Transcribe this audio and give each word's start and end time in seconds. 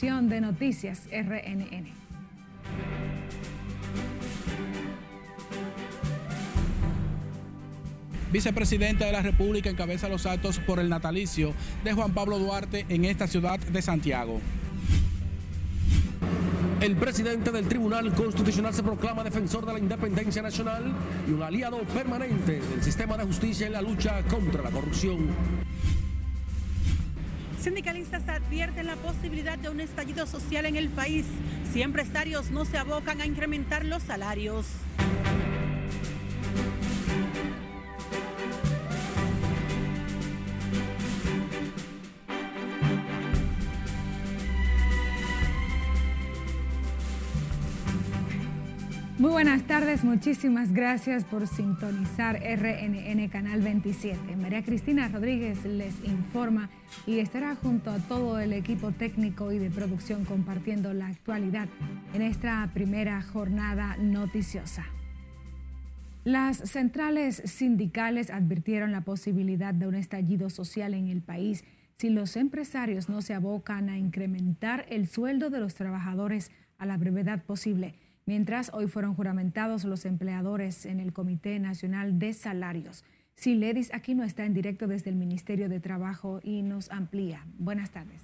de 0.00 0.40
Noticias 0.40 1.02
RNN. 1.12 1.92
Vicepresidenta 8.32 9.04
de 9.04 9.12
la 9.12 9.20
República 9.20 9.68
encabeza 9.68 10.08
los 10.08 10.24
actos 10.24 10.58
por 10.60 10.80
el 10.80 10.88
natalicio 10.88 11.52
de 11.84 11.92
Juan 11.92 12.14
Pablo 12.14 12.38
Duarte 12.38 12.86
en 12.88 13.04
esta 13.04 13.28
ciudad 13.28 13.60
de 13.60 13.82
Santiago. 13.82 14.40
El 16.80 16.96
presidente 16.96 17.52
del 17.52 17.68
Tribunal 17.68 18.12
Constitucional 18.14 18.74
se 18.74 18.82
proclama 18.82 19.22
defensor 19.22 19.66
de 19.66 19.74
la 19.74 19.78
independencia 19.78 20.42
nacional 20.42 20.90
y 21.28 21.32
un 21.32 21.42
aliado 21.42 21.78
permanente 21.94 22.60
del 22.60 22.82
sistema 22.82 23.18
de 23.18 23.24
justicia 23.24 23.66
en 23.66 23.74
la 23.74 23.82
lucha 23.82 24.22
contra 24.22 24.62
la 24.62 24.70
corrupción. 24.70 25.28
Sindicalistas 27.62 28.28
advierten 28.28 28.88
la 28.88 28.96
posibilidad 28.96 29.56
de 29.56 29.68
un 29.68 29.78
estallido 29.78 30.26
social 30.26 30.66
en 30.66 30.74
el 30.74 30.88
país 30.88 31.24
si 31.72 31.80
empresarios 31.80 32.50
no 32.50 32.64
se 32.64 32.76
abocan 32.76 33.20
a 33.20 33.26
incrementar 33.26 33.84
los 33.84 34.02
salarios. 34.02 34.66
Buenas 49.44 49.66
tardes, 49.66 50.04
muchísimas 50.04 50.72
gracias 50.72 51.24
por 51.24 51.48
sintonizar 51.48 52.36
RNN 52.36 53.28
Canal 53.28 53.60
27. 53.60 54.36
María 54.36 54.62
Cristina 54.62 55.08
Rodríguez 55.08 55.64
les 55.64 55.98
informa 56.04 56.70
y 57.08 57.18
estará 57.18 57.56
junto 57.56 57.90
a 57.90 57.98
todo 57.98 58.38
el 58.38 58.52
equipo 58.52 58.92
técnico 58.92 59.50
y 59.50 59.58
de 59.58 59.68
producción 59.68 60.24
compartiendo 60.24 60.92
la 60.92 61.08
actualidad 61.08 61.66
en 62.14 62.22
esta 62.22 62.70
primera 62.72 63.20
jornada 63.20 63.96
noticiosa. 63.96 64.86
Las 66.22 66.58
centrales 66.58 67.42
sindicales 67.44 68.30
advirtieron 68.30 68.92
la 68.92 69.00
posibilidad 69.00 69.74
de 69.74 69.88
un 69.88 69.96
estallido 69.96 70.50
social 70.50 70.94
en 70.94 71.08
el 71.08 71.20
país 71.20 71.64
si 71.96 72.10
los 72.10 72.36
empresarios 72.36 73.08
no 73.08 73.22
se 73.22 73.34
abocan 73.34 73.88
a 73.88 73.98
incrementar 73.98 74.86
el 74.88 75.08
sueldo 75.08 75.50
de 75.50 75.58
los 75.58 75.74
trabajadores 75.74 76.52
a 76.78 76.86
la 76.86 76.96
brevedad 76.96 77.42
posible 77.42 77.96
mientras 78.26 78.70
hoy 78.74 78.88
fueron 78.88 79.14
juramentados 79.14 79.84
los 79.84 80.04
empleadores 80.04 80.86
en 80.86 81.00
el 81.00 81.12
Comité 81.12 81.58
Nacional 81.58 82.18
de 82.18 82.32
Salarios. 82.32 83.04
Siledis 83.34 83.92
Aquino 83.92 84.24
está 84.24 84.44
en 84.44 84.54
directo 84.54 84.86
desde 84.86 85.10
el 85.10 85.16
Ministerio 85.16 85.68
de 85.68 85.80
Trabajo 85.80 86.40
y 86.42 86.62
nos 86.62 86.90
amplía. 86.90 87.44
Buenas 87.58 87.90
tardes. 87.90 88.20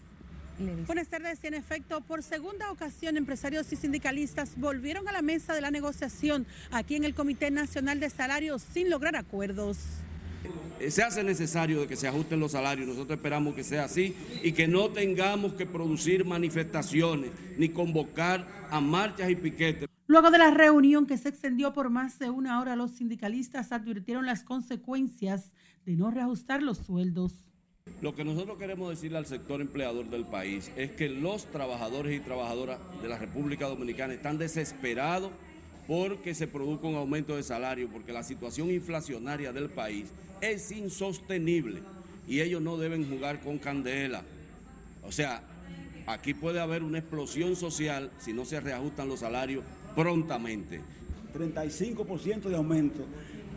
Buenas 0.87 1.09
tardes. 1.09 1.45
En 1.45 1.55
efecto, 1.55 2.01
por 2.01 2.23
segunda 2.23 2.71
ocasión, 2.73 3.17
empresarios 3.17 3.73
y 3.73 3.77
sindicalistas 3.77 4.59
volvieron 4.59 5.09
a 5.09 5.13
la 5.13 5.23
mesa 5.23 5.55
de 5.55 5.61
la 5.61 5.71
negociación 5.71 6.47
aquí 6.73 6.97
en 6.97 7.05
el 7.05 7.15
Comité 7.15 7.51
Nacional 7.51 8.01
de 8.01 8.11
Salarios 8.11 8.63
sin 8.63 8.91
lograr 8.91 9.15
acuerdos. 9.15 9.79
Se 10.89 11.03
hace 11.03 11.25
necesario 11.25 11.81
de 11.81 11.87
que 11.87 11.97
se 11.97 12.07
ajusten 12.07 12.39
los 12.39 12.53
salarios. 12.53 12.87
Nosotros 12.87 13.17
esperamos 13.17 13.55
que 13.55 13.65
sea 13.65 13.85
así 13.85 14.15
y 14.43 14.53
que 14.53 14.69
no 14.69 14.91
tengamos 14.91 15.55
que 15.55 15.67
producir 15.67 16.25
manifestaciones 16.25 17.31
ni 17.57 17.69
convocar 17.69 18.47
a 18.71 18.81
marchas 18.81 19.29
y 19.31 19.37
piquetes. 19.37 19.89
Luego 20.07 20.31
de 20.31 20.39
la 20.39 20.51
reunión 20.51 21.07
que 21.07 21.19
se 21.19 21.29
extendió 21.29 21.73
por 21.75 21.91
más 21.91 22.19
de 22.19 22.31
una 22.31 22.61
hora, 22.61 22.77
los 22.77 22.93
sindicalistas 22.93 23.73
advirtieron 23.73 24.25
las 24.25 24.43
consecuencias 24.43 25.53
de 25.85 25.97
no 25.97 26.11
reajustar 26.11 26.63
los 26.63 26.79
sueldos. 26.79 27.33
Lo 28.01 28.15
que 28.15 28.25
nosotros 28.25 28.57
queremos 28.59 28.89
decirle 28.91 29.19
al 29.19 29.27
sector 29.27 29.61
empleador 29.61 30.09
del 30.09 30.25
país 30.25 30.71
es 30.77 30.93
que 30.93 31.09
los 31.09 31.47
trabajadores 31.47 32.17
y 32.17 32.21
trabajadoras 32.21 32.79
de 33.03 33.09
la 33.09 33.19
República 33.19 33.67
Dominicana 33.67 34.15
están 34.15 34.39
desesperados 34.39 35.31
porque 35.89 36.35
se 36.35 36.47
produzca 36.47 36.87
un 36.87 36.97
aumento 36.97 37.35
de 37.35 37.43
salario, 37.43 37.89
porque 37.89 38.13
la 38.13 38.23
situación 38.23 38.71
inflacionaria 38.71 39.53
del 39.53 39.71
país 39.71 40.13
es 40.41 40.73
insostenible 40.73 41.83
y 42.27 42.41
ellos 42.41 42.61
no 42.61 42.77
deben 42.77 43.09
jugar 43.09 43.41
con 43.41 43.59
candela. 43.59 44.23
O 45.03 45.13
sea, 45.13 45.43
aquí 46.07 46.35
puede 46.35 46.61
haber 46.61 46.83
una 46.83 46.99
explosión 46.99 47.57
social 47.57 48.11
si 48.19 48.33
no 48.33 48.45
se 48.45 48.61
reajustan 48.61 49.09
los 49.09 49.21
salarios 49.21 49.65
prontamente. 49.97 50.81
35% 51.33 52.49
de 52.49 52.57
aumento 52.57 53.05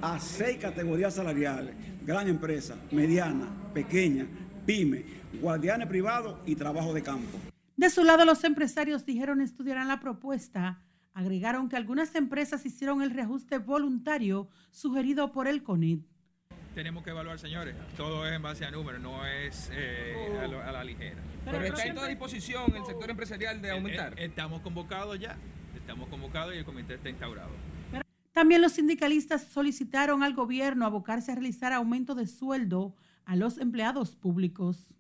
a 0.02 0.20
seis 0.20 0.58
categorías 0.58 1.16
salariales, 1.16 1.76
gran 2.06 2.28
empresa, 2.28 2.76
mediana, 2.92 3.48
pequeña, 3.74 4.28
pyme, 4.66 5.04
guardianes 5.42 5.88
privados 5.88 6.40
y 6.46 6.56
trabajo 6.56 6.94
de 6.94 7.04
campo. 7.04 7.38
De 7.78 7.90
su 7.90 8.04
lado, 8.04 8.26
los 8.26 8.44
empresarios 8.44 9.06
dijeron 9.06 9.42
estudiarán 9.42 9.88
la 9.88 10.00
propuesta. 10.00 10.82
Agregaron 11.14 11.68
que 11.68 11.76
algunas 11.76 12.16
empresas 12.16 12.66
hicieron 12.66 13.02
el 13.02 13.12
reajuste 13.12 13.58
voluntario 13.58 14.48
sugerido 14.72 15.32
por 15.32 15.48
el 15.48 15.62
CONIT 15.62 16.11
tenemos 16.74 17.04
que 17.04 17.10
evaluar, 17.10 17.40
señores. 17.40 17.76
Todo 17.98 18.26
es 18.26 18.34
en 18.34 18.42
base 18.42 18.66
a 18.66 18.72
números, 18.72 19.02
no 19.02 19.26
es 19.26 19.70
eh, 19.74 20.16
a, 20.42 20.72
la 20.72 20.84
ligera. 20.84 21.22
Pero, 21.46 21.64
está 21.64 21.86
en 21.86 21.96
toda 21.96 22.08
disposición 22.08 22.76
el 22.76 22.86
sector 22.86 23.10
empresarial 23.10 23.62
de 23.62 23.70
eh, 23.70 23.72
aumentar. 23.72 24.14
Eh, 24.20 24.26
estamos 24.26 24.62
convocados 24.62 25.20
ya, 25.20 25.38
estamos 25.76 26.10
convocados 26.10 26.54
y 26.56 26.60
el 26.60 26.66
comité 26.66 26.96
está 26.96 27.10
instaurado. 27.10 27.52
También 28.32 28.62
los 28.62 28.74
sindicalistas 28.74 29.44
solicitaron 29.44 30.24
al 30.24 30.34
gobierno 30.34 30.86
abocarse 30.86 31.32
a 31.32 31.36
realizar 31.36 31.74
aumento 31.74 32.16
de 32.16 32.28
sueldo 32.28 32.96
a 33.26 33.36
los 33.36 33.58
empleados 33.58 34.16
públicos. 34.16 34.96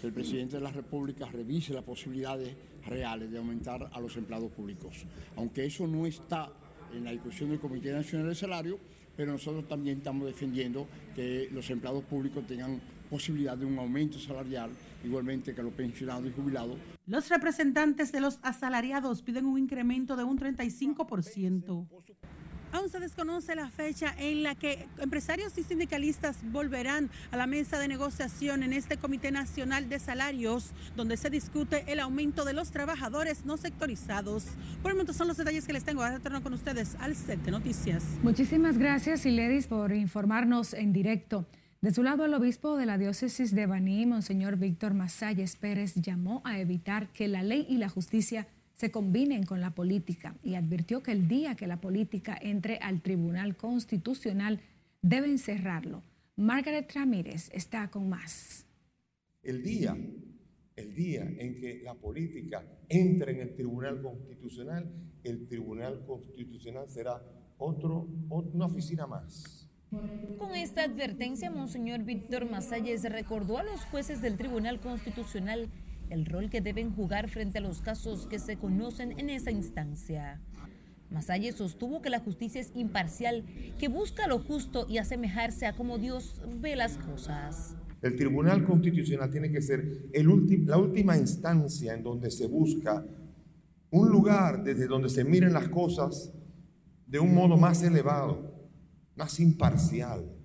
Que 0.00 0.06
el 0.06 0.12
presidente 0.12 0.56
de 0.56 0.62
la 0.62 0.70
República 0.70 1.26
revise 1.26 1.74
las 1.74 1.82
posibilidades 1.82 2.56
reales 2.86 3.30
de 3.30 3.38
aumentar 3.38 3.90
a 3.92 4.00
los 4.00 4.16
empleados 4.16 4.52
públicos. 4.52 5.04
Aunque 5.36 5.66
eso 5.66 5.86
no 5.86 6.06
está 6.06 6.50
en 6.94 7.04
la 7.04 7.10
discusión 7.10 7.50
del 7.50 7.58
Comité 7.58 7.92
Nacional 7.92 8.28
de 8.28 8.34
Salario, 8.34 8.78
pero 9.16 9.32
nosotros 9.32 9.66
también 9.66 9.98
estamos 9.98 10.26
defendiendo 10.26 10.86
que 11.14 11.48
los 11.52 11.68
empleados 11.70 12.04
públicos 12.04 12.46
tengan 12.46 12.80
posibilidad 13.08 13.56
de 13.56 13.64
un 13.64 13.78
aumento 13.78 14.18
salarial, 14.18 14.70
igualmente 15.04 15.54
que 15.54 15.62
los 15.62 15.72
pensionados 15.72 16.26
y 16.26 16.32
jubilados. 16.32 16.76
Los 17.06 17.28
representantes 17.28 18.12
de 18.12 18.20
los 18.20 18.38
asalariados 18.42 19.22
piden 19.22 19.46
un 19.46 19.58
incremento 19.58 20.16
de 20.16 20.24
un 20.24 20.38
35%. 20.38 21.86
Aún 22.72 22.88
se 22.90 23.00
desconoce 23.00 23.54
la 23.54 23.70
fecha 23.70 24.14
en 24.18 24.42
la 24.42 24.54
que 24.54 24.86
empresarios 24.98 25.56
y 25.58 25.62
sindicalistas 25.62 26.38
volverán 26.50 27.10
a 27.30 27.36
la 27.36 27.46
mesa 27.46 27.78
de 27.78 27.88
negociación 27.88 28.62
en 28.62 28.72
este 28.72 28.96
Comité 28.96 29.30
Nacional 29.30 29.88
de 29.88 29.98
Salarios, 29.98 30.72
donde 30.96 31.16
se 31.16 31.30
discute 31.30 31.84
el 31.86 32.00
aumento 32.00 32.44
de 32.44 32.52
los 32.52 32.70
trabajadores 32.70 33.44
no 33.44 33.56
sectorizados. 33.56 34.44
Por 34.82 34.90
el 34.90 34.96
momento 34.96 35.12
son 35.12 35.28
los 35.28 35.36
detalles 35.36 35.66
que 35.66 35.72
les 35.72 35.84
tengo. 35.84 36.02
Ahora 36.02 36.16
retorno 36.16 36.42
con 36.42 36.52
ustedes 36.52 36.96
al 37.00 37.16
set 37.16 37.46
noticias. 37.48 38.02
Muchísimas 38.22 38.78
gracias, 38.78 39.24
Iledis, 39.26 39.66
por 39.66 39.92
informarnos 39.92 40.74
en 40.74 40.92
directo. 40.92 41.46
De 41.82 41.92
su 41.92 42.02
lado, 42.02 42.24
el 42.24 42.34
obispo 42.34 42.76
de 42.76 42.86
la 42.86 42.98
diócesis 42.98 43.54
de 43.54 43.66
Baní, 43.66 44.06
Monseñor 44.06 44.56
Víctor 44.56 44.94
Masalles 44.94 45.56
Pérez, 45.56 45.94
llamó 45.94 46.42
a 46.44 46.58
evitar 46.58 47.08
que 47.12 47.28
la 47.28 47.42
ley 47.42 47.66
y 47.68 47.76
la 47.76 47.88
justicia 47.88 48.48
se 48.76 48.90
combinen 48.90 49.44
con 49.44 49.60
la 49.60 49.74
política 49.74 50.36
y 50.44 50.54
advirtió 50.54 51.02
que 51.02 51.12
el 51.12 51.28
día 51.28 51.54
que 51.54 51.66
la 51.66 51.80
política 51.80 52.38
entre 52.40 52.76
al 52.76 53.00
Tribunal 53.00 53.56
Constitucional 53.56 54.60
deben 55.00 55.38
cerrarlo. 55.38 56.02
Margaret 56.36 56.92
Ramírez 56.94 57.48
está 57.52 57.88
con 57.90 58.10
más. 58.10 58.66
El 59.42 59.62
día, 59.62 59.96
el 60.76 60.94
día 60.94 61.22
en 61.22 61.54
que 61.54 61.80
la 61.82 61.94
política 61.94 62.64
entre 62.90 63.32
en 63.32 63.40
el 63.40 63.54
Tribunal 63.54 64.02
Constitucional, 64.02 64.92
el 65.24 65.48
Tribunal 65.48 66.04
Constitucional 66.06 66.90
será 66.90 67.22
otro, 67.56 68.06
una 68.28 68.66
oficina 68.66 69.06
más. 69.06 69.70
Con 70.38 70.54
esta 70.54 70.82
advertencia, 70.82 71.50
Monseñor 71.50 72.02
Víctor 72.02 72.50
Masalles 72.50 73.04
recordó 73.04 73.56
a 73.56 73.62
los 73.62 73.84
jueces 73.86 74.20
del 74.20 74.36
Tribunal 74.36 74.80
Constitucional 74.80 75.70
el 76.10 76.26
rol 76.26 76.50
que 76.50 76.60
deben 76.60 76.92
jugar 76.94 77.28
frente 77.28 77.58
a 77.58 77.60
los 77.60 77.80
casos 77.80 78.26
que 78.26 78.38
se 78.38 78.56
conocen 78.56 79.18
en 79.18 79.30
esa 79.30 79.50
instancia. 79.50 80.40
Masalle 81.10 81.52
sostuvo 81.52 82.02
que 82.02 82.10
la 82.10 82.20
justicia 82.20 82.60
es 82.60 82.72
imparcial, 82.74 83.44
que 83.78 83.88
busca 83.88 84.26
lo 84.26 84.38
justo 84.38 84.86
y 84.88 84.98
asemejarse 84.98 85.66
a 85.66 85.74
cómo 85.74 85.98
Dios 85.98 86.40
ve 86.60 86.76
las 86.76 86.98
cosas. 86.98 87.76
El 88.02 88.16
Tribunal 88.16 88.64
Constitucional 88.64 89.30
tiene 89.30 89.50
que 89.50 89.62
ser 89.62 90.10
la 90.66 90.78
última 90.78 91.16
instancia 91.16 91.94
en 91.94 92.02
donde 92.02 92.30
se 92.30 92.46
busca 92.46 93.04
un 93.90 94.10
lugar 94.10 94.62
desde 94.62 94.86
donde 94.86 95.08
se 95.08 95.24
miren 95.24 95.52
las 95.52 95.68
cosas 95.68 96.32
de 97.06 97.18
un 97.18 97.34
modo 97.34 97.56
más 97.56 97.82
elevado, 97.82 98.68
más 99.14 99.40
imparcial. 99.40 100.35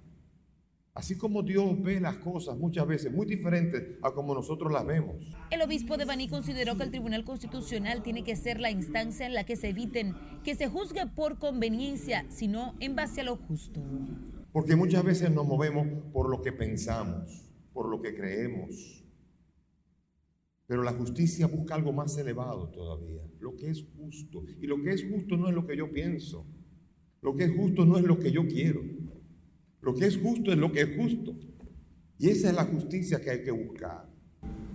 Así 0.94 1.18
como 1.18 1.42
Dios 1.42 1.82
ve 1.82 2.02
las 2.02 2.18
cosas 2.18 2.58
muchas 2.58 2.86
veces 2.86 3.14
muy 3.14 3.26
diferentes 3.26 3.98
a 4.02 4.12
como 4.12 4.34
nosotros 4.34 4.74
las 4.74 4.86
vemos. 4.86 5.16
El 5.50 5.62
obispo 5.62 5.96
de 5.96 6.04
Baní 6.04 6.28
consideró 6.28 6.76
que 6.76 6.84
el 6.84 6.92
Tribunal 6.92 7.24
Constitucional 7.24 8.04
tiene 8.04 8.26
que 8.26 8.36
ser 8.36 8.60
la 8.60 8.72
instancia 8.72 9.26
en 9.26 9.34
la 9.34 9.46
que 9.46 9.56
se 9.56 9.70
eviten 9.70 10.16
que 10.44 10.56
se 10.56 10.68
juzgue 10.68 11.08
por 11.08 11.40
conveniencia, 11.40 12.26
sino 12.30 12.76
en 12.82 12.96
base 12.96 13.22
a 13.22 13.24
lo 13.24 13.38
justo. 13.38 13.82
Porque 14.52 14.76
muchas 14.76 15.06
veces 15.06 15.32
nos 15.32 15.48
movemos 15.48 15.88
por 16.12 16.30
lo 16.30 16.42
que 16.42 16.52
pensamos, 16.52 17.50
por 17.72 17.88
lo 17.90 18.02
que 18.02 18.14
creemos. 18.14 19.06
Pero 20.68 20.84
la 20.84 20.92
justicia 20.92 21.48
busca 21.48 21.76
algo 21.76 21.94
más 21.94 22.18
elevado 22.18 22.70
todavía, 22.70 23.22
lo 23.40 23.56
que 23.56 23.70
es 23.70 23.86
justo. 23.96 24.44
Y 24.60 24.68
lo 24.68 24.82
que 24.82 24.92
es 24.92 25.06
justo 25.10 25.38
no 25.38 25.48
es 25.48 25.56
lo 25.56 25.66
que 25.66 25.78
yo 25.78 25.90
pienso. 25.90 26.46
Lo 27.22 27.36
que 27.36 27.46
es 27.46 27.56
justo 27.56 27.86
no 27.86 27.98
es 27.98 28.04
lo 28.04 28.20
que 28.20 28.32
yo 28.32 28.46
quiero. 28.46 28.82
Lo 29.82 29.96
que 29.96 30.06
es 30.06 30.18
justo 30.18 30.52
es 30.52 30.58
lo 30.58 30.72
que 30.72 30.82
es 30.82 30.96
justo. 30.96 31.34
Y 32.18 32.30
esa 32.30 32.50
es 32.50 32.56
la 32.56 32.66
justicia 32.66 33.20
que 33.20 33.32
hay 33.32 33.44
que 33.44 33.52
buscar. 33.52 34.08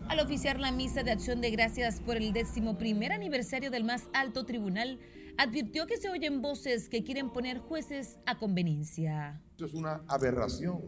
Al 0.09 0.21
oficiar 0.21 0.61
la 0.61 0.73
misa 0.73 1.03
de 1.03 1.13
acción 1.13 1.41
de 1.41 1.51
gracias 1.51 2.01
por 2.01 2.17
el 2.17 2.33
décimo 2.33 2.77
primer 2.77 3.13
aniversario 3.13 3.71
del 3.71 3.85
más 3.85 4.09
alto 4.13 4.45
tribunal, 4.45 4.99
advirtió 5.39 5.87
que 5.87 5.97
se 5.97 6.09
oyen 6.09 6.43
voces 6.43 6.89
que 6.89 7.05
quieren 7.05 7.31
poner 7.31 7.59
jueces 7.59 8.19
a 8.27 8.39
conveniencia. 8.39 9.43
Esto 9.51 9.67
es 9.67 9.75
una 9.75 10.03
aberración. 10.09 10.81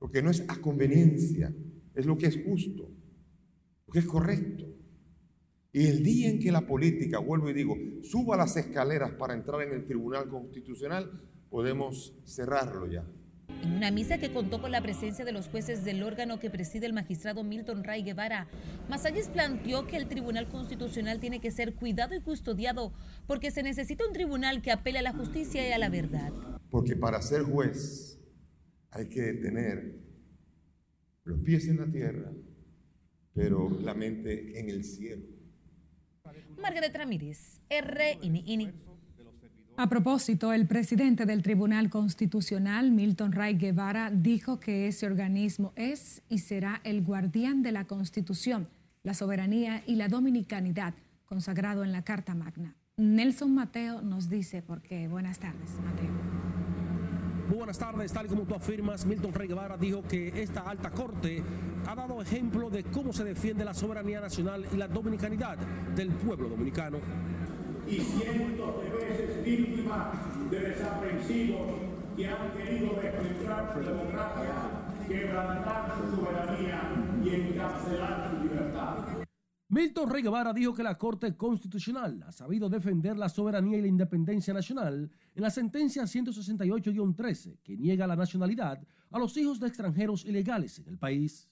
Lo 0.00 0.10
que 0.10 0.22
no 0.22 0.30
es 0.30 0.44
a 0.48 0.60
conveniencia, 0.60 1.52
es 1.94 2.06
lo 2.06 2.16
que 2.16 2.26
es 2.26 2.38
justo, 2.44 2.88
lo 3.86 3.92
que 3.92 3.98
es 3.98 4.06
correcto. 4.06 4.64
Y 5.72 5.86
el 5.86 6.02
día 6.02 6.30
en 6.30 6.38
que 6.38 6.50
la 6.50 6.66
política, 6.66 7.18
vuelvo 7.18 7.50
y 7.50 7.52
digo, 7.52 7.76
suba 8.02 8.36
las 8.36 8.56
escaleras 8.56 9.12
para 9.12 9.34
entrar 9.34 9.62
en 9.62 9.72
el 9.72 9.84
Tribunal 9.84 10.28
Constitucional, 10.28 11.20
podemos 11.50 12.14
cerrarlo 12.24 12.86
ya. 12.86 13.04
En 13.62 13.72
una 13.72 13.90
misa 13.90 14.18
que 14.18 14.32
contó 14.32 14.60
con 14.60 14.70
la 14.70 14.82
presencia 14.82 15.24
de 15.24 15.32
los 15.32 15.48
jueces 15.48 15.84
del 15.84 16.02
órgano 16.02 16.38
que 16.38 16.50
preside 16.50 16.86
el 16.86 16.92
magistrado 16.92 17.42
Milton 17.42 17.82
Ray 17.82 18.02
Guevara, 18.02 18.46
Masalles 18.88 19.28
planteó 19.28 19.86
que 19.86 19.96
el 19.96 20.06
Tribunal 20.06 20.48
Constitucional 20.48 21.18
tiene 21.18 21.40
que 21.40 21.50
ser 21.50 21.74
cuidado 21.74 22.14
y 22.14 22.20
custodiado 22.20 22.92
porque 23.26 23.50
se 23.50 23.62
necesita 23.62 24.06
un 24.06 24.12
tribunal 24.12 24.62
que 24.62 24.70
apele 24.70 25.00
a 25.00 25.02
la 25.02 25.12
justicia 25.12 25.66
y 25.68 25.72
a 25.72 25.78
la 25.78 25.88
verdad. 25.88 26.32
Porque 26.70 26.94
para 26.94 27.20
ser 27.20 27.42
juez 27.42 28.20
hay 28.90 29.08
que 29.08 29.32
tener 29.34 29.98
los 31.24 31.40
pies 31.40 31.66
en 31.68 31.78
la 31.78 31.90
tierra, 31.90 32.32
pero 33.34 33.68
la 33.80 33.94
mente 33.94 34.60
en 34.60 34.70
el 34.70 34.84
cielo. 34.84 35.24
Margaret 36.58 36.94
Ramírez, 36.94 37.60
RNN. 37.70 38.87
A 39.80 39.88
propósito, 39.88 40.52
el 40.52 40.66
presidente 40.66 41.24
del 41.24 41.44
Tribunal 41.44 41.88
Constitucional, 41.88 42.90
Milton 42.90 43.30
Ray 43.30 43.54
Guevara, 43.54 44.10
dijo 44.10 44.58
que 44.58 44.88
ese 44.88 45.06
organismo 45.06 45.72
es 45.76 46.20
y 46.28 46.38
será 46.38 46.80
el 46.82 47.00
guardián 47.04 47.62
de 47.62 47.70
la 47.70 47.84
Constitución, 47.84 48.66
la 49.04 49.14
soberanía 49.14 49.84
y 49.86 49.94
la 49.94 50.08
dominicanidad, 50.08 50.94
consagrado 51.26 51.84
en 51.84 51.92
la 51.92 52.02
Carta 52.02 52.34
Magna. 52.34 52.74
Nelson 52.96 53.54
Mateo 53.54 54.02
nos 54.02 54.28
dice 54.28 54.62
por 54.62 54.82
qué. 54.82 55.06
Buenas 55.06 55.38
tardes, 55.38 55.70
Mateo. 55.84 56.10
Muy 57.46 57.58
buenas 57.58 57.78
tardes, 57.78 58.12
tal 58.12 58.26
como 58.26 58.42
tú 58.42 58.56
afirmas, 58.56 59.06
Milton 59.06 59.32
Rey 59.32 59.46
Guevara 59.46 59.76
dijo 59.76 60.02
que 60.02 60.42
esta 60.42 60.62
alta 60.62 60.90
corte 60.90 61.40
ha 61.86 61.94
dado 61.94 62.20
ejemplo 62.20 62.68
de 62.68 62.82
cómo 62.82 63.12
se 63.12 63.22
defiende 63.22 63.64
la 63.64 63.74
soberanía 63.74 64.20
nacional 64.20 64.66
y 64.72 64.76
la 64.76 64.88
dominicanidad 64.88 65.56
del 65.94 66.08
pueblo 66.08 66.48
dominicano 66.48 66.98
y 67.90 68.00
cientos 68.00 68.82
de 68.82 68.90
veces 68.90 69.44
víctimas 69.44 70.08
de 70.50 70.60
desaprensivos 70.60 71.66
que 72.16 72.28
han 72.28 72.52
querido 72.52 73.00
desmembrar 73.00 73.72
su 73.72 73.80
democracia, 73.80 74.54
quebrantar 75.06 75.94
su 75.96 76.16
soberanía 76.16 76.92
y 77.24 77.28
encarcelar 77.30 78.30
su 78.30 78.42
libertad. 78.42 78.96
Milton 79.70 80.10
Rey 80.10 80.22
Guevara 80.22 80.52
dijo 80.52 80.74
que 80.74 80.82
la 80.82 80.96
Corte 80.96 81.36
Constitucional 81.36 82.22
ha 82.26 82.32
sabido 82.32 82.68
defender 82.68 83.16
la 83.16 83.28
soberanía 83.28 83.78
y 83.78 83.82
la 83.82 83.88
independencia 83.88 84.52
nacional 84.52 85.10
en 85.34 85.42
la 85.42 85.50
sentencia 85.50 86.02
168-13 86.04 87.58
que 87.62 87.76
niega 87.76 88.06
la 88.06 88.16
nacionalidad 88.16 88.82
a 89.10 89.18
los 89.18 89.36
hijos 89.36 89.60
de 89.60 89.68
extranjeros 89.68 90.24
ilegales 90.24 90.78
en 90.78 90.88
el 90.88 90.98
país. 90.98 91.50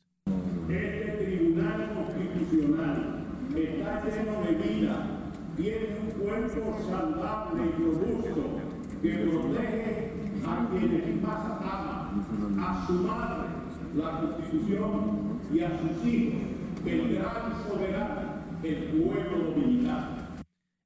Este 0.69 1.39
Tribunal 1.39 1.95
Constitucional 1.95 3.27
está 3.55 4.05
lleno 4.05 4.41
de 4.43 4.53
vida 4.55 5.26
tiene 5.57 5.99
un 6.01 6.11
cuerpo 6.21 6.79
saludable 6.89 7.63
y 7.65 7.83
robusto 7.83 8.61
que 9.03 9.11
protege 9.11 10.13
a 10.47 10.69
quienes 10.71 11.23
más 11.23 11.45
aman, 11.63 12.61
a 12.61 12.87
su 12.87 12.93
madre, 12.93 13.49
la 13.95 14.21
Constitución, 14.21 15.41
y 15.53 15.61
a 15.61 15.79
sus 15.79 16.07
hijos, 16.07 16.41
el 16.85 17.15
gran 17.15 17.63
soberano, 17.67 18.43
el 18.63 18.85
pueblo 18.85 19.51
dominicano. 19.51 20.27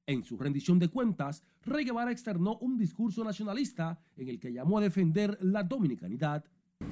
En 0.07 0.23
su 0.23 0.37
rendición 0.37 0.79
de 0.79 0.89
cuentas, 0.89 1.43
Rey 1.65 1.85
Guevara 1.85 2.11
externó 2.11 2.57
un 2.57 2.77
discurso 2.77 3.23
nacionalista 3.23 3.99
en 4.17 4.29
el 4.29 4.39
que 4.39 4.51
llamó 4.51 4.77
a 4.77 4.81
defender 4.81 5.37
la 5.41 5.63
dominicanidad. 5.63 6.43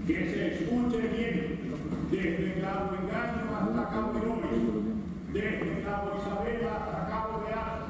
Que 0.05 0.13
se 0.13 0.63
escuche 0.63 0.99
bien, 0.99 1.59
desde 2.11 2.61
Cabo 2.61 2.95
Engaño 2.95 3.55
hasta 3.55 3.89
Cabo 3.89 4.19
desde 5.33 5.83
Cabo 5.83 6.17
Isabel 6.17 6.67
hasta 6.67 7.07
Cabo 7.07 7.43
Real, 7.45 7.85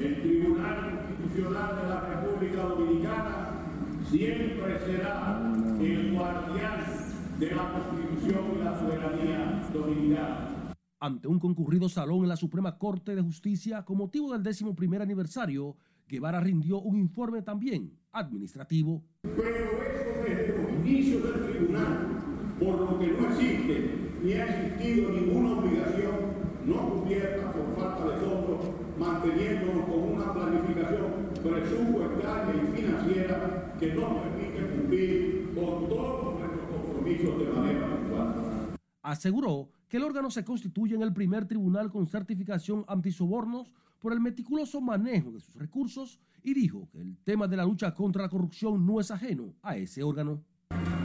el 0.00 0.22
Tribunal 0.22 0.98
Constitucional 1.38 1.76
de 1.76 1.88
la 1.88 2.00
República 2.00 2.62
Dominicana 2.62 3.64
siempre 4.10 4.78
será 4.80 5.52
el 5.80 6.12
guardián 6.12 6.80
de 7.38 7.54
la 7.54 7.72
Constitución 7.72 8.40
y 8.56 8.64
la 8.64 8.78
soberanía 8.78 9.70
dominicana. 9.72 10.74
Ante 10.98 11.28
un 11.28 11.38
concurrido 11.38 11.88
salón 11.88 12.22
en 12.22 12.28
la 12.28 12.36
Suprema 12.36 12.76
Corte 12.76 13.14
de 13.14 13.22
Justicia 13.22 13.84
con 13.84 13.98
motivo 13.98 14.32
del 14.32 14.42
décimo 14.42 14.74
primer 14.74 15.00
aniversario, 15.00 15.76
Guevara 16.08 16.40
rindió 16.40 16.80
un 16.80 16.96
informe 16.96 17.42
también 17.42 17.92
administrativo. 18.10 19.04
Pero 19.22 19.36
eso 19.36 20.22
desde 20.26 20.58
los 20.58 20.72
inicios 20.84 21.22
del 21.22 21.52
tribunal, 21.52 22.56
por 22.58 22.80
lo 22.80 22.98
que 22.98 23.06
no 23.12 23.28
existe 23.28 24.18
ni 24.24 24.32
ha 24.32 24.44
existido 24.44 25.10
ninguna 25.10 25.58
obligación 25.58 26.16
no 26.64 26.94
cubierta 26.94 27.52
por 27.52 27.76
falta 27.76 28.04
de 28.04 28.26
fondos, 28.26 28.64
una 28.98 29.20
planificación 31.42 31.94
presupuestaria 31.94 32.62
y 32.62 32.76
financiera 32.76 33.74
que 33.78 33.94
nos 33.94 34.22
permite 34.22 34.76
cumplir 34.76 35.54
con 35.54 35.88
todos 35.88 36.38
nuestros 36.38 36.68
compromisos 36.70 37.38
de 37.38 37.52
manera 37.52 37.96
puntual. 37.96 38.78
Aseguró 39.02 39.68
que 39.88 39.96
el 39.96 40.04
órgano 40.04 40.30
se 40.30 40.44
constituye 40.44 40.94
en 40.94 41.02
el 41.02 41.12
primer 41.12 41.46
tribunal 41.46 41.90
con 41.90 42.06
certificación 42.06 42.84
antisobornos 42.88 43.72
por 43.98 44.12
el 44.12 44.20
meticuloso 44.20 44.80
manejo 44.80 45.32
de 45.32 45.40
sus 45.40 45.56
recursos 45.56 46.20
y 46.42 46.54
dijo 46.54 46.88
que 46.90 47.00
el 47.00 47.16
tema 47.18 47.48
de 47.48 47.56
la 47.56 47.64
lucha 47.64 47.94
contra 47.94 48.22
la 48.22 48.28
corrupción 48.28 48.86
no 48.86 49.00
es 49.00 49.10
ajeno 49.10 49.54
a 49.62 49.76
ese 49.76 50.02
órgano. 50.02 50.44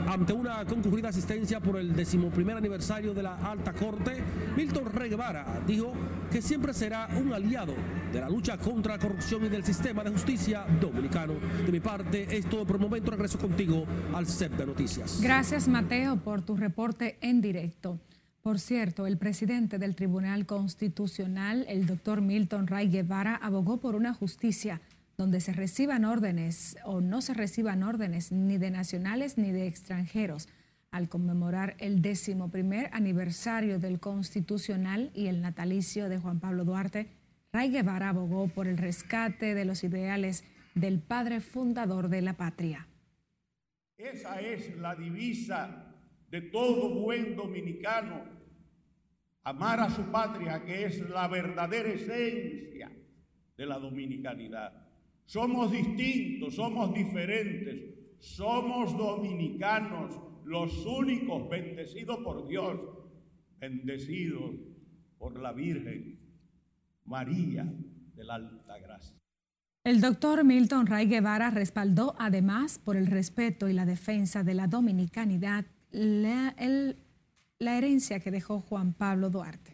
Ante 0.06 0.34
una 0.34 0.64
concurrida 0.66 1.08
asistencia 1.08 1.60
por 1.60 1.76
el 1.76 1.96
decimoprimer 1.96 2.56
aniversario 2.56 3.14
de 3.14 3.22
la 3.22 3.36
Alta 3.36 3.72
Corte, 3.72 4.22
Milton 4.54 4.92
Rey 4.92 5.08
Guevara 5.08 5.62
dijo 5.66 5.92
que 6.30 6.42
siempre 6.42 6.74
será 6.74 7.08
un 7.18 7.32
aliado 7.32 7.74
de 8.12 8.20
la 8.20 8.28
lucha 8.28 8.58
contra 8.58 8.96
la 8.96 8.98
corrupción 8.98 9.44
y 9.46 9.48
del 9.48 9.64
sistema 9.64 10.04
de 10.04 10.10
justicia 10.10 10.66
dominicano. 10.80 11.34
De 11.64 11.72
mi 11.72 11.80
parte, 11.80 12.36
es 12.36 12.46
todo 12.48 12.66
por 12.66 12.76
el 12.76 12.82
momento. 12.82 13.10
Regreso 13.10 13.38
contigo 13.38 13.86
al 14.14 14.26
set 14.26 14.52
de 14.52 14.66
noticias. 14.66 15.20
Gracias, 15.22 15.68
Mateo, 15.68 16.16
por 16.16 16.42
tu 16.42 16.56
reporte 16.56 17.16
en 17.22 17.40
directo. 17.40 17.98
Por 18.42 18.60
cierto, 18.60 19.06
el 19.06 19.16
presidente 19.16 19.78
del 19.78 19.94
Tribunal 19.96 20.44
Constitucional, 20.44 21.64
el 21.66 21.86
doctor 21.86 22.20
Milton 22.20 22.66
Ray 22.66 22.90
Guevara, 22.90 23.36
abogó 23.36 23.78
por 23.78 23.94
una 23.94 24.12
justicia 24.12 24.82
donde 25.16 25.40
se 25.40 25.52
reciban 25.52 26.04
órdenes 26.04 26.76
o 26.84 27.00
no 27.00 27.20
se 27.20 27.34
reciban 27.34 27.82
órdenes 27.82 28.32
ni 28.32 28.58
de 28.58 28.70
nacionales 28.70 29.38
ni 29.38 29.52
de 29.52 29.66
extranjeros. 29.66 30.48
Al 30.90 31.08
conmemorar 31.08 31.74
el 31.78 32.02
décimo 32.02 32.50
primer 32.50 32.88
aniversario 32.92 33.78
del 33.78 33.98
Constitucional 33.98 35.10
y 35.14 35.26
el 35.26 35.40
natalicio 35.40 36.08
de 36.08 36.18
Juan 36.18 36.40
Pablo 36.40 36.64
Duarte, 36.64 37.08
Ray 37.52 37.70
Guevara 37.70 38.10
abogó 38.10 38.48
por 38.48 38.66
el 38.66 38.78
rescate 38.78 39.54
de 39.54 39.64
los 39.64 39.84
ideales 39.84 40.44
del 40.74 41.00
padre 41.00 41.40
fundador 41.40 42.08
de 42.08 42.22
la 42.22 42.34
patria. 42.34 42.88
Esa 43.96 44.40
es 44.40 44.76
la 44.76 44.94
divisa 44.96 45.94
de 46.30 46.40
todo 46.40 46.90
buen 47.00 47.36
dominicano, 47.36 48.24
amar 49.44 49.80
a 49.80 49.90
su 49.90 50.02
patria, 50.10 50.64
que 50.64 50.84
es 50.84 51.08
la 51.08 51.28
verdadera 51.28 51.90
esencia 51.90 52.90
de 53.56 53.66
la 53.66 53.78
dominicanidad. 53.78 54.83
Somos 55.24 55.70
distintos, 55.72 56.54
somos 56.54 56.94
diferentes, 56.94 57.94
somos 58.18 58.96
dominicanos, 58.96 60.18
los 60.44 60.84
únicos 60.84 61.48
bendecidos 61.48 62.18
por 62.18 62.46
Dios, 62.46 62.78
bendecidos 63.58 64.52
por 65.18 65.38
la 65.40 65.52
Virgen 65.52 66.18
María 67.04 67.64
de 68.14 68.24
la 68.24 68.34
Alta 68.34 68.78
Gracia. 68.78 69.16
El 69.84 70.00
doctor 70.00 70.44
Milton 70.44 70.86
Ray 70.86 71.06
Guevara 71.06 71.50
respaldó 71.50 72.14
además 72.18 72.78
por 72.78 72.96
el 72.96 73.06
respeto 73.06 73.68
y 73.68 73.74
la 73.74 73.84
defensa 73.84 74.42
de 74.42 74.54
la 74.54 74.66
dominicanidad 74.66 75.66
la, 75.90 76.54
la 77.58 77.78
herencia 77.78 78.20
que 78.20 78.30
dejó 78.30 78.60
Juan 78.60 78.94
Pablo 78.94 79.30
Duarte. 79.30 79.73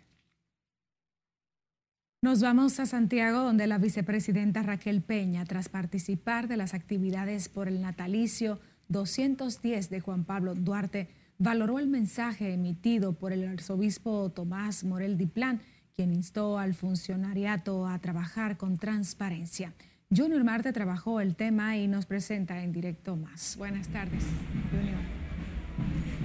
Nos 2.23 2.43
vamos 2.43 2.79
a 2.81 2.85
Santiago, 2.85 3.39
donde 3.45 3.67
la 3.67 3.79
vicepresidenta 3.79 4.63
Raquel 4.63 5.01
Peña, 5.01 5.47
tras 5.47 5.71
participar 5.71 6.49
de 6.49 6.59
las 6.59 6.75
actividades 6.75 7.49
por 7.49 7.67
el 7.67 7.81
natalicio 7.81 8.61
210 8.89 9.89
de 9.89 10.01
Juan 10.01 10.25
Pablo 10.25 10.55
Duarte, 10.55 11.09
valoró 11.39 11.79
el 11.79 11.89
mensaje 11.89 12.53
emitido 12.53 13.15
por 13.15 13.33
el 13.33 13.49
arzobispo 13.49 14.29
Tomás 14.29 14.85
Morel 14.85 15.17
Diplán, 15.17 15.63
quien 15.97 16.13
instó 16.13 16.59
al 16.59 16.75
funcionariato 16.75 17.87
a 17.87 17.99
trabajar 18.01 18.59
con 18.59 18.77
transparencia. 18.77 19.73
Junior 20.15 20.45
Marte 20.45 20.75
trabajó 20.75 21.23
el 21.23 21.37
tema 21.37 21.79
y 21.79 21.89
nos 21.89 22.05
presenta 22.05 22.63
en 22.63 22.73
directo 22.73 23.17
más. 23.17 23.57
Buenas 23.57 23.89
tardes, 23.89 24.25
Junior. 24.71 25.01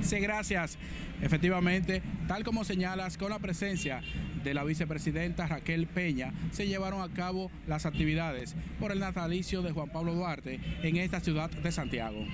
Sí, 0.02 0.20
gracias. 0.20 0.78
Efectivamente, 1.22 2.02
tal 2.28 2.44
como 2.44 2.64
señalas, 2.64 3.18
con 3.18 3.30
la 3.30 3.40
presencia 3.40 4.02
de 4.44 4.54
la 4.54 4.64
vicepresidenta 4.64 5.48
Raquel 5.48 5.88
Peña, 5.88 6.34
se 6.52 6.68
llevaron 6.68 7.02
a 7.02 7.14
cabo 7.14 7.50
las 7.68 7.86
actividades 7.86 8.56
por 8.80 8.92
el 8.92 9.00
natalicio 9.00 9.62
de 9.62 9.72
Juan 9.72 9.90
Pablo 9.90 10.14
Duarte 10.14 10.60
en 10.84 10.98
esta 10.98 11.20
ciudad 11.20 11.50
de 11.50 11.72
Santiago. 11.72 12.26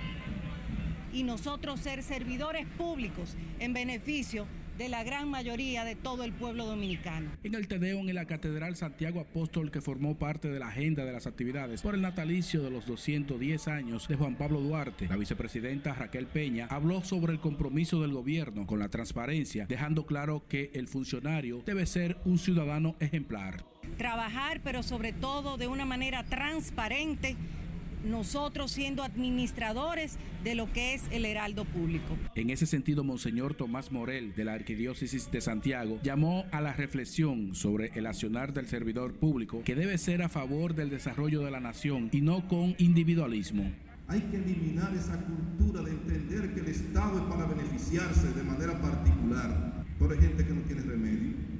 Y 1.14 1.24
nosotros 1.24 1.80
ser 1.80 2.04
servidores 2.04 2.66
públicos 2.78 3.36
en 3.60 3.74
beneficio 3.74 4.48
de 4.82 4.90
la 4.90 5.04
gran 5.04 5.30
mayoría 5.30 5.86
de 5.86 5.96
todo 5.96 6.24
el 6.24 6.34
pueblo 6.34 6.66
dominicano. 6.66 7.30
En 7.44 7.54
el 7.54 7.68
Tedeum 7.68 8.10
en 8.10 8.16
la 8.16 8.26
Catedral 8.26 8.76
Santiago 8.76 9.20
Apóstol, 9.20 9.70
que 9.70 9.80
formó 9.80 10.18
parte 10.18 10.50
de 10.50 10.58
la 10.58 10.70
agenda 10.70 11.06
de 11.06 11.12
las 11.12 11.28
actividades 11.28 11.84
por 11.84 11.94
el 11.94 12.02
natalicio 12.02 12.64
de 12.64 12.72
los 12.72 12.88
210 12.88 13.68
años 13.68 14.08
de 14.08 14.16
Juan 14.16 14.38
Pablo 14.38 14.60
Duarte, 14.60 15.08
la 15.08 15.18
vicepresidenta 15.18 15.94
Raquel 15.94 16.26
Peña 16.26 16.66
habló 16.72 17.04
sobre 17.04 17.32
el 17.32 17.40
compromiso 17.40 18.02
del 18.02 18.14
gobierno 18.14 18.66
con 18.66 18.80
la 18.80 18.90
transparencia, 18.90 19.68
dejando 19.68 20.08
claro 20.08 20.48
que 20.50 20.72
el 20.74 20.88
funcionario 20.88 21.62
debe 21.64 21.86
ser 21.86 22.18
un 22.26 22.40
ciudadano 22.40 22.96
ejemplar. 23.00 23.64
Trabajar, 24.00 24.62
pero 24.64 24.82
sobre 24.82 25.14
todo 25.14 25.58
de 25.58 25.68
una 25.68 25.86
manera 25.86 26.24
transparente 26.24 27.36
nosotros 28.04 28.72
siendo 28.72 29.04
administradores 29.04 30.18
de 30.44 30.56
lo 30.56 30.72
que 30.72 30.94
es 30.94 31.04
el 31.12 31.26
heraldo 31.26 31.66
público. 31.66 32.18
En 32.36 32.50
ese 32.50 32.66
sentido, 32.66 33.04
Monseñor 33.04 33.54
Tomás 33.54 33.92
Morel 33.92 34.34
de 34.36 34.46
la 34.46 34.54
Arquidiócesis 34.54 35.32
de 35.32 35.42
Santiago 35.42 36.00
llamó 36.04 36.46
a 36.52 36.62
la 36.62 36.74
reflexión 36.74 37.56
sobre 37.56 37.92
el 37.96 38.06
accionar 38.06 38.54
del 38.54 38.68
servidor 38.68 39.14
público 39.14 39.62
que 39.64 39.76
debe 39.76 39.98
ser 39.98 40.22
a 40.22 40.30
favor 40.30 40.76
del 40.76 40.90
desarrollo 40.90 41.42
de 41.42 41.52
la 41.52 41.60
nación 41.60 42.10
y 42.12 42.22
no 42.22 42.48
con 42.48 42.76
individualismo. 42.78 43.72
Hay 44.08 44.22
que 44.22 44.38
eliminar 44.38 44.94
esa 44.94 45.18
cultura 45.24 45.82
de 45.84 45.92
entender 45.92 46.54
que 46.54 46.60
el 46.60 46.68
Estado 46.68 47.20
es 47.20 47.24
para 47.34 47.46
beneficiarse 47.46 48.34
de 48.34 48.44
manera 48.44 48.80
particular. 48.82 49.86
Por 49.98 50.20
gente 50.20 50.46
que 50.46 50.54
no 50.54 50.62
tiene 50.62 50.82
remedio 50.82 51.51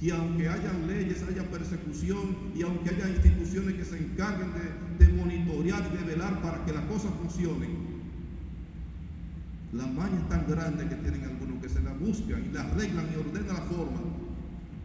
que 0.00 0.12
aunque 0.12 0.48
hayan 0.48 0.86
leyes, 0.86 1.22
haya 1.22 1.42
persecución 1.50 2.36
y 2.54 2.62
aunque 2.62 2.90
haya 2.90 3.08
instituciones 3.08 3.74
que 3.74 3.84
se 3.84 3.98
encarguen 3.98 4.48
de, 4.52 5.06
de 5.06 5.12
monitorear 5.12 5.90
y 5.92 5.96
de 5.96 6.04
velar 6.04 6.42
para 6.42 6.64
que 6.64 6.72
las 6.72 6.84
cosas 6.84 7.12
funcionen, 7.22 7.96
la 9.72 9.86
maña 9.86 10.18
es 10.18 10.28
tan 10.28 10.46
grande 10.46 10.88
que 10.88 10.94
tienen 10.96 11.24
algunos 11.24 11.62
que 11.62 11.68
se 11.68 11.82
la 11.82 11.92
buscan 11.92 12.44
y 12.44 12.54
la 12.54 12.62
arreglan 12.62 13.06
y 13.12 13.18
ordenan 13.18 13.56
la 13.56 13.62
forma 13.62 14.00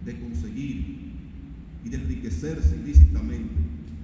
de 0.06 0.20
conseguir 0.20 1.12
y 1.84 1.90
de 1.90 1.98
enriquecerse 1.98 2.76
ilícitamente. 2.76 3.54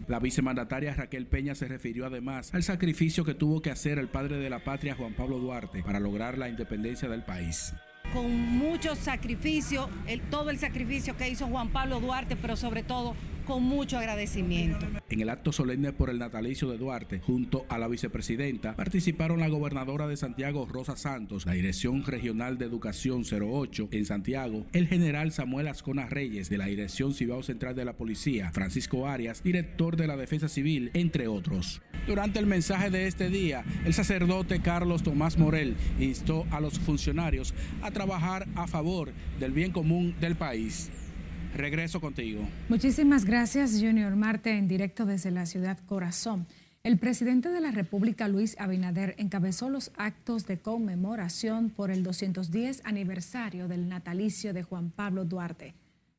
La 0.07 0.19
vicemandataria 0.19 0.93
Raquel 0.93 1.25
Peña 1.25 1.55
se 1.55 1.67
refirió 1.67 2.05
además 2.05 2.53
al 2.53 2.63
sacrificio 2.63 3.25
que 3.25 3.33
tuvo 3.33 3.61
que 3.61 3.71
hacer 3.71 3.99
el 3.99 4.07
padre 4.07 4.37
de 4.37 4.49
la 4.49 4.63
patria 4.63 4.95
Juan 4.95 5.13
Pablo 5.13 5.39
Duarte 5.39 5.83
para 5.83 5.99
lograr 5.99 6.37
la 6.37 6.47
independencia 6.47 7.09
del 7.09 7.23
país 7.23 7.73
con 8.13 8.57
mucho 8.57 8.95
sacrificio, 8.95 9.89
todo 10.29 10.49
el 10.49 10.59
sacrificio 10.59 11.15
que 11.17 11.29
hizo 11.29 11.47
Juan 11.47 11.69
Pablo 11.69 11.99
Duarte, 11.99 12.35
pero 12.35 12.55
sobre 12.55 12.83
todo 12.83 13.15
con 13.47 13.63
mucho 13.63 13.97
agradecimiento. 13.97 14.85
En 15.09 15.21
el 15.21 15.29
acto 15.29 15.53
solemne 15.53 15.93
por 15.93 16.09
el 16.09 16.19
natalicio 16.19 16.69
de 16.69 16.77
Duarte, 16.77 17.19
junto 17.19 17.65
a 17.69 17.77
la 17.77 17.87
vicepresidenta, 17.87 18.75
participaron 18.75 19.39
la 19.39 19.47
gobernadora 19.47 20.05
de 20.07 20.17
Santiago, 20.17 20.67
Rosa 20.69 20.97
Santos, 20.97 21.45
la 21.45 21.53
Dirección 21.53 22.03
Regional 22.03 22.57
de 22.57 22.65
Educación 22.65 23.23
08 23.23 23.87
en 23.91 24.05
Santiago, 24.05 24.65
el 24.73 24.87
general 24.87 25.31
Samuel 25.31 25.69
Ascona 25.69 26.07
Reyes 26.07 26.49
de 26.49 26.57
la 26.57 26.65
Dirección 26.65 27.13
Cibao 27.13 27.41
Central 27.41 27.73
de 27.73 27.85
la 27.85 27.93
Policía, 27.93 28.51
Francisco 28.51 29.07
Arias, 29.07 29.41
director 29.41 29.95
de 29.95 30.07
la 30.07 30.17
Defensa 30.17 30.49
Civil, 30.49 30.91
entre 30.93 31.27
otros. 31.27 31.81
Durante 32.05 32.39
el 32.39 32.45
mensaje 32.45 32.89
de 32.89 33.07
este 33.07 33.29
día, 33.29 33.63
el 33.85 33.93
sacerdote 33.93 34.61
Carlos 34.61 35.03
Tomás 35.03 35.37
Morel 35.37 35.77
instó 35.99 36.45
a 36.51 36.59
los 36.59 36.77
funcionarios 36.79 37.53
a 37.81 37.91
trabajar 37.91 38.45
a 38.55 38.67
favor 38.67 39.13
del 39.39 39.53
bien 39.53 39.71
común 39.71 40.15
del 40.19 40.35
país. 40.35 40.91
Regreso 41.55 41.99
contigo. 41.99 42.47
Muchísimas 42.69 43.25
gracias, 43.25 43.79
Junior 43.79 44.15
Marte, 44.15 44.57
en 44.57 44.67
directo 44.67 45.05
desde 45.05 45.31
la 45.31 45.45
ciudad 45.45 45.77
Corazón. 45.85 46.45
El 46.83 46.97
presidente 46.97 47.49
de 47.49 47.59
la 47.59 47.71
República, 47.71 48.27
Luis 48.27 48.55
Abinader, 48.59 49.15
encabezó 49.17 49.69
los 49.69 49.91
actos 49.97 50.45
de 50.45 50.59
conmemoración 50.59 51.69
por 51.69 51.91
el 51.91 52.03
210 52.03 52.81
aniversario 52.85 53.67
del 53.67 53.89
natalicio 53.89 54.53
de 54.53 54.63
Juan 54.63 54.91
Pablo 54.91 55.25
Duarte. 55.25 55.73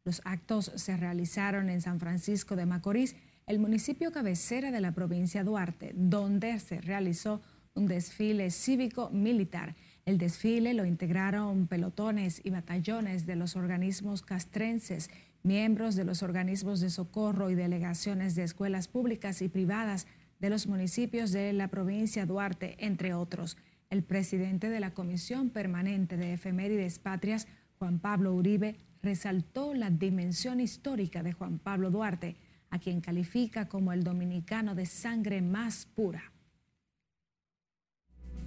Los 0.05 0.21
actos 0.25 0.73
se 0.75 0.97
realizaron 0.97 1.71
en 1.71 1.81
San 1.81 2.01
Francisco 2.01 2.55
de 2.55 2.67
Macorís, 2.67 3.17
el 3.47 3.59
municipio 3.59 4.13
cabecera 4.13 4.71
de 4.71 4.81
la 4.81 4.93
provincia 4.93 5.43
Duarte, 5.43 5.93
donde 5.95 6.59
se 6.61 6.81
realizó 6.83 7.41
un 7.75 7.87
desfile 7.87 8.51
cívico-militar. 8.51 9.75
El 10.09 10.17
desfile 10.17 10.73
lo 10.73 10.87
integraron 10.87 11.67
pelotones 11.67 12.41
y 12.43 12.49
batallones 12.49 13.27
de 13.27 13.37
los 13.37 13.57
organismos 13.57 14.23
castrenses 14.23 15.11
miembros 15.43 15.97
de 15.97 16.05
los 16.05 16.23
organismos 16.23 16.81
de 16.81 16.89
socorro 16.89 17.51
y 17.51 17.55
delegaciones 17.55 18.35
de 18.35 18.45
escuelas 18.45 18.89
públicas 18.89 19.43
y 19.43 19.51
privadas 19.51 20.07
de 20.41 20.49
los 20.49 20.67
municipios 20.67 21.31
de 21.31 21.53
la 21.53 21.69
provincia 21.69 22.25
Duarte, 22.25 22.77
entre 22.79 23.13
otros. 23.13 23.59
El 23.91 24.03
presidente 24.03 24.71
de 24.71 24.81
la 24.81 24.95
Comisión 24.95 25.51
Permanente 25.51 26.17
de 26.17 26.33
Efemérides 26.33 26.99
Patrias, 26.99 27.47
Juan 27.79 27.99
Pablo 27.99 28.33
Uribe, 28.33 28.77
resaltó 29.03 29.75
la 29.75 29.91
dimensión 29.91 30.59
histórica 30.59 31.23
de 31.23 31.35
Juan 31.35 31.59
Pablo 31.59 31.91
Duarte, 31.91 32.37
a 32.71 32.79
quien 32.79 33.03
califica 33.03 33.69
como 33.69 33.93
el 33.93 34.05
dominicano 34.05 34.75
de 34.75 34.87
sangre 34.87 35.43
más 35.43 35.85
pura. 35.85 36.33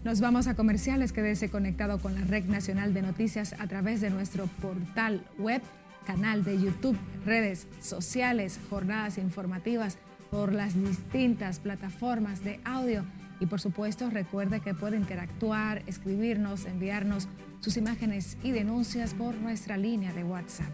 Nos 0.04 0.20
vamos 0.20 0.48
a 0.48 0.56
comerciales, 0.56 1.12
quédese 1.12 1.52
conectado 1.52 2.00
con 2.00 2.16
la 2.16 2.22
Red 2.22 2.46
Nacional 2.46 2.92
de 2.92 3.04
Noticias 3.04 3.54
a 3.60 3.68
través 3.68 4.02
de 4.02 4.10
nuestro 4.10 4.48
portal 4.48 5.24
web 5.38 5.62
canal 6.08 6.44
de 6.44 6.60
YouTube, 6.60 6.98
redes 7.24 7.68
sociales, 7.82 8.60
jornadas 8.72 9.20
informativas 9.20 10.00
por 10.32 10.54
las 10.54 10.74
distintas 10.74 11.60
plataformas 11.60 12.44
de 12.44 12.60
audio. 12.66 13.06
Y 13.40 13.46
por 13.46 13.62
supuesto, 13.62 14.10
recuerde 14.10 14.60
que 14.60 14.74
puede 14.74 14.98
interactuar, 14.98 15.84
escribirnos, 15.86 16.66
enviarnos 16.66 17.28
sus 17.60 17.78
imágenes 17.78 18.38
y 18.42 18.54
denuncias 18.54 19.14
por 19.14 19.36
nuestra 19.36 19.78
línea 19.78 20.14
de 20.14 20.24
WhatsApp. 20.24 20.72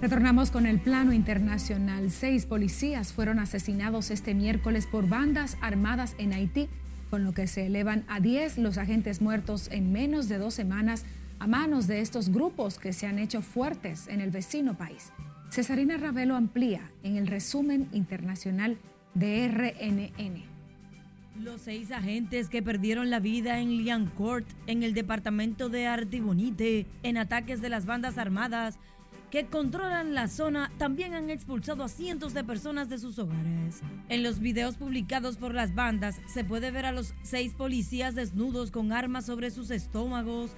Retornamos 0.00 0.50
con 0.50 0.64
el 0.64 0.80
plano 0.80 1.12
internacional. 1.12 2.10
Seis 2.10 2.46
policías 2.46 3.12
fueron 3.12 3.38
asesinados 3.38 4.10
este 4.10 4.32
miércoles 4.32 4.86
por 4.86 5.06
bandas 5.06 5.58
armadas 5.60 6.14
en 6.16 6.32
Haití, 6.32 6.70
con 7.10 7.22
lo 7.22 7.32
que 7.34 7.46
se 7.46 7.66
elevan 7.66 8.04
a 8.08 8.18
10 8.18 8.56
los 8.58 8.78
agentes 8.78 9.20
muertos 9.20 9.68
en 9.70 9.92
menos 9.92 10.26
de 10.30 10.38
dos 10.38 10.54
semanas 10.54 11.04
a 11.38 11.46
manos 11.46 11.86
de 11.86 12.00
estos 12.00 12.30
grupos 12.30 12.78
que 12.78 12.94
se 12.94 13.06
han 13.06 13.18
hecho 13.18 13.42
fuertes 13.42 14.08
en 14.08 14.22
el 14.22 14.30
vecino 14.30 14.74
país. 14.78 15.12
Cesarina 15.50 15.98
Ravelo 15.98 16.34
amplía 16.34 16.90
en 17.02 17.16
el 17.16 17.26
resumen 17.26 17.86
internacional 17.92 18.78
de 19.12 19.48
RNN. 19.48 20.44
Los 21.44 21.60
seis 21.60 21.90
agentes 21.90 22.48
que 22.48 22.62
perdieron 22.62 23.10
la 23.10 23.20
vida 23.20 23.60
en 23.60 23.76
Liancourt, 23.76 24.46
en 24.66 24.82
el 24.82 24.94
departamento 24.94 25.68
de 25.68 25.86
Artibonite, 25.86 26.86
en 27.02 27.18
ataques 27.18 27.60
de 27.60 27.68
las 27.68 27.84
bandas 27.84 28.16
armadas, 28.16 28.78
que 29.30 29.46
controlan 29.46 30.14
la 30.14 30.28
zona 30.28 30.72
también 30.76 31.14
han 31.14 31.30
expulsado 31.30 31.84
a 31.84 31.88
cientos 31.88 32.34
de 32.34 32.42
personas 32.42 32.88
de 32.88 32.98
sus 32.98 33.18
hogares. 33.18 33.80
En 34.08 34.22
los 34.22 34.40
videos 34.40 34.76
publicados 34.76 35.36
por 35.36 35.54
las 35.54 35.74
bandas 35.74 36.20
se 36.26 36.44
puede 36.44 36.70
ver 36.70 36.84
a 36.84 36.92
los 36.92 37.14
seis 37.22 37.54
policías 37.54 38.14
desnudos 38.14 38.70
con 38.70 38.92
armas 38.92 39.26
sobre 39.26 39.50
sus 39.50 39.70
estómagos, 39.70 40.50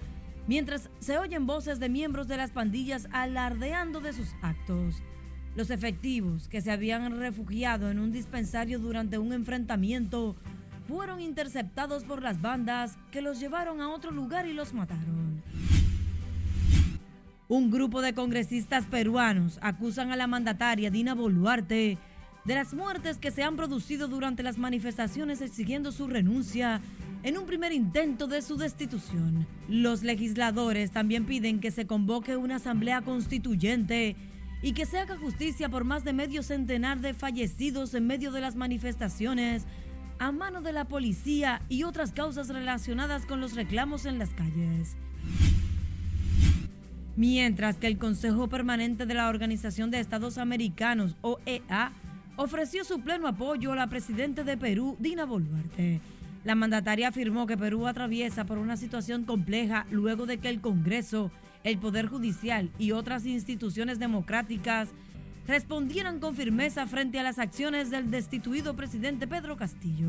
mientras 0.47 0.89
se 1.01 1.19
oyen 1.19 1.47
voces 1.47 1.81
de 1.81 1.91
miembros 1.91 2.29
de 2.29 2.39
las 2.39 2.51
pandillas 2.51 3.09
alardeando 3.13 4.01
de 4.01 4.15
sus 4.15 4.29
actos. 4.41 5.03
Los 5.55 5.69
efectivos 5.69 6.49
que 6.49 6.63
se 6.63 6.71
habían 6.71 7.19
refugiado 7.19 7.91
en 7.91 7.99
un 7.99 8.11
dispensario 8.11 8.79
durante 8.79 9.19
un 9.19 9.35
enfrentamiento 9.35 10.35
fueron 10.89 11.21
interceptados 11.21 12.05
por 12.05 12.23
las 12.23 12.41
bandas 12.41 12.97
que 13.11 13.21
los 13.21 13.39
llevaron 13.39 13.83
a 13.83 13.91
otro 13.91 14.11
lugar 14.11 14.47
y 14.47 14.55
los 14.55 14.73
mataron. 14.73 15.43
Un 17.53 17.71
grupo 17.71 18.01
de 18.01 18.15
congresistas 18.15 18.87
peruanos 18.87 19.59
acusan 19.61 20.11
a 20.11 20.17
la 20.17 20.27
mandataria 20.27 20.91
Dina 20.91 21.15
Boluarte 21.15 21.99
de 22.47 22.55
las 22.55 22.73
muertes 22.73 23.19
que 23.19 23.31
se 23.31 23.43
han 23.43 23.57
producido 23.57 24.09
durante 24.09 24.43
las 24.43 24.57
manifestaciones 24.57 25.43
exigiendo 25.43 25.93
su 25.93 26.07
renuncia 26.07 26.81
en 27.23 27.37
un 27.37 27.45
primer 27.45 27.73
intento 27.73 28.27
de 28.27 28.41
su 28.41 28.57
destitución. 28.57 29.47
Los 29.69 30.03
legisladores 30.03 30.93
también 30.93 31.27
piden 31.27 31.61
que 31.61 31.71
se 31.71 31.87
convoque 31.87 32.39
una 32.39 32.57
asamblea 32.57 33.03
constituyente 33.03 34.17
y 34.63 34.73
que 34.73 34.87
se 34.87 35.01
haga 35.01 35.19
justicia 35.19 35.69
por 35.69 35.85
más 35.85 36.05
de 36.05 36.15
medio 36.15 36.43
centenar 36.43 37.03
de 37.03 37.13
fallecidos 37.13 37.93
en 37.93 38.07
medio 38.07 38.33
de 38.33 38.41
las 38.41 38.57
manifestaciones 38.57 39.67
a 40.19 40.33
mano 40.33 40.63
de 40.63 40.73
la 40.73 40.87
policía 40.87 41.61
y 41.69 41.83
otras 41.83 42.13
causas 42.13 42.49
relacionadas 42.49 43.27
con 43.27 43.43
los 43.43 43.55
reclamos 43.55 44.07
en 44.07 44.19
las 44.19 44.31
calles. 44.31 44.97
Mientras 47.17 47.77
que 47.77 47.87
el 47.87 47.99
Consejo 47.99 48.49
Permanente 48.49 49.05
de 49.05 49.15
la 49.15 49.29
Organización 49.29 49.91
de 49.91 50.01
Estados 50.01 50.39
Americanos, 50.39 51.17
OEA, 51.21 51.93
ofreció 52.37 52.85
su 52.85 53.01
pleno 53.01 53.29
apoyo 53.29 53.73
a 53.73 53.77
la 53.77 53.89
presidenta 53.89 54.45
de 54.45 54.57
Perú, 54.57 54.97
Dina 54.99 55.27
Boluarte. 55.27 56.01
La 56.45 56.55
mandataria 56.55 57.09
afirmó 57.09 57.47
que 57.47 57.59
Perú 57.59 57.87
atraviesa 57.87 58.47
por 58.47 58.57
una 58.57 58.79
situación 58.79 59.25
compleja 59.25 59.87
luego 59.91 60.25
de 60.25 60.39
que 60.39 60.49
el 60.49 60.61
Congreso, 60.61 61.31
el 61.65 61.79
Poder 61.79 62.07
Judicial 62.07 62.71
y 62.79 62.93
otras 62.93 63.27
instituciones 63.27 63.99
democráticas 63.99 64.89
respondieran 65.47 66.19
con 66.19 66.35
firmeza 66.35 66.87
frente 66.87 67.21
a 67.21 67.23
las 67.23 67.39
acciones 67.39 67.91
del 67.91 68.11
destituido 68.11 68.75
presidente 68.75 69.27
Pedro 69.27 69.57
Castillo. 69.57 70.09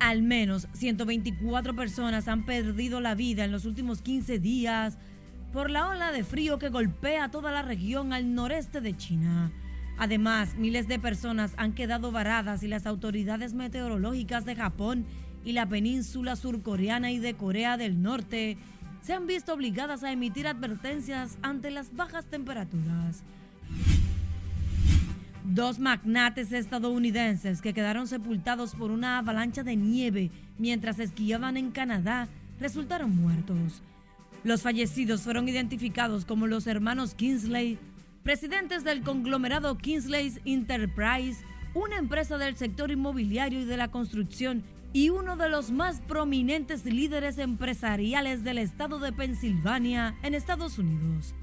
Al 0.00 0.22
menos 0.22 0.66
124 0.72 1.76
personas 1.76 2.26
han 2.26 2.46
perdido 2.46 3.00
la 3.00 3.14
vida 3.14 3.44
en 3.44 3.52
los 3.52 3.66
últimos 3.66 4.00
15 4.00 4.38
días 4.38 4.96
por 5.52 5.68
la 5.68 5.88
ola 5.88 6.10
de 6.10 6.24
frío 6.24 6.58
que 6.58 6.70
golpea 6.70 7.30
toda 7.30 7.52
la 7.52 7.60
región 7.60 8.14
al 8.14 8.34
noreste 8.34 8.80
de 8.80 8.96
China. 8.96 9.52
Además, 9.98 10.54
miles 10.56 10.88
de 10.88 10.98
personas 10.98 11.52
han 11.58 11.74
quedado 11.74 12.12
varadas 12.12 12.62
y 12.62 12.68
las 12.68 12.86
autoridades 12.86 13.52
meteorológicas 13.52 14.46
de 14.46 14.56
Japón 14.56 15.04
y 15.44 15.52
la 15.52 15.68
península 15.68 16.34
surcoreana 16.34 17.10
y 17.10 17.18
de 17.18 17.34
Corea 17.34 17.76
del 17.76 18.00
Norte 18.00 18.56
se 19.02 19.12
han 19.12 19.26
visto 19.26 19.52
obligadas 19.52 20.02
a 20.02 20.12
emitir 20.12 20.46
advertencias 20.46 21.36
ante 21.42 21.70
las 21.70 21.94
bajas 21.94 22.24
temperaturas. 22.24 23.22
Dos 25.52 25.80
magnates 25.80 26.52
estadounidenses 26.52 27.60
que 27.60 27.74
quedaron 27.74 28.06
sepultados 28.06 28.76
por 28.76 28.92
una 28.92 29.18
avalancha 29.18 29.64
de 29.64 29.74
nieve 29.74 30.30
mientras 30.58 31.00
esquiaban 31.00 31.56
en 31.56 31.72
Canadá 31.72 32.28
resultaron 32.60 33.16
muertos. 33.16 33.82
Los 34.44 34.62
fallecidos 34.62 35.22
fueron 35.22 35.48
identificados 35.48 36.24
como 36.24 36.46
los 36.46 36.68
hermanos 36.68 37.16
Kingsley, 37.16 37.80
presidentes 38.22 38.84
del 38.84 39.02
conglomerado 39.02 39.76
Kingsley 39.76 40.34
Enterprise, 40.44 41.44
una 41.74 41.96
empresa 41.98 42.38
del 42.38 42.56
sector 42.56 42.92
inmobiliario 42.92 43.62
y 43.62 43.64
de 43.64 43.76
la 43.76 43.88
construcción 43.88 44.62
y 44.92 45.08
uno 45.08 45.36
de 45.36 45.48
los 45.48 45.72
más 45.72 46.00
prominentes 46.02 46.84
líderes 46.84 47.38
empresariales 47.38 48.44
del 48.44 48.58
estado 48.58 49.00
de 49.00 49.12
Pensilvania 49.12 50.14
en 50.22 50.36
Estados 50.36 50.78
Unidos. 50.78 51.34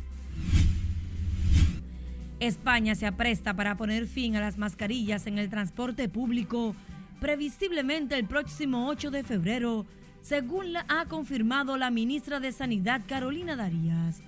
España 2.40 2.94
se 2.96 3.08
apresta 3.08 3.56
para 3.56 3.78
poner 3.78 4.06
fin 4.06 4.36
a 4.36 4.40
las 4.40 4.58
mascarillas 4.58 5.26
en 5.26 5.40
el 5.40 5.50
transporte 5.50 6.08
público 6.08 6.76
previsiblemente 7.20 8.16
el 8.16 8.26
próximo 8.26 8.88
8 8.90 9.12
de 9.12 9.24
febrero, 9.24 9.86
según 10.22 10.76
ha 10.88 11.06
confirmado 11.06 11.78
la 11.78 11.90
ministra 11.90 12.40
de 12.40 12.52
Sanidad 12.52 13.02
Carolina 13.08 13.56
Darías. 13.56 14.22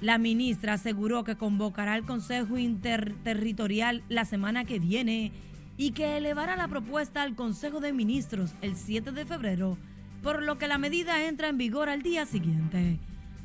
La 0.00 0.16
ministra 0.16 0.74
aseguró 0.74 1.24
que 1.24 1.36
convocará 1.36 1.92
al 1.92 2.06
Consejo 2.06 2.56
Interterritorial 2.56 4.02
la 4.08 4.24
semana 4.24 4.64
que 4.64 4.78
viene 4.78 5.32
y 5.76 5.90
que 5.90 6.16
elevará 6.16 6.56
la 6.56 6.68
propuesta 6.68 7.22
al 7.22 7.34
Consejo 7.34 7.80
de 7.80 7.92
Ministros 7.92 8.54
el 8.62 8.76
7 8.76 9.12
de 9.12 9.26
febrero, 9.26 9.76
por 10.22 10.42
lo 10.42 10.56
que 10.56 10.68
la 10.68 10.78
medida 10.78 11.26
entra 11.26 11.48
en 11.48 11.58
vigor 11.58 11.90
al 11.90 12.00
día 12.00 12.24
siguiente. 12.24 12.98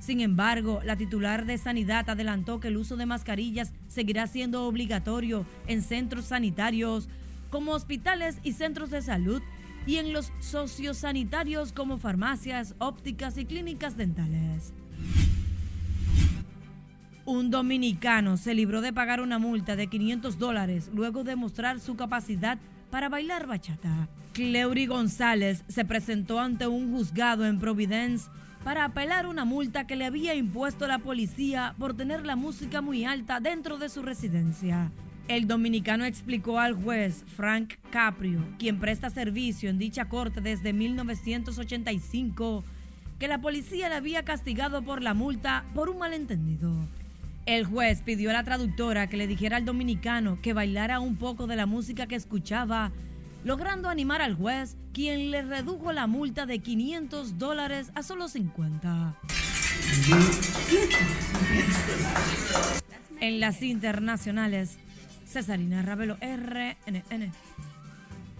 Sin 0.05 0.21
embargo, 0.21 0.81
la 0.85 0.95
titular 0.95 1.47
de 1.47 1.57
Sanidad 1.57 2.07
adelantó 2.11 2.59
que 2.59 2.67
el 2.67 2.77
uso 2.77 2.95
de 2.95 3.07
mascarillas 3.07 3.73
seguirá 3.87 4.27
siendo 4.27 4.67
obligatorio 4.67 5.47
en 5.65 5.81
centros 5.81 6.25
sanitarios 6.25 7.09
como 7.49 7.71
hospitales 7.71 8.37
y 8.43 8.51
centros 8.51 8.91
de 8.91 9.01
salud 9.01 9.41
y 9.87 9.95
en 9.95 10.13
los 10.13 10.31
sociosanitarios 10.41 11.73
como 11.73 11.97
farmacias, 11.97 12.75
ópticas 12.77 13.39
y 13.39 13.45
clínicas 13.45 13.97
dentales. 13.97 14.75
Un 17.25 17.49
dominicano 17.49 18.37
se 18.37 18.53
libró 18.53 18.81
de 18.81 18.93
pagar 18.93 19.21
una 19.21 19.39
multa 19.39 19.75
de 19.75 19.87
500 19.87 20.37
dólares 20.37 20.91
luego 20.93 21.23
de 21.23 21.35
mostrar 21.35 21.79
su 21.79 21.95
capacidad 21.95 22.59
para 22.91 23.09
bailar 23.09 23.47
bachata. 23.47 24.07
Cleury 24.35 24.85
González 24.85 25.63
se 25.69 25.85
presentó 25.85 26.41
ante 26.41 26.67
un 26.67 26.91
juzgado 26.91 27.45
en 27.45 27.57
Providence 27.57 28.29
para 28.65 28.83
apelar 28.83 29.27
una 29.27 29.45
multa 29.45 29.87
que 29.87 29.95
le 29.95 30.03
había 30.03 30.35
impuesto 30.35 30.87
la 30.87 30.99
policía 30.99 31.73
por 31.79 31.95
tener 31.95 32.25
la 32.25 32.35
música 32.35 32.81
muy 32.81 33.05
alta 33.05 33.39
dentro 33.39 33.77
de 33.77 33.87
su 33.87 34.01
residencia. 34.01 34.91
El 35.29 35.47
dominicano 35.47 36.03
explicó 36.03 36.59
al 36.59 36.73
juez 36.73 37.23
Frank 37.37 37.75
Caprio, 37.91 38.41
quien 38.59 38.77
presta 38.77 39.09
servicio 39.09 39.69
en 39.69 39.77
dicha 39.77 40.09
corte 40.09 40.41
desde 40.41 40.73
1985, 40.73 42.65
que 43.17 43.29
la 43.29 43.39
policía 43.39 43.87
le 43.87 43.95
había 43.95 44.25
castigado 44.25 44.81
por 44.81 45.01
la 45.01 45.13
multa 45.13 45.63
por 45.73 45.89
un 45.89 45.99
malentendido. 45.99 46.73
El 47.45 47.63
juez 47.63 48.01
pidió 48.01 48.31
a 48.31 48.33
la 48.33 48.43
traductora 48.43 49.07
que 49.07 49.15
le 49.15 49.27
dijera 49.27 49.55
al 49.55 49.63
dominicano 49.63 50.41
que 50.41 50.51
bailara 50.51 50.99
un 50.99 51.15
poco 51.15 51.47
de 51.47 51.55
la 51.55 51.67
música 51.67 52.05
que 52.05 52.15
escuchaba, 52.15 52.91
logrando 53.45 53.89
animar 53.89 54.21
al 54.23 54.35
juez, 54.35 54.75
quien 54.91 55.29
le 55.29 55.43
redujo 55.43 55.93
la 55.93 56.07
multa 56.07 56.47
de 56.47 56.59
500 56.59 57.37
dólares 57.37 57.91
a 57.93 58.01
solo 58.01 58.27
50. 58.27 59.15
En 63.21 63.39
las 63.39 63.61
internacionales, 63.61 64.79
Cesarina 65.27 65.83
Ravelo, 65.83 66.17
RNN. 66.21 67.31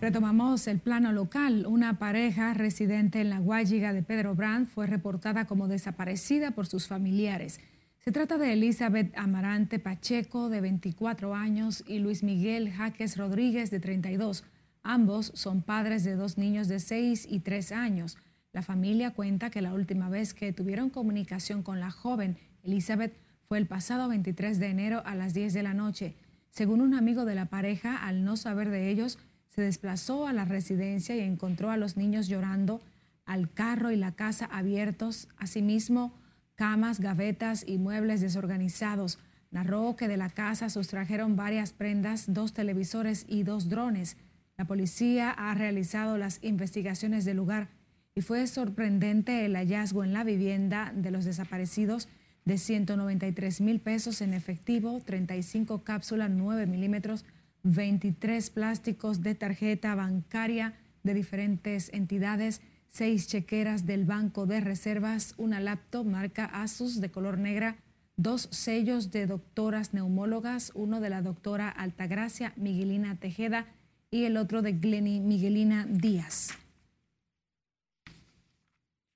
Retomamos 0.01 0.67
el 0.67 0.79
plano 0.79 1.11
local. 1.11 1.65
Una 1.67 1.99
pareja 1.99 2.55
residente 2.55 3.21
en 3.21 3.29
la 3.29 3.39
Guayiga 3.39 3.93
de 3.93 4.01
Pedro 4.01 4.33
Brand 4.33 4.67
fue 4.67 4.87
reportada 4.87 5.45
como 5.45 5.67
desaparecida 5.67 6.51
por 6.51 6.65
sus 6.65 6.87
familiares. 6.87 7.59
Se 7.99 8.11
trata 8.11 8.39
de 8.39 8.53
Elizabeth 8.53 9.15
Amarante 9.15 9.77
Pacheco, 9.77 10.49
de 10.49 10.61
24 10.61 11.35
años, 11.35 11.83
y 11.87 11.99
Luis 11.99 12.23
Miguel 12.23 12.71
Jaques 12.71 13.17
Rodríguez, 13.17 13.69
de 13.69 13.79
32. 13.79 14.43
Ambos 14.87 15.31
son 15.33 15.63
padres 15.63 16.03
de 16.03 16.15
dos 16.15 16.37
niños 16.37 16.67
de 16.67 16.79
6 16.79 17.25
y 17.27 17.39
3 17.39 17.71
años. 17.71 18.19
La 18.53 18.61
familia 18.61 19.15
cuenta 19.15 19.49
que 19.49 19.63
la 19.63 19.73
última 19.73 20.09
vez 20.09 20.35
que 20.35 20.53
tuvieron 20.53 20.91
comunicación 20.91 21.63
con 21.63 21.79
la 21.79 21.89
joven 21.89 22.37
Elizabeth 22.61 23.17
fue 23.47 23.57
el 23.57 23.65
pasado 23.65 24.07
23 24.07 24.59
de 24.59 24.67
enero 24.67 25.01
a 25.03 25.15
las 25.15 25.33
10 25.33 25.55
de 25.55 25.63
la 25.63 25.73
noche. 25.73 26.13
Según 26.51 26.81
un 26.81 26.93
amigo 26.93 27.25
de 27.25 27.33
la 27.33 27.47
pareja, 27.47 27.97
al 27.97 28.23
no 28.23 28.37
saber 28.37 28.69
de 28.69 28.91
ellos, 28.91 29.17
se 29.49 29.63
desplazó 29.63 30.27
a 30.27 30.33
la 30.33 30.45
residencia 30.45 31.15
y 31.15 31.21
encontró 31.21 31.71
a 31.71 31.77
los 31.77 31.97
niños 31.97 32.27
llorando, 32.27 32.79
al 33.25 33.51
carro 33.51 33.89
y 33.89 33.95
la 33.95 34.11
casa 34.11 34.45
abiertos. 34.45 35.29
Asimismo, 35.39 36.13
camas, 36.53 36.99
gavetas 36.99 37.65
y 37.67 37.79
muebles 37.79 38.21
desorganizados. 38.21 39.17
Narró 39.49 39.95
que 39.95 40.07
de 40.07 40.17
la 40.17 40.29
casa 40.29 40.69
sustrajeron 40.69 41.35
varias 41.35 41.73
prendas, 41.73 42.31
dos 42.35 42.53
televisores 42.53 43.25
y 43.27 43.41
dos 43.41 43.67
drones. 43.67 44.15
La 44.57 44.65
policía 44.65 45.31
ha 45.31 45.53
realizado 45.53 46.17
las 46.17 46.39
investigaciones 46.41 47.25
del 47.25 47.37
lugar 47.37 47.67
y 48.15 48.21
fue 48.21 48.47
sorprendente 48.47 49.45
el 49.45 49.55
hallazgo 49.55 50.03
en 50.05 50.13
la 50.13 50.23
vivienda 50.23 50.93
de 50.95 51.11
los 51.11 51.25
desaparecidos 51.25 52.07
de 52.45 52.57
193 52.57 53.59
mil 53.59 53.81
pesos 53.81 54.21
en 54.21 54.33
efectivo, 54.33 55.01
35 55.03 55.83
cápsulas 55.83 56.29
9 56.29 56.67
milímetros, 56.67 57.25
23 57.63 58.49
plásticos 58.51 59.21
de 59.21 59.35
tarjeta 59.35 59.93
bancaria 59.95 60.73
de 61.03 61.13
diferentes 61.13 61.91
entidades, 61.91 62.61
seis 62.87 63.27
chequeras 63.27 63.85
del 63.85 64.05
Banco 64.05 64.45
de 64.45 64.61
Reservas, 64.61 65.33
una 65.37 65.59
laptop 65.59 66.05
marca 66.05 66.45
Asus 66.45 67.01
de 67.01 67.11
color 67.11 67.37
negra, 67.37 67.75
dos 68.15 68.47
sellos 68.51 69.11
de 69.11 69.27
doctoras 69.27 69.93
neumólogas, 69.93 70.71
uno 70.75 71.01
de 71.01 71.09
la 71.09 71.21
doctora 71.21 71.67
Altagracia 71.67 72.53
Miguelina 72.55 73.17
Tejeda 73.17 73.65
y 74.11 74.25
el 74.25 74.37
otro 74.37 74.61
de 74.61 74.73
Glenny 74.73 75.19
Miguelina 75.19 75.85
Díaz. 75.89 76.49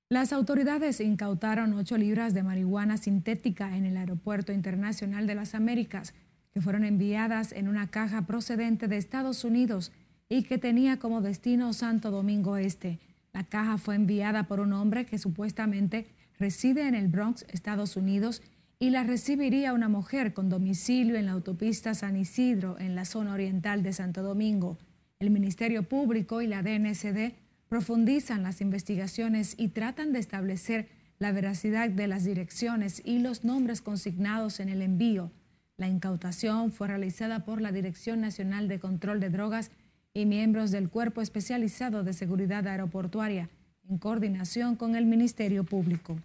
Las 0.08 0.32
autoridades 0.32 1.00
incautaron 1.00 1.72
ocho 1.74 1.96
libras 1.96 2.34
de 2.34 2.42
marihuana 2.42 2.96
sintética 2.96 3.76
en 3.76 3.86
el 3.86 3.96
Aeropuerto 3.96 4.52
Internacional 4.52 5.28
de 5.28 5.36
las 5.36 5.54
Américas, 5.54 6.14
que 6.52 6.60
fueron 6.60 6.84
enviadas 6.84 7.52
en 7.52 7.68
una 7.68 7.90
caja 7.90 8.26
procedente 8.26 8.88
de 8.88 8.96
Estados 8.96 9.44
Unidos 9.44 9.92
y 10.28 10.42
que 10.42 10.58
tenía 10.58 10.98
como 10.98 11.20
destino 11.20 11.72
Santo 11.72 12.10
Domingo 12.10 12.56
Este. 12.56 12.98
La 13.32 13.44
caja 13.44 13.78
fue 13.78 13.94
enviada 13.94 14.44
por 14.44 14.58
un 14.58 14.72
hombre 14.72 15.06
que 15.06 15.18
supuestamente 15.18 16.06
reside 16.40 16.88
en 16.88 16.96
el 16.96 17.06
Bronx, 17.06 17.46
Estados 17.48 17.96
Unidos, 17.96 18.42
y 18.82 18.88
la 18.88 19.04
recibiría 19.04 19.74
una 19.74 19.90
mujer 19.90 20.32
con 20.32 20.48
domicilio 20.48 21.16
en 21.16 21.26
la 21.26 21.32
autopista 21.32 21.92
San 21.92 22.16
Isidro, 22.16 22.78
en 22.78 22.94
la 22.94 23.04
zona 23.04 23.34
oriental 23.34 23.82
de 23.82 23.92
Santo 23.92 24.22
Domingo. 24.22 24.78
El 25.18 25.28
Ministerio 25.28 25.82
Público 25.82 26.40
y 26.40 26.46
la 26.46 26.62
DNCD 26.62 27.34
profundizan 27.68 28.42
las 28.42 28.62
investigaciones 28.62 29.54
y 29.58 29.68
tratan 29.68 30.14
de 30.14 30.18
establecer 30.18 30.88
la 31.18 31.30
veracidad 31.30 31.90
de 31.90 32.08
las 32.08 32.24
direcciones 32.24 33.02
y 33.04 33.18
los 33.18 33.44
nombres 33.44 33.82
consignados 33.82 34.60
en 34.60 34.70
el 34.70 34.80
envío. 34.80 35.30
La 35.76 35.88
incautación 35.88 36.72
fue 36.72 36.88
realizada 36.88 37.44
por 37.44 37.60
la 37.60 37.72
Dirección 37.72 38.22
Nacional 38.22 38.66
de 38.66 38.80
Control 38.80 39.20
de 39.20 39.28
Drogas 39.28 39.70
y 40.14 40.24
miembros 40.24 40.70
del 40.70 40.88
Cuerpo 40.88 41.20
Especializado 41.20 42.02
de 42.02 42.14
Seguridad 42.14 42.66
Aeroportuaria, 42.66 43.50
en 43.90 43.98
coordinación 43.98 44.74
con 44.74 44.96
el 44.96 45.04
Ministerio 45.04 45.64
Público. 45.64 46.16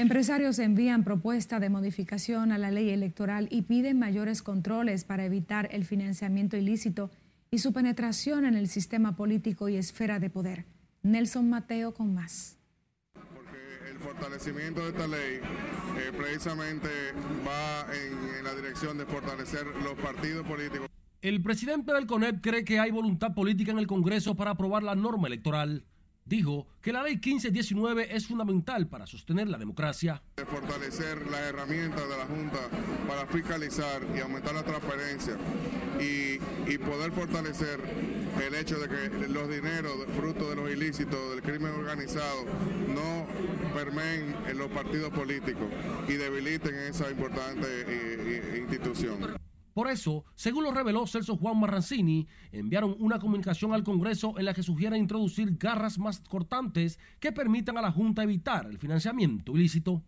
Empresarios 0.00 0.58
envían 0.58 1.04
propuesta 1.04 1.60
de 1.60 1.68
modificación 1.68 2.52
a 2.52 2.56
la 2.56 2.70
ley 2.70 2.88
electoral 2.88 3.48
y 3.50 3.60
piden 3.60 3.98
mayores 3.98 4.40
controles 4.40 5.04
para 5.04 5.26
evitar 5.26 5.68
el 5.72 5.84
financiamiento 5.84 6.56
ilícito 6.56 7.10
y 7.50 7.58
su 7.58 7.74
penetración 7.74 8.46
en 8.46 8.54
el 8.54 8.68
sistema 8.68 9.14
político 9.14 9.68
y 9.68 9.76
esfera 9.76 10.18
de 10.18 10.30
poder. 10.30 10.64
Nelson 11.02 11.50
Mateo 11.50 11.92
con 11.92 12.14
más. 12.14 12.56
Porque 13.12 13.90
el 13.90 13.98
fortalecimiento 13.98 14.80
de 14.80 14.88
esta 14.88 15.06
ley 15.06 15.34
eh, 15.36 16.12
precisamente 16.16 16.88
va 17.46 17.86
en, 17.92 18.38
en 18.38 18.44
la 18.44 18.54
dirección 18.54 18.96
de 18.96 19.04
fortalecer 19.04 19.66
los 19.84 19.98
partidos 19.98 20.46
políticos. 20.46 20.88
El 21.20 21.42
presidente 21.42 21.92
del 21.92 22.06
CONEP 22.06 22.40
cree 22.40 22.64
que 22.64 22.80
hay 22.80 22.90
voluntad 22.90 23.34
política 23.34 23.72
en 23.72 23.78
el 23.78 23.86
Congreso 23.86 24.34
para 24.34 24.52
aprobar 24.52 24.82
la 24.82 24.94
norma 24.94 25.28
electoral. 25.28 25.84
Dijo 26.24 26.66
que 26.80 26.92
la 26.92 27.02
ley 27.02 27.14
1519 27.14 28.14
es 28.14 28.26
fundamental 28.26 28.86
para 28.86 29.06
sostener 29.06 29.48
la 29.48 29.58
democracia. 29.58 30.22
De 30.36 30.44
fortalecer 30.44 31.26
las 31.30 31.40
herramientas 31.40 32.08
de 32.08 32.16
la 32.16 32.26
Junta 32.26 32.58
para 33.08 33.26
fiscalizar 33.26 34.00
y 34.14 34.20
aumentar 34.20 34.54
la 34.54 34.62
transparencia 34.62 35.36
y, 35.98 36.38
poder 36.78 37.12
fortalecer 37.12 37.78
el 38.46 38.54
hecho 38.54 38.78
de 38.78 38.88
que 38.88 39.28
los 39.28 39.48
dineros 39.50 39.92
fruto 40.16 40.48
de 40.48 40.56
los 40.56 40.70
ilícitos 40.70 41.30
del 41.30 41.42
crimen 41.42 41.72
organizado 41.72 42.44
no 42.88 43.26
permeen 43.74 44.34
en 44.48 44.56
los 44.56 44.68
partidos 44.70 45.10
políticos 45.10 45.66
y 46.08 46.14
debiliten 46.14 46.74
esa 46.74 47.10
importante 47.10 47.66
eh, 47.66 48.58
institución. 48.60 49.36
Por 49.74 49.88
eso, 49.88 50.24
según 50.34 50.64
lo 50.64 50.72
reveló 50.72 51.06
Celso 51.06 51.36
Juan 51.36 51.58
Marrancini, 51.58 52.26
enviaron 52.52 52.96
una 52.98 53.18
comunicación 53.18 53.72
al 53.72 53.84
Congreso 53.84 54.34
en 54.38 54.44
la 54.44 54.54
que 54.54 54.62
sugieren 54.62 55.00
introducir 55.00 55.56
garras 55.58 55.98
más 55.98 56.20
cortantes 56.20 56.98
que 57.20 57.32
permitan 57.32 57.78
a 57.78 57.82
la 57.82 57.92
Junta 57.92 58.22
evitar 58.22 58.66
el 58.66 58.78
financiamiento 58.78 59.52
ilícito. 59.56 60.02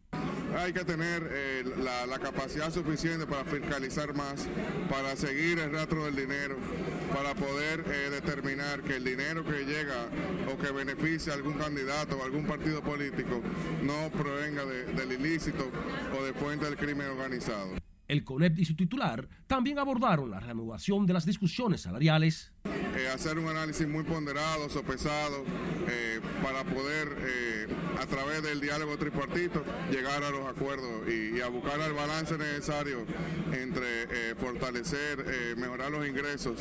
Hay 0.59 0.72
que 0.72 0.85
tener 0.85 1.27
eh, 1.33 1.64
la, 1.79 2.18
capacidad 2.18 2.70
suficiente 2.70 3.27
para 3.27 3.44
fiscalizar 3.44 4.14
más, 4.14 4.46
para 4.90 5.16
seguir 5.16 5.59
el 5.59 5.72
rastro 5.72 6.05
del 6.05 6.14
dinero, 6.14 6.57
para 7.12 7.35
poder 7.35 7.85
eh, 7.87 8.11
determinar 8.11 8.83
que 8.83 8.96
el 8.96 9.05
dinero 9.05 9.44
que 9.44 9.64
llega 9.64 10.09
o 10.53 10.59
que 10.59 10.70
beneficia 10.70 11.33
a 11.33 11.37
algún 11.37 11.55
candidato 11.55 12.18
o 12.18 12.25
algún 12.25 12.46
partido 12.46 12.83
político 12.83 13.40
no 13.83 14.11
provenga 14.11 14.64
de, 14.64 14.85
del 14.92 15.12
ilícito 15.12 15.70
o 16.18 16.22
de 16.22 16.33
fuente 16.35 16.66
del 16.66 16.77
crimen 16.77 17.09
organizado. 17.09 17.70
El 18.12 18.25
CONEP 18.25 18.59
y 18.59 18.66
su 18.66 18.77
titular 18.77 19.27
también 19.46 19.79
abordaron 19.79 20.31
la 20.31 20.38
reanudación 20.38 21.07
de 21.07 21.14
las 21.14 21.25
discusiones 21.25 21.81
salariales. 21.81 22.53
Eh, 22.64 23.09
hacer 23.09 23.38
un 23.38 23.48
análisis 23.48 23.88
muy 23.88 24.05
ponderado, 24.05 24.68
sopesado, 24.68 25.42
eh, 25.88 26.20
para 26.42 26.62
poder, 26.62 27.09
eh, 27.20 27.66
a 27.98 28.05
través 28.05 28.42
del 28.42 28.61
diálogo 28.61 28.98
tripartito, 28.98 29.64
llegar 29.90 30.22
a 30.25 30.31
los 30.31 30.46
acuerdos 30.46 31.09
y, 31.09 31.40
a 31.40 31.48
buscar 31.48 31.81
el 31.81 31.94
balance 31.94 32.37
necesario 32.37 33.07
entre 33.51 34.35
fortalecer, 34.37 35.57
mejorar 35.57 35.90
los 35.90 36.07
ingresos 36.07 36.57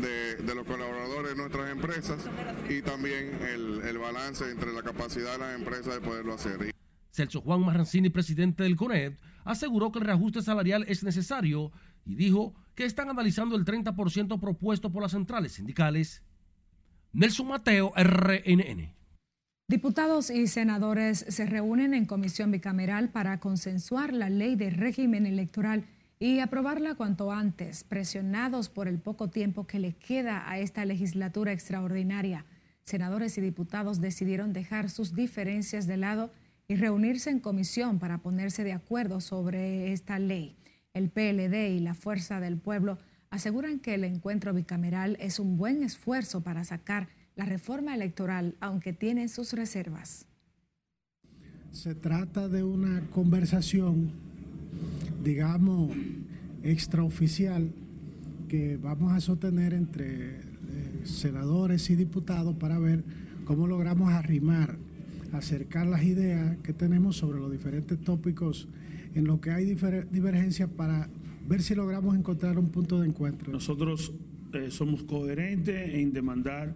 de, 0.00 0.54
los 0.54 0.64
colaboradores 0.64 1.30
de 1.30 1.36
nuestras 1.36 1.68
empresas 1.72 2.18
y 2.68 2.80
también 2.80 3.40
el 3.42 3.98
balance 3.98 4.48
entre 4.48 4.72
la 4.72 4.82
capacidad 4.82 5.32
de 5.32 5.38
las 5.38 5.54
empresas 5.56 5.94
de 5.94 6.00
poderlo 6.00 6.34
hacer. 6.34 6.72
Celso 7.12 7.42
Juan 7.42 7.60
Marrancini, 7.60 8.08
presidente 8.08 8.62
del 8.62 8.76
CONED, 8.76 9.12
aseguró 9.44 9.92
que 9.92 9.98
el 9.98 10.06
reajuste 10.06 10.40
salarial 10.40 10.84
es 10.88 11.04
necesario 11.04 11.70
y 12.06 12.14
dijo 12.14 12.54
que 12.74 12.84
están 12.84 13.10
analizando 13.10 13.54
el 13.54 13.64
30% 13.64 14.40
propuesto 14.40 14.90
por 14.90 15.02
las 15.02 15.12
centrales 15.12 15.52
sindicales. 15.52 16.22
Nelson 17.12 17.48
Mateo, 17.48 17.92
RNN. 17.94 18.94
Diputados 19.68 20.30
y 20.30 20.46
senadores 20.46 21.24
se 21.28 21.46
reúnen 21.46 21.94
en 21.94 22.06
comisión 22.06 22.50
bicameral 22.50 23.10
para 23.10 23.38
consensuar 23.40 24.12
la 24.12 24.30
ley 24.30 24.56
de 24.56 24.70
régimen 24.70 25.26
electoral 25.26 25.86
y 26.18 26.38
aprobarla 26.38 26.94
cuanto 26.94 27.30
antes, 27.30 27.84
presionados 27.84 28.68
por 28.68 28.88
el 28.88 28.98
poco 28.98 29.28
tiempo 29.28 29.66
que 29.66 29.78
le 29.78 29.92
queda 29.92 30.48
a 30.50 30.58
esta 30.58 30.84
legislatura 30.84 31.52
extraordinaria. 31.52 32.46
Senadores 32.84 33.36
y 33.38 33.40
diputados 33.40 34.00
decidieron 34.00 34.52
dejar 34.52 34.88
sus 34.88 35.14
diferencias 35.14 35.86
de 35.86 35.96
lado 35.96 36.32
y 36.72 36.76
reunirse 36.76 37.28
en 37.28 37.38
comisión 37.38 37.98
para 37.98 38.22
ponerse 38.22 38.64
de 38.64 38.72
acuerdo 38.72 39.20
sobre 39.20 39.92
esta 39.92 40.18
ley. 40.18 40.56
El 40.94 41.10
PLD 41.10 41.76
y 41.76 41.80
la 41.80 41.92
Fuerza 41.92 42.40
del 42.40 42.56
Pueblo 42.56 42.98
aseguran 43.28 43.78
que 43.78 43.94
el 43.94 44.04
encuentro 44.04 44.54
bicameral 44.54 45.18
es 45.20 45.38
un 45.38 45.58
buen 45.58 45.82
esfuerzo 45.82 46.40
para 46.40 46.64
sacar 46.64 47.08
la 47.36 47.44
reforma 47.44 47.94
electoral, 47.94 48.56
aunque 48.60 48.94
tiene 48.94 49.28
sus 49.28 49.52
reservas. 49.52 50.24
Se 51.72 51.94
trata 51.94 52.48
de 52.48 52.62
una 52.64 53.02
conversación, 53.10 54.10
digamos, 55.22 55.94
extraoficial 56.62 57.70
que 58.48 58.78
vamos 58.78 59.12
a 59.12 59.20
sostener 59.20 59.74
entre 59.74 60.36
eh, 60.36 60.40
senadores 61.04 61.90
y 61.90 61.96
diputados 61.96 62.56
para 62.56 62.78
ver 62.78 63.04
cómo 63.44 63.66
logramos 63.66 64.10
arrimar 64.10 64.78
acercar 65.32 65.86
las 65.86 66.04
ideas 66.04 66.56
que 66.58 66.72
tenemos 66.72 67.16
sobre 67.16 67.40
los 67.40 67.50
diferentes 67.50 67.98
tópicos 68.00 68.68
en 69.14 69.24
lo 69.24 69.40
que 69.40 69.50
hay 69.50 69.64
divergencia 69.64 70.68
para 70.68 71.08
ver 71.48 71.62
si 71.62 71.74
logramos 71.74 72.16
encontrar 72.16 72.58
un 72.58 72.68
punto 72.68 73.00
de 73.00 73.08
encuentro. 73.08 73.52
Nosotros 73.52 74.12
eh, 74.52 74.70
somos 74.70 75.02
coherentes 75.02 75.94
en 75.94 76.12
demandar 76.12 76.74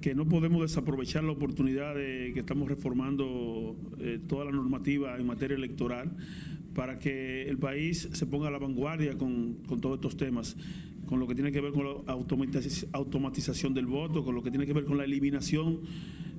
que 0.00 0.14
no 0.14 0.26
podemos 0.26 0.62
desaprovechar 0.62 1.24
la 1.24 1.32
oportunidad 1.32 1.94
de 1.94 2.30
que 2.32 2.40
estamos 2.40 2.68
reformando 2.68 3.76
eh, 3.98 4.18
toda 4.26 4.46
la 4.46 4.52
normativa 4.52 5.18
en 5.18 5.26
materia 5.26 5.56
electoral 5.56 6.10
para 6.74 6.98
que 6.98 7.48
el 7.48 7.58
país 7.58 8.08
se 8.12 8.26
ponga 8.26 8.48
a 8.48 8.50
la 8.50 8.58
vanguardia 8.58 9.18
con, 9.18 9.54
con 9.66 9.80
todos 9.80 9.96
estos 9.96 10.16
temas 10.16 10.56
con 11.10 11.18
lo 11.18 11.26
que 11.26 11.34
tiene 11.34 11.50
que 11.50 11.60
ver 11.60 11.72
con 11.72 11.84
la 11.84 12.12
automatización 12.92 13.74
del 13.74 13.86
voto, 13.86 14.24
con 14.24 14.32
lo 14.32 14.44
que 14.44 14.50
tiene 14.50 14.64
que 14.64 14.72
ver 14.72 14.84
con 14.84 14.96
la 14.96 15.02
eliminación 15.02 15.80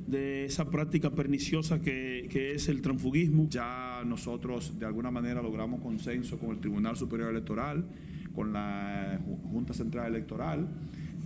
de 0.08 0.46
esa 0.46 0.70
práctica 0.70 1.12
perniciosa 1.12 1.82
que, 1.82 2.54
es 2.56 2.70
el 2.70 2.82
transfugismo. 2.82 3.48
Ya 3.50 4.02
nosotros 4.06 4.80
de 4.80 4.86
alguna 4.86 5.12
manera 5.12 5.42
logramos 5.42 5.82
consenso 5.82 6.40
con 6.40 6.52
el 6.52 6.60
Tribunal 6.60 6.96
Superior 6.96 7.32
Electoral, 7.32 7.86
con 8.34 8.54
la 8.54 9.20
Junta 9.52 9.74
Central 9.74 10.08
Electoral, 10.08 10.70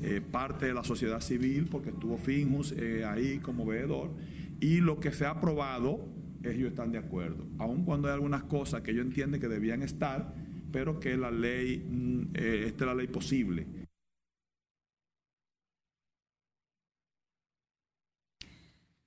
eh, 0.01 0.21
parte 0.31 0.65
de 0.65 0.73
la 0.73 0.83
sociedad 0.83 1.21
civil, 1.21 1.67
porque 1.69 1.91
estuvo 1.91 2.17
Finjus 2.17 2.71
eh, 2.71 3.05
ahí 3.05 3.37
como 3.37 3.63
veedor, 3.63 4.09
y 4.59 4.77
lo 4.77 4.99
que 4.99 5.11
se 5.11 5.25
ha 5.27 5.29
aprobado, 5.29 6.03
ellos 6.43 6.69
están 6.69 6.91
de 6.91 6.97
acuerdo, 6.97 7.45
aun 7.59 7.85
cuando 7.85 8.07
hay 8.07 8.15
algunas 8.15 8.41
cosas 8.43 8.81
que 8.81 8.89
ellos 8.89 9.05
entienden 9.05 9.39
que 9.39 9.47
debían 9.47 9.83
estar, 9.83 10.33
pero 10.75 10.99
que 10.99 11.15
la 11.15 11.31
ley, 11.31 11.77
mm, 11.77 12.35
eh, 12.35 12.63
esta 12.65 12.83
es 12.83 12.87
la 12.87 12.95
ley 12.95 13.07
posible. 13.07 13.65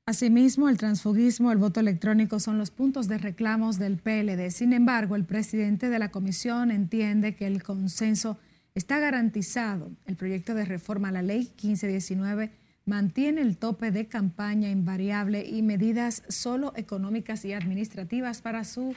Asimismo, 0.07 0.71
el 0.71 0.79
transfugismo, 0.79 1.53
el 1.53 1.59
voto 1.59 1.81
electrónico 1.81 2.41
son 2.41 2.57
los 2.57 2.71
puntos 2.71 3.07
de 3.07 3.19
reclamos 3.19 3.79
del 3.79 3.99
PLD. 3.99 4.51
Sin 4.51 4.73
embargo, 4.73 5.15
el 5.15 5.27
presidente 5.27 5.91
de 5.91 5.99
la 5.99 6.11
comisión 6.11 6.71
entiende 6.71 7.35
que 7.35 7.47
el 7.47 7.63
consenso 7.63 8.39
está 8.75 8.99
garantizado. 8.99 9.91
El 10.07 10.17
proyecto 10.17 10.55
de 10.55 10.65
reforma 10.65 11.11
a 11.11 11.13
la 11.13 11.21
ley 11.21 11.53
1519 11.63 12.51
mantiene 12.87 13.43
el 13.43 13.59
tope 13.59 13.91
de 13.91 14.07
campaña 14.07 14.71
invariable 14.71 15.45
y 15.45 15.61
medidas 15.61 16.23
solo 16.31 16.73
económicas 16.77 17.45
y 17.45 17.53
administrativas 17.53 18.41
para 18.41 18.65
su 18.65 18.95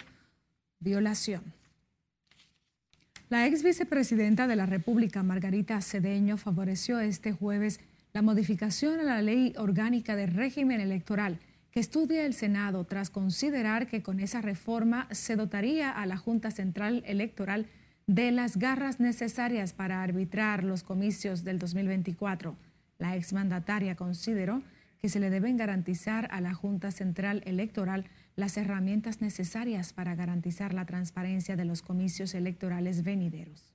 violación. 0.80 1.44
La 3.32 3.48
ex 3.48 3.64
vicepresidenta 3.64 4.46
de 4.46 4.58
la 4.58 4.66
República, 4.66 5.24
Margarita 5.24 5.80
Cedeño, 5.80 6.36
favoreció 6.36 7.00
este 7.00 7.32
jueves 7.32 7.80
la 8.12 8.22
modificación 8.22 9.00
a 9.00 9.04
la 9.04 9.22
ley 9.22 9.54
orgánica 9.58 10.18
de 10.18 10.26
régimen 10.26 10.82
electoral 10.82 11.40
que 11.72 11.80
estudia 11.80 12.26
el 12.26 12.34
Senado 12.34 12.84
tras 12.84 13.10
considerar 13.10 13.88
que 13.88 14.04
con 14.04 14.20
esa 14.20 14.42
reforma 14.42 15.08
se 15.12 15.38
dotaría 15.38 15.92
a 15.92 16.06
la 16.08 16.18
Junta 16.18 16.52
Central 16.52 17.04
Electoral 17.08 17.68
de 18.06 18.34
las 18.34 18.58
garras 18.58 19.00
necesarias 19.00 19.72
para 19.72 20.04
arbitrar 20.04 20.66
los 20.66 20.84
comicios 20.84 21.46
del 21.46 21.58
2024. 21.58 22.58
La 23.00 23.16
exmandataria 23.16 23.96
consideró 23.96 24.62
que 25.00 25.08
se 25.08 25.22
le 25.22 25.30
deben 25.30 25.56
garantizar 25.56 26.28
a 26.34 26.42
la 26.42 26.54
Junta 26.54 26.92
Central 26.92 27.44
Electoral 27.46 28.08
las 28.42 28.58
herramientas 28.58 29.22
necesarias 29.22 29.94
para 29.94 30.16
garantizar 30.16 30.74
la 30.74 30.86
transparencia 30.86 31.56
de 31.56 31.64
los 31.64 31.84
comicios 31.84 32.34
electorales 32.34 33.04
venideros 33.04 33.72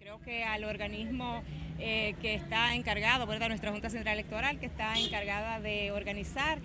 Creo 0.00 0.20
que 0.22 0.42
al 0.42 0.64
organismo 0.64 1.44
eh, 1.78 2.16
que 2.20 2.34
está 2.34 2.74
encargado, 2.74 3.26
¿verdad? 3.26 3.48
Nuestra 3.48 3.70
Junta 3.70 3.88
Central 3.88 4.14
Electoral, 4.14 4.58
que 4.58 4.66
está 4.66 4.98
encargada 4.98 5.60
de 5.60 5.92
organizar 5.92 6.58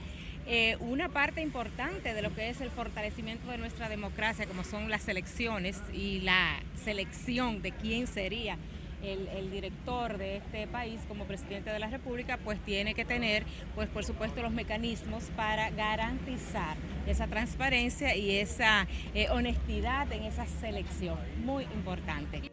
eh, 0.47 0.77
una 0.79 1.10
parte 1.10 1.41
importante 1.41 2.15
de 2.15 2.21
lo 2.23 2.34
que 2.34 2.49
es 2.49 2.62
el 2.62 2.71
fortalecimiento 2.71 3.51
de 3.51 3.60
nuestra 3.60 3.89
democracia, 3.89 4.47
como 4.47 4.63
son 4.63 4.89
las 4.89 5.08
elecciones 5.08 5.79
y 5.93 6.21
la 6.21 6.60
selección 6.84 7.62
de 7.62 7.73
quién 7.73 8.08
sería 8.08 8.58
el, 9.06 9.52
director 9.52 10.18
de 10.18 10.38
este 10.38 10.68
país 10.68 11.00
como 11.08 11.26
presidente 11.26 11.70
de 11.70 11.80
la 11.80 11.89
República, 11.89 12.38
pues 12.44 12.60
tiene 12.65 12.94
que 12.94 13.06
tener, 13.06 13.46
pues 13.74 13.88
por 13.89 14.04
supuesto, 14.04 14.41
los 14.41 14.52
mecanismos 14.52 15.26
para 15.36 15.70
garantizar 15.70 16.78
esa 17.08 17.28
transparencia 17.28 18.15
y 18.15 18.32
esa 18.32 18.88
eh, 19.13 19.30
honestidad 19.30 20.12
en 20.12 20.24
esa 20.24 20.46
selección. 20.46 21.18
Muy 21.44 21.63
importante. 21.65 22.52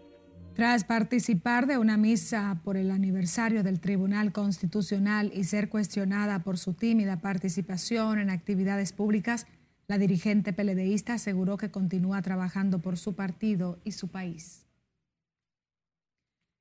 Tras 0.55 0.85
participar 0.85 1.67
de 1.67 1.79
una 1.79 1.97
misa 1.97 2.61
por 2.63 2.77
el 2.77 2.91
aniversario 2.91 3.63
del 3.63 3.81
Tribunal 3.81 4.33
Constitucional 4.33 5.33
y 5.35 5.45
ser 5.45 5.71
cuestionada 5.71 6.41
por 6.41 6.59
su 6.59 6.75
tímida 6.75 7.21
participación 7.23 8.19
en 8.19 8.29
actividades 8.29 8.93
públicas, 8.93 9.47
la 9.89 9.97
dirigente 9.97 10.53
peledeísta 10.53 11.15
aseguró 11.15 11.57
que 11.57 11.71
continúa 11.71 12.21
trabajando 12.21 12.81
por 12.81 12.99
su 12.99 13.15
partido 13.15 13.79
y 13.83 13.93
su 13.93 14.09
país. 14.09 14.62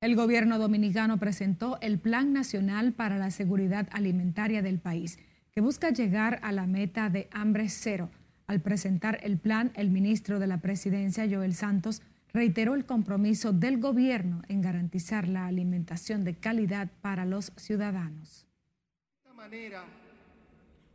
El 0.02 0.16
gobierno 0.16 0.58
dominicano 0.58 1.16
presentó 1.18 1.78
el 1.80 2.00
Plan 2.00 2.32
Nacional 2.32 2.92
para 2.92 3.18
la 3.18 3.30
Seguridad 3.30 3.88
Alimentaria 3.92 4.60
del 4.60 4.80
país, 4.80 5.16
que 5.52 5.60
busca 5.60 5.90
llegar 5.90 6.40
a 6.42 6.50
la 6.50 6.66
meta 6.66 7.08
de 7.08 7.28
hambre 7.30 7.68
cero. 7.68 8.10
Al 8.48 8.60
presentar 8.60 9.20
el 9.22 9.38
plan, 9.38 9.70
el 9.76 9.90
ministro 9.90 10.40
de 10.40 10.48
la 10.48 10.58
Presidencia, 10.58 11.28
Joel 11.30 11.54
Santos, 11.54 12.02
reiteró 12.32 12.74
el 12.74 12.84
compromiso 12.84 13.52
del 13.52 13.78
gobierno 13.78 14.42
en 14.48 14.60
garantizar 14.60 15.28
la 15.28 15.46
alimentación 15.46 16.24
de 16.24 16.34
calidad 16.34 16.90
para 17.00 17.24
los 17.24 17.52
ciudadanos. 17.54 18.48
De 19.22 19.30
esta 19.30 19.34
manera, 19.34 19.84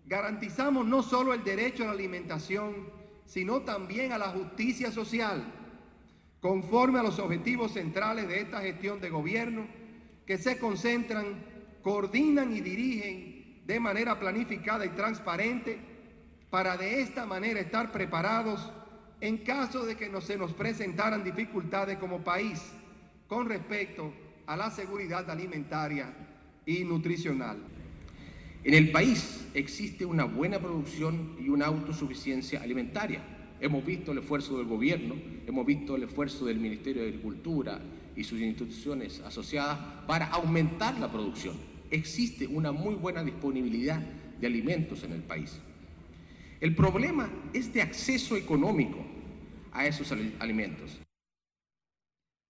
garantizamos 0.06 0.86
no 0.86 1.02
solo 1.02 1.34
el 1.34 1.46
derecho 1.46 1.84
a 1.84 1.88
la 1.88 1.94
alimentación, 1.94 2.90
sino 3.26 3.62
también 3.62 4.12
a 4.12 4.18
la 4.18 4.32
justicia 4.32 4.92
social, 4.92 5.46
conforme 6.48 6.98
a 6.98 7.04
los 7.04 7.20
objetivos 7.20 7.74
centrales 7.74 8.26
de 8.30 8.40
esta 8.40 8.62
gestión 8.62 9.02
de 9.02 9.10
gobierno, 9.10 9.68
que 10.26 10.38
se 10.38 10.58
concentran, 10.58 11.44
coordinan 11.82 12.56
y 12.56 12.62
dirigen 12.62 13.64
de 13.66 13.82
manera 13.82 14.18
planificada 14.18 14.86
y 14.86 14.90
transparente 14.92 15.78
para 16.50 16.78
de 16.78 17.02
esta 17.02 17.26
manera 17.26 17.60
estar 17.60 17.92
preparados 17.92 18.72
en 19.20 19.40
caso 19.40 19.86
de 19.86 19.98
que 19.98 20.08
no 20.08 20.22
se 20.22 20.38
nos 20.38 20.54
presentaran 20.54 21.22
dificultades 21.22 21.98
como 21.98 22.24
país 22.24 22.62
con 23.28 23.50
respecto 23.50 24.14
a 24.46 24.56
la 24.56 24.72
seguridad 24.72 25.30
alimentaria 25.30 26.14
y 26.66 26.86
nutricional. 26.86 27.58
En 28.64 28.74
el 28.74 28.94
país 28.94 29.46
existe 29.54 30.06
una 30.06 30.24
buena 30.24 30.60
producción 30.60 31.36
y 31.42 31.50
una 31.50 31.66
autosuficiencia 31.66 32.62
alimentaria. 32.62 33.37
Hemos 33.60 33.86
visto 33.86 34.12
el 34.12 34.20
esfuerzo 34.20 34.58
del 34.58 34.68
gobierno, 34.68 35.16
hemos 35.48 35.66
visto 35.66 35.96
el 35.96 36.04
esfuerzo 36.04 36.46
del 36.46 36.60
Ministerio 36.60 37.02
de 37.02 37.10
Agricultura 37.10 37.80
y 38.16 38.24
sus 38.24 38.40
instituciones 38.40 39.20
asociadas 39.22 39.80
para 40.06 40.28
aumentar 40.28 41.00
la 41.00 41.12
producción. 41.12 41.56
Existe 41.90 42.46
una 42.46 42.72
muy 42.72 42.96
buena 42.96 43.24
disponibilidad 43.24 44.00
de 44.40 44.48
alimentos 44.48 45.04
en 45.04 45.14
el 45.14 45.22
país. 45.24 45.60
El 46.60 46.76
problema 46.76 47.30
es 47.54 47.74
de 47.74 47.82
acceso 47.82 48.36
económico 48.36 49.00
a 49.72 49.86
esos 49.86 50.12
alimentos. 50.40 51.00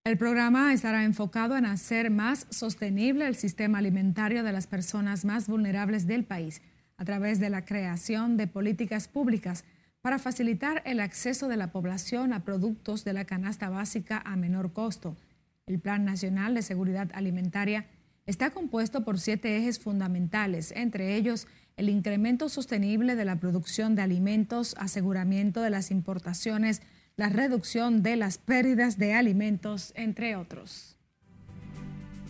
El 0.05 0.17
programa 0.17 0.73
estará 0.73 1.03
enfocado 1.03 1.57
en 1.57 1.65
hacer 1.65 2.09
más 2.09 2.47
sostenible 2.49 3.27
el 3.27 3.35
sistema 3.35 3.79
alimentario 3.79 4.43
de 4.43 4.53
las 4.53 4.65
personas 4.65 5.25
más 5.25 5.47
vulnerables 5.47 6.07
del 6.07 6.23
país 6.23 6.61
a 6.95 7.03
través 7.03 7.41
de 7.41 7.49
la 7.49 7.65
creación 7.65 8.37
de 8.37 8.47
políticas 8.47 9.09
públicas 9.09 9.65
para 10.07 10.19
facilitar 10.19 10.81
el 10.85 11.01
acceso 11.01 11.49
de 11.49 11.57
la 11.57 11.73
población 11.73 12.31
a 12.31 12.45
productos 12.45 13.03
de 13.03 13.11
la 13.11 13.25
canasta 13.25 13.67
básica 13.67 14.21
a 14.23 14.37
menor 14.37 14.71
costo. 14.71 15.17
El 15.65 15.81
Plan 15.81 16.05
Nacional 16.05 16.55
de 16.55 16.61
Seguridad 16.61 17.09
Alimentaria 17.13 17.87
está 18.25 18.51
compuesto 18.51 19.03
por 19.03 19.19
siete 19.19 19.57
ejes 19.57 19.79
fundamentales, 19.79 20.71
entre 20.77 21.15
ellos 21.17 21.45
el 21.75 21.89
incremento 21.89 22.47
sostenible 22.47 23.17
de 23.17 23.25
la 23.25 23.41
producción 23.41 23.95
de 23.95 24.03
alimentos, 24.03 24.75
aseguramiento 24.79 25.61
de 25.61 25.71
las 25.71 25.91
importaciones, 25.91 26.81
la 27.17 27.27
reducción 27.27 28.01
de 28.01 28.15
las 28.15 28.37
pérdidas 28.37 28.97
de 28.97 29.13
alimentos, 29.13 29.91
entre 29.97 30.37
otros. 30.37 30.95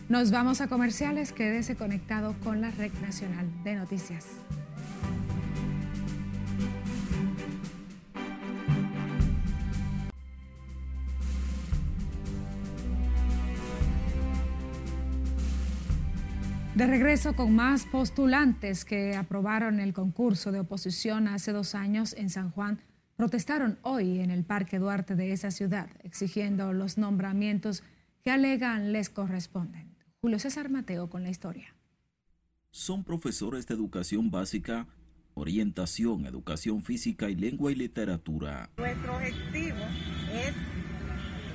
Nos 0.10 0.32
vamos 0.32 0.62
a 0.62 0.68
comerciales, 0.68 1.32
quédese 1.32 1.76
conectado 1.76 2.36
con 2.44 2.60
la 2.60 2.72
Red 2.72 2.94
Nacional 3.04 3.48
de 3.64 3.76
Noticias. 3.76 4.26
De 16.78 16.86
regreso 16.86 17.36
con 17.36 17.56
más 17.56 17.88
postulantes 17.88 18.86
que 18.86 19.16
aprobaron 19.16 19.80
el 19.80 19.94
concurso 19.94 20.52
de 20.52 20.60
oposición 20.60 21.28
hace 21.28 21.52
dos 21.52 21.74
años 21.74 22.14
en 22.14 22.30
San 22.30 22.52
Juan, 22.52 22.80
protestaron 23.16 23.80
hoy 23.82 24.20
en 24.20 24.30
el 24.30 24.44
Parque 24.44 24.78
Duarte 24.78 25.16
de 25.16 25.32
esa 25.32 25.50
ciudad, 25.50 25.90
exigiendo 26.04 26.74
los 26.74 27.00
nombramientos 27.00 27.82
que 28.24 28.30
alegan 28.30 28.92
les 28.92 29.10
corresponden. 29.10 29.98
Julio 30.22 30.38
César 30.38 30.70
Mateo 30.70 31.10
con 31.10 31.24
la 31.24 31.32
historia. 31.32 31.74
Son 32.70 33.04
profesores 33.04 33.66
de 33.66 33.74
educación 33.74 34.30
básica, 34.30 34.86
orientación, 35.34 36.28
educación 36.28 36.84
física 36.84 37.28
y 37.32 37.36
lengua 37.36 37.72
y 37.72 37.76
literatura. 37.76 38.70
Nuestro 38.78 39.16
objetivo 39.16 39.78
es 40.32 40.54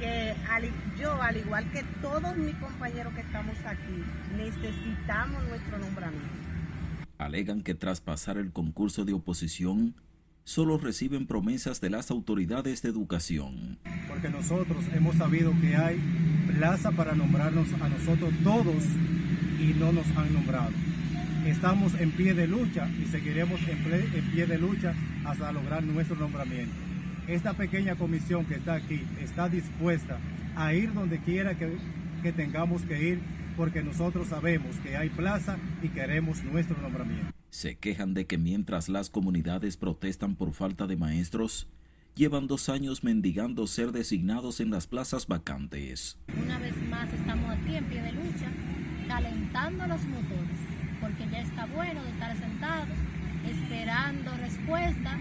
que 0.02 0.34
yo, 0.98 1.22
al 1.22 1.36
igual 1.36 1.70
que 1.70 1.84
todos 2.00 2.36
mis 2.36 2.54
compañeros 2.56 3.14
que 3.14 3.20
estamos 3.20 3.56
aquí, 3.64 4.02
necesitamos 4.36 5.44
nuestro 5.44 5.78
nombramiento. 5.78 6.28
Alegan 7.18 7.62
que 7.62 7.74
tras 7.74 8.00
pasar 8.00 8.36
el 8.36 8.52
concurso 8.52 9.04
de 9.04 9.12
oposición, 9.12 9.94
solo 10.42 10.76
reciben 10.78 11.26
promesas 11.26 11.80
de 11.80 11.90
las 11.90 12.10
autoridades 12.10 12.82
de 12.82 12.88
educación. 12.88 13.78
Porque 14.08 14.28
nosotros 14.28 14.84
hemos 14.92 15.16
sabido 15.16 15.52
que 15.60 15.76
hay 15.76 16.00
plaza 16.58 16.90
para 16.90 17.14
nombrarnos 17.14 17.72
a 17.74 17.88
nosotros 17.88 18.32
todos 18.42 18.84
y 19.60 19.74
no 19.78 19.92
nos 19.92 20.06
han 20.16 20.32
nombrado. 20.32 20.72
Estamos 21.46 21.94
en 21.94 22.10
pie 22.10 22.34
de 22.34 22.48
lucha 22.48 22.88
y 23.00 23.06
seguiremos 23.06 23.60
en, 23.68 24.30
pie 24.32 24.46
de 24.46 24.58
lucha 24.58 24.94
hasta 25.24 25.52
lograr 25.52 25.84
nuestro 25.84 26.16
nombramiento. 26.16 26.91
Esta 27.28 27.54
pequeña 27.54 27.94
comisión 27.94 28.44
que 28.44 28.54
está 28.54 28.74
aquí 28.74 29.02
está 29.20 29.48
dispuesta 29.48 30.18
a 30.56 30.74
ir 30.74 30.92
donde 30.92 31.18
quiera 31.18 31.56
que, 31.56 31.76
que 32.22 32.32
tengamos 32.32 32.82
que 32.82 33.02
ir 33.02 33.20
porque 33.56 33.82
nosotros 33.82 34.28
sabemos 34.28 34.76
que 34.76 34.96
hay 34.96 35.08
plaza 35.10 35.56
y 35.82 35.88
queremos 35.88 36.42
nuestro 36.44 36.80
nombramiento 36.80 37.32
se 37.52 37.76
quejan 37.76 38.14
de 38.14 38.26
que 38.26 38.38
mientras 38.38 38.88
las 38.88 39.10
comunidades 39.10 39.76
protestan 39.76 40.36
por 40.36 40.54
falta 40.54 40.86
de 40.86 40.96
maestros, 40.96 41.68
llevan 42.14 42.46
dos 42.46 42.70
años 42.70 43.04
mendigando 43.04 43.66
ser 43.66 43.92
designados 43.92 44.60
en 44.60 44.70
las 44.70 44.86
plazas 44.86 45.26
vacantes. 45.26 46.16
Una 46.42 46.58
vez 46.58 46.74
más 46.88 47.12
estamos 47.12 47.50
aquí 47.50 47.76
en 47.76 47.84
pie 47.84 48.00
de 48.00 48.12
lucha, 48.12 48.50
calentando 49.06 49.86
los 49.86 50.02
motores, 50.06 50.58
porque 50.98 51.28
ya 51.30 51.42
está 51.42 51.66
bueno 51.66 52.02
de 52.02 52.10
estar 52.10 52.38
sentados, 52.38 52.88
esperando 53.46 54.30
respuesta. 54.38 55.18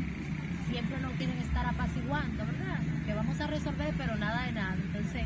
Siempre 0.71 1.01
no 1.01 1.11
quieren 1.11 1.37
estar 1.39 1.65
apaciguando, 1.65 2.45
¿verdad? 2.45 2.79
Que 3.05 3.13
vamos 3.13 3.39
a 3.41 3.47
resolver, 3.47 3.93
pero 3.97 4.15
nada 4.15 4.45
de 4.45 4.53
nada. 4.53 4.75
Entonces, 4.75 5.25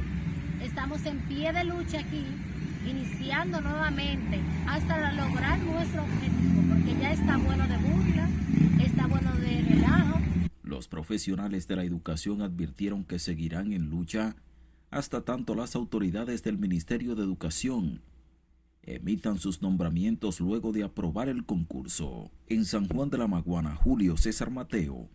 estamos 0.62 1.05
en 1.05 1.19
pie 1.19 1.53
de 1.53 1.63
lucha 1.63 1.99
aquí 1.99 2.25
iniciando 2.89 3.62
nuevamente 3.62 4.39
hasta 4.67 5.12
lograr 5.13 5.60
nuestro 5.60 6.03
objetivo, 6.03 6.62
porque 6.67 6.99
ya 6.99 7.13
está 7.13 7.38
bueno 7.38 7.67
de 7.67 7.77
burla, 7.77 8.29
está 8.84 9.05
bueno 9.05 9.36
de 9.36 9.62
relajo. 9.62 10.19
Los 10.63 10.88
profesionales 10.88 11.67
de 11.67 11.75
la 11.75 11.84
educación 11.84 12.41
advirtieron 12.41 13.03
que 13.03 13.19
seguirán 13.19 13.71
en 13.71 13.89
lucha 13.91 14.36
hasta 14.89 15.21
tanto 15.21 15.53
las 15.53 15.75
autoridades 15.75 16.41
del 16.41 16.58
Ministerio 16.58 17.13
de 17.13 17.21
Educación 17.21 18.01
emitan 18.86 19.39
sus 19.39 19.62
nombramientos 19.62 20.39
luego 20.39 20.71
de 20.71 20.84
aprobar 20.84 21.27
el 21.27 21.45
concurso. 21.45 22.31
En 22.47 22.65
San 22.65 22.88
Juan 22.88 23.10
de 23.10 23.17
la 23.17 23.27
Maguana, 23.27 23.75
Julio 23.75 24.15
César 24.15 24.51
Mateo, 24.51 25.10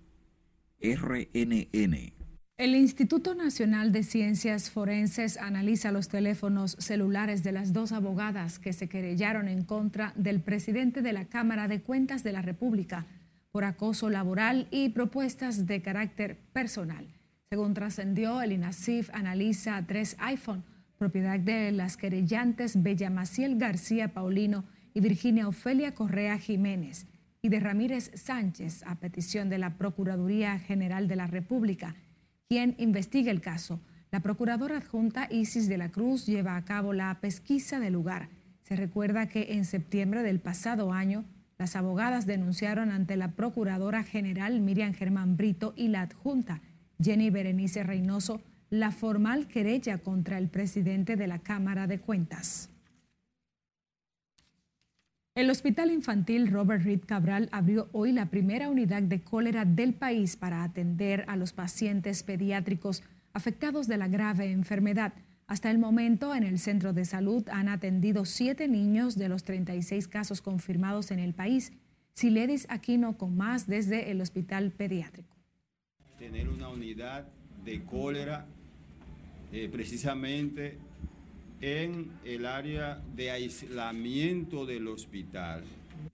RNN. 0.80 2.12
El 2.56 2.74
Instituto 2.74 3.34
Nacional 3.34 3.90
de 3.92 4.02
Ciencias 4.02 4.70
Forenses 4.70 5.38
analiza 5.38 5.92
los 5.92 6.08
teléfonos 6.08 6.76
celulares 6.78 7.42
de 7.42 7.52
las 7.52 7.72
dos 7.72 7.92
abogadas 7.92 8.58
que 8.58 8.72
se 8.72 8.88
querellaron 8.88 9.48
en 9.48 9.64
contra 9.64 10.12
del 10.16 10.40
presidente 10.40 11.00
de 11.00 11.12
la 11.12 11.24
Cámara 11.24 11.68
de 11.68 11.80
Cuentas 11.80 12.22
de 12.22 12.32
la 12.32 12.42
República 12.42 13.06
por 13.50 13.64
acoso 13.64 14.10
laboral 14.10 14.68
y 14.70 14.90
propuestas 14.90 15.66
de 15.66 15.80
carácter 15.80 16.36
personal. 16.52 17.06
Según 17.48 17.74
trascendió, 17.74 18.42
el 18.42 18.52
INASIF 18.52 19.10
analiza 19.12 19.82
tres 19.86 20.16
iPhone 20.18 20.64
propiedad 21.00 21.40
de 21.40 21.72
las 21.72 21.96
querellantes 21.96 22.82
Bella 22.82 23.08
Maciel 23.08 23.56
García 23.56 24.12
Paulino 24.12 24.64
y 24.92 25.00
Virginia 25.00 25.48
Ofelia 25.48 25.94
Correa 25.94 26.36
Jiménez, 26.36 27.06
y 27.42 27.48
de 27.48 27.60
Ramírez 27.60 28.10
Sánchez, 28.14 28.82
a 28.86 28.96
petición 28.96 29.48
de 29.48 29.58
la 29.58 29.76
Procuraduría 29.76 30.58
General 30.58 31.08
de 31.08 31.16
la 31.16 31.26
República, 31.26 31.94
quien 32.48 32.74
investiga 32.78 33.30
el 33.30 33.40
caso. 33.40 33.80
La 34.10 34.20
procuradora 34.20 34.76
adjunta 34.78 35.28
Isis 35.30 35.68
de 35.68 35.78
la 35.78 35.90
Cruz 35.90 36.26
lleva 36.26 36.56
a 36.56 36.64
cabo 36.64 36.92
la 36.92 37.18
pesquisa 37.20 37.80
del 37.80 37.94
lugar. 37.94 38.28
Se 38.62 38.76
recuerda 38.76 39.26
que 39.26 39.54
en 39.54 39.64
septiembre 39.64 40.22
del 40.22 40.40
pasado 40.40 40.92
año, 40.92 41.24
las 41.58 41.76
abogadas 41.76 42.26
denunciaron 42.26 42.90
ante 42.90 43.16
la 43.16 43.32
Procuradora 43.32 44.02
General 44.02 44.60
Miriam 44.60 44.94
Germán 44.94 45.36
Brito 45.36 45.74
y 45.76 45.88
la 45.88 46.02
adjunta 46.02 46.60
Jenny 47.02 47.30
Berenice 47.30 47.82
Reynoso 47.82 48.40
la 48.70 48.92
formal 48.92 49.48
querella 49.48 49.98
contra 49.98 50.38
el 50.38 50.48
presidente 50.48 51.16
de 51.16 51.26
la 51.26 51.40
Cámara 51.40 51.88
de 51.88 51.98
Cuentas. 51.98 52.70
El 55.40 55.48
Hospital 55.48 55.90
Infantil 55.90 56.48
Robert 56.48 56.84
Reed 56.84 57.00
Cabral 57.06 57.48
abrió 57.50 57.88
hoy 57.92 58.12
la 58.12 58.26
primera 58.26 58.68
unidad 58.68 59.00
de 59.00 59.22
cólera 59.22 59.64
del 59.64 59.94
país 59.94 60.36
para 60.36 60.62
atender 60.64 61.24
a 61.28 61.36
los 61.36 61.54
pacientes 61.54 62.22
pediátricos 62.22 63.02
afectados 63.32 63.88
de 63.88 63.96
la 63.96 64.06
grave 64.06 64.52
enfermedad. 64.52 65.14
Hasta 65.46 65.70
el 65.70 65.78
momento, 65.78 66.34
en 66.34 66.42
el 66.42 66.58
centro 66.58 66.92
de 66.92 67.06
salud 67.06 67.48
han 67.48 67.70
atendido 67.70 68.26
siete 68.26 68.68
niños 68.68 69.16
de 69.16 69.30
los 69.30 69.42
36 69.44 70.08
casos 70.08 70.42
confirmados 70.42 71.10
en 71.10 71.20
el 71.20 71.32
país. 71.32 71.72
Siledis 72.12 72.66
Aquino 72.68 73.16
con 73.16 73.34
más 73.34 73.66
desde 73.66 74.10
el 74.10 74.20
hospital 74.20 74.72
pediátrico. 74.72 75.34
Tener 76.18 76.50
una 76.50 76.68
unidad 76.68 77.26
de 77.64 77.82
cólera 77.84 78.44
eh, 79.52 79.70
precisamente 79.72 80.76
en 81.60 82.10
el 82.24 82.46
área 82.46 83.02
de 83.14 83.30
aislamiento 83.30 84.64
del 84.66 84.88
hospital. 84.88 85.64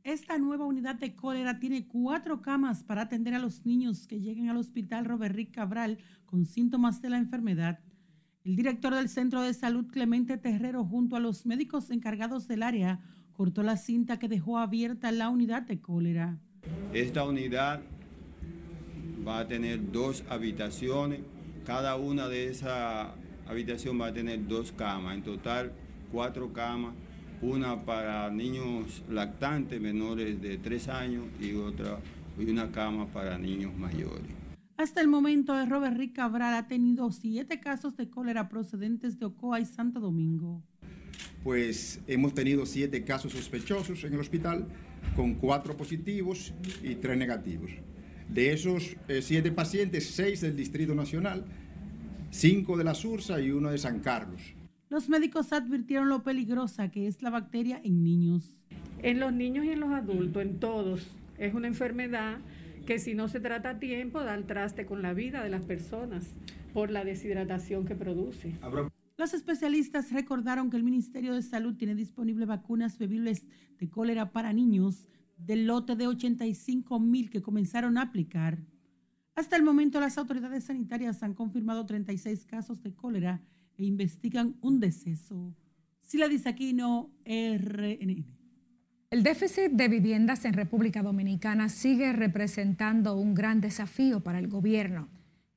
Esta 0.02 0.38
nueva 0.38 0.66
unidad 0.66 0.96
de 0.96 1.14
cólera 1.14 1.58
tiene 1.60 1.86
cuatro 1.86 2.42
camas 2.42 2.82
para 2.82 3.02
atender 3.02 3.34
a 3.34 3.38
los 3.38 3.64
niños 3.64 4.06
que 4.06 4.20
lleguen 4.20 4.48
al 4.48 4.56
hospital 4.56 5.04
Robert 5.04 5.34
Rick 5.34 5.52
Cabral 5.52 5.98
con 6.24 6.44
síntomas 6.46 7.00
de 7.02 7.10
la 7.10 7.18
enfermedad. 7.18 7.78
El 8.44 8.56
director 8.56 8.94
del 8.94 9.08
Centro 9.08 9.42
de 9.42 9.54
Salud, 9.54 9.86
Clemente 9.86 10.36
Terrero, 10.38 10.84
junto 10.84 11.16
a 11.16 11.20
los 11.20 11.46
médicos 11.46 11.90
encargados 11.90 12.48
del 12.48 12.62
área, 12.62 13.00
cortó 13.32 13.62
la 13.62 13.76
cinta 13.76 14.18
que 14.18 14.28
dejó 14.28 14.58
abierta 14.58 15.12
la 15.12 15.28
unidad 15.28 15.62
de 15.62 15.80
cólera. 15.80 16.38
Esta 16.92 17.24
unidad 17.24 17.82
va 19.26 19.40
a 19.40 19.48
tener 19.48 19.92
dos 19.92 20.24
habitaciones, 20.28 21.20
cada 21.64 21.96
una 21.96 22.28
de 22.28 22.48
esas 22.48 23.08
habitación 23.48 24.00
va 24.00 24.08
a 24.08 24.12
tener 24.12 24.46
dos 24.46 24.72
camas, 24.72 25.16
en 25.16 25.22
total 25.22 25.72
cuatro 26.12 26.52
camas, 26.52 26.94
una 27.42 27.84
para 27.84 28.30
niños 28.30 29.02
lactantes 29.10 29.80
menores 29.80 30.40
de 30.40 30.58
tres 30.58 30.88
años 30.88 31.24
y 31.40 31.54
otra 31.54 31.98
y 32.38 32.50
una 32.50 32.70
cama 32.70 33.06
para 33.06 33.38
niños 33.38 33.76
mayores. 33.76 34.30
Hasta 34.76 35.00
el 35.00 35.08
momento, 35.08 35.54
Robert 35.64 35.96
Rick 35.96 36.16
Cabral 36.16 36.54
ha 36.54 36.68
tenido 36.68 37.10
siete 37.10 37.60
casos 37.60 37.96
de 37.96 38.10
cólera 38.10 38.48
procedentes 38.48 39.18
de 39.18 39.26
Ocoa 39.26 39.58
y 39.58 39.64
Santo 39.64 40.00
Domingo. 40.00 40.62
Pues 41.42 42.00
hemos 42.06 42.34
tenido 42.34 42.66
siete 42.66 43.02
casos 43.04 43.32
sospechosos 43.32 44.04
en 44.04 44.12
el 44.12 44.20
hospital, 44.20 44.66
con 45.14 45.34
cuatro 45.34 45.76
positivos 45.76 46.52
y 46.82 46.96
tres 46.96 47.16
negativos. 47.16 47.70
De 48.28 48.52
esos 48.52 48.96
eh, 49.08 49.22
siete 49.22 49.50
pacientes, 49.50 50.10
seis 50.10 50.42
del 50.42 50.56
Distrito 50.56 50.94
Nacional, 50.94 51.46
cinco 52.36 52.76
de 52.76 52.84
la 52.84 52.94
Sursa 52.94 53.40
y 53.40 53.50
uno 53.50 53.70
de 53.70 53.78
San 53.78 54.00
Carlos. 54.00 54.42
Los 54.90 55.08
médicos 55.08 55.54
advirtieron 55.54 56.10
lo 56.10 56.22
peligrosa 56.22 56.90
que 56.90 57.06
es 57.06 57.22
la 57.22 57.30
bacteria 57.30 57.80
en 57.82 58.04
niños. 58.04 58.62
En 59.02 59.20
los 59.20 59.32
niños 59.32 59.64
y 59.64 59.70
en 59.70 59.80
los 59.80 59.90
adultos, 59.90 60.42
en 60.42 60.60
todos, 60.60 61.08
es 61.38 61.54
una 61.54 61.66
enfermedad 61.66 62.38
que 62.84 62.98
si 62.98 63.14
no 63.14 63.28
se 63.28 63.40
trata 63.40 63.70
a 63.70 63.78
tiempo 63.78 64.22
da 64.22 64.34
el 64.34 64.44
traste 64.44 64.84
con 64.84 65.00
la 65.00 65.14
vida 65.14 65.42
de 65.42 65.48
las 65.48 65.64
personas 65.64 66.34
por 66.74 66.90
la 66.90 67.04
deshidratación 67.04 67.86
que 67.86 67.94
produce. 67.94 68.52
Los 69.16 69.32
especialistas 69.32 70.12
recordaron 70.12 70.68
que 70.68 70.76
el 70.76 70.84
Ministerio 70.84 71.34
de 71.34 71.42
Salud 71.42 71.74
tiene 71.76 71.94
disponible 71.94 72.44
vacunas 72.44 72.98
bebibles 72.98 73.48
de 73.78 73.88
cólera 73.88 74.30
para 74.30 74.52
niños 74.52 75.08
del 75.38 75.66
lote 75.66 75.96
de 75.96 76.06
85 76.06 77.00
mil 77.00 77.30
que 77.30 77.40
comenzaron 77.40 77.96
a 77.96 78.02
aplicar. 78.02 78.58
Hasta 79.36 79.56
el 79.56 79.62
momento, 79.62 80.00
las 80.00 80.16
autoridades 80.16 80.64
sanitarias 80.64 81.22
han 81.22 81.34
confirmado 81.34 81.84
36 81.84 82.46
casos 82.46 82.82
de 82.82 82.94
cólera 82.94 83.42
e 83.76 83.84
investigan 83.84 84.56
un 84.62 84.80
deceso. 84.80 85.54
Sila 86.00 86.26
Disaquino, 86.26 87.10
RNN. 87.26 88.24
El 89.10 89.22
déficit 89.22 89.72
de 89.72 89.88
viviendas 89.88 90.46
en 90.46 90.54
República 90.54 91.02
Dominicana 91.02 91.68
sigue 91.68 92.14
representando 92.14 93.14
un 93.14 93.34
gran 93.34 93.60
desafío 93.60 94.20
para 94.20 94.38
el 94.38 94.48
gobierno, 94.48 95.08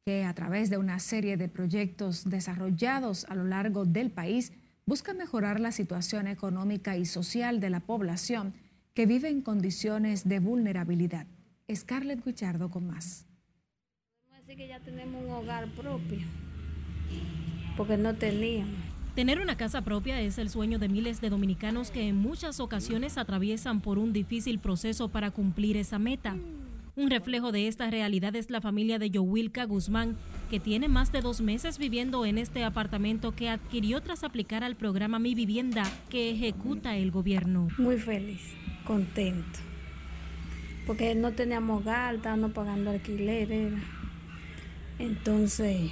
que 0.06 0.26
a 0.26 0.34
través 0.34 0.70
de 0.70 0.78
una 0.78 1.00
serie 1.00 1.38
de 1.38 1.48
proyectos 1.48 2.30
desarrollados 2.30 3.26
a 3.30 3.36
lo 3.36 3.46
largo 3.46 3.86
del 3.86 4.12
país 4.12 4.52
busca 4.86 5.14
mejorar 5.14 5.62
la 5.62 5.72
situación 5.72 6.28
económica 6.28 6.98
y 6.98 7.06
social 7.06 7.62
de 7.62 7.70
la 7.70 7.80
población 7.80 8.54
que 8.94 9.06
vive 9.06 9.30
en 9.30 9.42
condiciones 9.42 10.28
de 10.28 10.40
vulnerabilidad. 10.40 11.28
Scarlett 11.74 12.26
Guichardo 12.26 12.70
con 12.70 12.86
más 12.86 13.29
que 14.56 14.68
ya 14.68 14.80
tenemos 14.80 15.24
un 15.24 15.32
hogar 15.32 15.68
propio, 15.70 16.20
porque 17.78 17.98
no 17.98 18.16
teníamos. 18.16 18.76
Tener 19.16 19.40
una 19.42 19.58
casa 19.58 19.82
propia 19.84 20.22
es 20.22 20.38
el 20.38 20.50
sueño 20.50 20.80
de 20.80 20.90
miles 20.90 21.22
de 21.22 21.30
dominicanos 21.30 21.92
que 21.92 22.08
en 22.08 22.16
muchas 22.16 22.60
ocasiones 22.60 23.18
atraviesan 23.18 23.82
por 23.82 24.00
un 24.00 24.14
difícil 24.14 24.60
proceso 24.60 25.10
para 25.10 25.32
cumplir 25.32 25.78
esa 25.78 26.00
meta. 26.00 26.36
Un 26.96 27.10
reflejo 27.10 27.52
de 27.52 27.68
esta 27.68 27.90
realidad 27.90 28.36
es 28.36 28.50
la 28.50 28.60
familia 28.60 28.98
de 28.98 29.10
Yowilka 29.10 29.66
Guzmán, 29.66 30.18
que 30.50 30.60
tiene 30.60 30.88
más 30.88 31.12
de 31.12 31.22
dos 31.22 31.42
meses 31.42 31.78
viviendo 31.78 32.26
en 32.26 32.38
este 32.38 32.64
apartamento 32.64 33.36
que 33.36 33.50
adquirió 33.50 34.02
tras 34.02 34.24
aplicar 34.24 34.64
al 34.64 34.76
programa 34.76 35.20
Mi 35.20 35.36
Vivienda 35.36 35.84
que 36.10 36.32
ejecuta 36.32 36.98
el 36.98 37.12
gobierno. 37.12 37.68
Muy 37.78 37.98
feliz, 37.98 38.42
contento, 38.86 39.60
porque 40.88 41.14
no 41.14 41.32
teníamos 41.34 41.82
hogar, 41.82 42.16
estábamos 42.16 42.52
pagando 42.52 42.92
alquiler. 42.92 43.74
Entonces, 45.00 45.92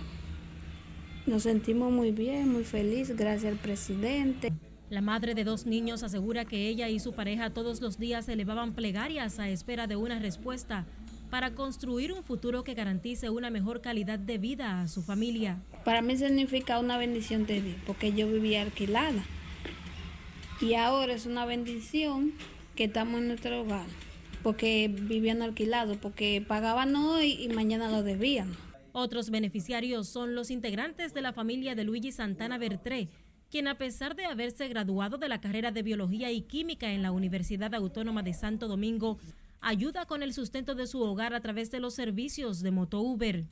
nos 1.25 1.43
sentimos 1.43 1.91
muy 1.91 2.11
bien, 2.11 2.51
muy 2.51 2.65
felices, 2.65 3.15
gracias 3.15 3.53
al 3.53 3.57
presidente. 3.57 4.51
La 4.89 5.01
madre 5.01 5.33
de 5.33 5.43
dos 5.43 5.65
niños 5.65 6.03
asegura 6.03 6.45
que 6.45 6.67
ella 6.67 6.89
y 6.89 6.99
su 6.99 7.13
pareja 7.13 7.49
todos 7.49 7.81
los 7.81 7.97
días 7.97 8.27
elevaban 8.29 8.73
plegarias 8.73 9.39
a 9.39 9.49
espera 9.49 9.87
de 9.87 9.95
una 9.95 10.19
respuesta 10.19 10.85
para 11.29 11.55
construir 11.55 12.13
un 12.13 12.23
futuro 12.23 12.63
que 12.63 12.73
garantice 12.73 13.29
una 13.29 13.49
mejor 13.49 13.81
calidad 13.81 14.19
de 14.19 14.37
vida 14.37 14.81
a 14.81 14.87
su 14.87 15.01
familia. 15.01 15.61
Para 15.83 16.01
mí 16.01 16.15
significa 16.17 16.79
una 16.79 16.97
bendición 16.97 17.45
de 17.45 17.61
Dios, 17.61 17.77
porque 17.85 18.13
yo 18.13 18.27
vivía 18.27 18.61
alquilada. 18.61 19.23
Y 20.61 20.73
ahora 20.75 21.13
es 21.13 21.25
una 21.25 21.45
bendición 21.45 22.33
que 22.75 22.85
estamos 22.85 23.19
en 23.21 23.27
nuestro 23.27 23.61
hogar, 23.61 23.87
porque 24.43 24.89
vivían 24.89 25.41
alquilados, 25.41 25.97
porque 25.97 26.43
pagaban 26.45 26.95
hoy 26.95 27.33
y 27.33 27.49
mañana 27.49 27.89
lo 27.89 28.03
debían. 28.03 28.66
Otros 28.99 29.29
beneficiarios 29.29 30.09
son 30.09 30.33
los 30.33 30.49
integrantes 30.49 31.13
de 31.13 31.21
la 31.21 31.31
familia 31.31 31.75
de 31.75 31.83
Luigi 31.83 32.11
Santana 32.11 32.57
Bertré, 32.57 33.09
quien 33.51 33.67
a 33.67 33.77
pesar 33.77 34.15
de 34.15 34.25
haberse 34.25 34.67
graduado 34.69 35.19
de 35.19 35.29
la 35.29 35.39
carrera 35.39 35.71
de 35.71 35.83
Biología 35.83 36.31
y 36.31 36.41
Química 36.41 36.91
en 36.91 37.03
la 37.03 37.11
Universidad 37.11 37.75
Autónoma 37.75 38.23
de 38.23 38.33
Santo 38.33 38.67
Domingo, 38.67 39.19
ayuda 39.61 40.07
con 40.07 40.23
el 40.23 40.33
sustento 40.33 40.73
de 40.73 40.87
su 40.87 40.99
hogar 40.99 41.35
a 41.35 41.41
través 41.41 41.69
de 41.69 41.79
los 41.79 41.93
servicios 41.93 42.61
de 42.61 42.71
Moto 42.71 42.99
Uber. 42.99 43.45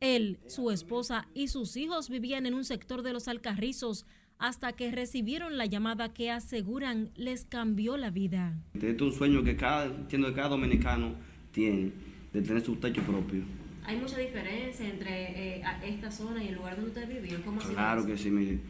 Él, 0.00 0.40
su 0.48 0.72
esposa 0.72 1.28
y 1.34 1.46
sus 1.46 1.76
hijos 1.76 2.08
vivían 2.10 2.44
en 2.46 2.54
un 2.54 2.64
sector 2.64 3.02
de 3.02 3.12
los 3.12 3.28
Alcarrizos 3.28 4.06
hasta 4.38 4.72
que 4.72 4.90
recibieron 4.90 5.56
la 5.56 5.66
llamada 5.66 6.12
que 6.12 6.32
aseguran 6.32 7.10
les 7.14 7.44
cambió 7.44 7.96
la 7.96 8.10
vida. 8.10 8.58
Este 8.74 8.90
es 8.90 9.00
un 9.00 9.12
sueño 9.12 9.44
que 9.44 9.54
cada, 9.54 10.08
que 10.08 10.20
cada 10.34 10.48
dominicano 10.48 11.14
tiene, 11.52 11.92
de 12.32 12.42
tener 12.42 12.64
su 12.64 12.74
techo 12.74 13.02
propio. 13.02 13.59
¿Hay 13.90 13.96
mucha 13.96 14.18
diferencia 14.18 14.88
entre 14.88 15.56
eh, 15.56 15.62
esta 15.84 16.12
zona 16.12 16.44
y 16.44 16.48
el 16.48 16.54
lugar 16.54 16.76
donde 16.76 16.90
usted 16.90 17.08
vivió? 17.08 17.44
¿Cómo 17.44 17.60
claro 17.60 18.06
que 18.06 18.16
sí, 18.16 18.30
mire. 18.30 18.60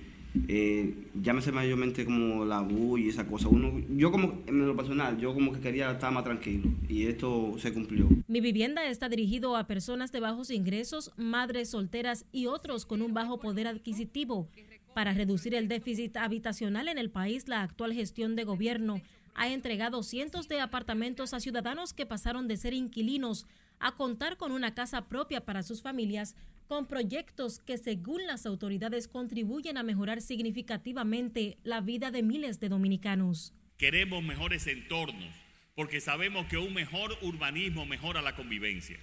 Eh, 0.48 0.94
llámese 1.20 1.52
mayormente 1.52 2.06
como 2.06 2.46
la 2.46 2.60
bulla 2.60 3.04
y 3.04 3.08
esa 3.10 3.26
cosa. 3.26 3.48
Uno, 3.48 3.84
yo 3.90 4.10
como, 4.10 4.42
en 4.46 4.66
lo 4.66 4.74
personal, 4.74 5.18
yo 5.18 5.34
como 5.34 5.52
que 5.52 5.60
quería 5.60 5.90
estar 5.90 6.10
más 6.10 6.24
tranquilo 6.24 6.70
y 6.88 7.04
esto 7.04 7.54
se 7.58 7.70
cumplió. 7.70 8.08
Mi 8.28 8.40
vivienda 8.40 8.86
está 8.86 9.10
dirigido 9.10 9.56
a 9.56 9.66
personas 9.66 10.10
de 10.10 10.20
bajos 10.20 10.50
ingresos, 10.50 11.12
madres 11.18 11.68
solteras 11.68 12.24
y 12.32 12.46
otros 12.46 12.86
con 12.86 13.02
un 13.02 13.12
bajo 13.12 13.40
poder 13.40 13.66
adquisitivo. 13.66 14.48
Para 14.94 15.12
reducir 15.12 15.54
el 15.54 15.68
déficit 15.68 16.16
habitacional 16.16 16.88
en 16.88 16.96
el 16.96 17.10
país, 17.10 17.46
la 17.46 17.60
actual 17.60 17.92
gestión 17.92 18.36
de 18.36 18.44
gobierno 18.44 19.02
ha 19.34 19.50
entregado 19.50 20.02
cientos 20.02 20.48
de 20.48 20.60
apartamentos 20.60 21.34
a 21.34 21.40
ciudadanos 21.40 21.92
que 21.92 22.06
pasaron 22.06 22.48
de 22.48 22.56
ser 22.56 22.72
inquilinos 22.72 23.46
a 23.80 23.96
contar 23.96 24.36
con 24.36 24.52
una 24.52 24.74
casa 24.74 25.08
propia 25.08 25.44
para 25.44 25.62
sus 25.62 25.82
familias 25.82 26.36
con 26.68 26.86
proyectos 26.86 27.58
que 27.58 27.78
según 27.78 28.26
las 28.26 28.46
autoridades 28.46 29.08
contribuyen 29.08 29.76
a 29.76 29.82
mejorar 29.82 30.20
significativamente 30.20 31.58
la 31.64 31.80
vida 31.80 32.12
de 32.12 32.22
miles 32.22 32.60
de 32.60 32.68
dominicanos. 32.68 33.54
Queremos 33.76 34.22
mejores 34.22 34.66
entornos 34.68 35.34
porque 35.74 36.00
sabemos 36.00 36.46
que 36.46 36.58
un 36.58 36.74
mejor 36.74 37.16
urbanismo 37.22 37.86
mejora 37.86 38.22
la 38.22 38.36
convivencia, 38.36 38.98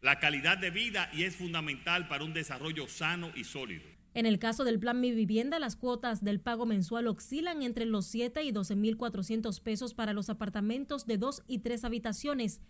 la 0.00 0.18
calidad 0.18 0.56
de 0.56 0.70
vida 0.70 1.10
y 1.12 1.24
es 1.24 1.36
fundamental 1.36 2.08
para 2.08 2.24
un 2.24 2.32
desarrollo 2.32 2.88
sano 2.88 3.32
y 3.34 3.44
sólido. 3.44 3.84
En 4.14 4.26
el 4.26 4.38
caso 4.38 4.64
del 4.64 4.80
plan 4.80 5.00
Mi 5.00 5.12
Vivienda, 5.12 5.58
las 5.58 5.76
cuotas 5.76 6.24
del 6.24 6.40
pago 6.40 6.66
mensual 6.66 7.06
oscilan 7.06 7.62
entre 7.62 7.84
los 7.84 8.06
7 8.06 8.42
y 8.42 8.50
12.400 8.50 9.60
pesos 9.62 9.94
para 9.94 10.12
los 10.12 10.30
apartamentos 10.30 11.06
de 11.06 11.18
dos 11.18 11.42
y 11.46 11.58
tres 11.58 11.84
habitaciones 11.84 12.60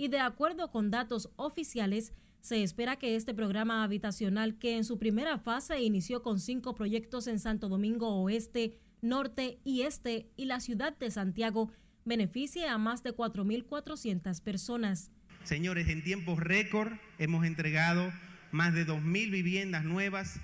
y 0.00 0.08
de 0.08 0.18
acuerdo 0.18 0.70
con 0.70 0.90
datos 0.90 1.28
oficiales, 1.36 2.14
se 2.40 2.62
espera 2.62 2.96
que 2.96 3.16
este 3.16 3.34
programa 3.34 3.84
habitacional, 3.84 4.56
que 4.56 4.78
en 4.78 4.84
su 4.86 4.98
primera 4.98 5.36
fase 5.36 5.82
inició 5.82 6.22
con 6.22 6.40
cinco 6.40 6.74
proyectos 6.74 7.26
en 7.26 7.38
Santo 7.38 7.68
Domingo 7.68 8.08
Oeste, 8.22 8.78
Norte 9.02 9.58
y 9.62 9.82
Este 9.82 10.30
y 10.38 10.46
la 10.46 10.60
ciudad 10.60 10.96
de 10.96 11.10
Santiago, 11.10 11.70
beneficie 12.06 12.66
a 12.66 12.78
más 12.78 13.02
de 13.02 13.14
4.400 13.14 14.42
personas. 14.42 15.10
Señores, 15.44 15.86
en 15.90 16.02
tiempos 16.02 16.38
récord 16.38 16.94
hemos 17.18 17.44
entregado 17.44 18.10
más 18.52 18.72
de 18.72 18.86
2.000 18.86 19.30
viviendas 19.30 19.84
nuevas 19.84 20.40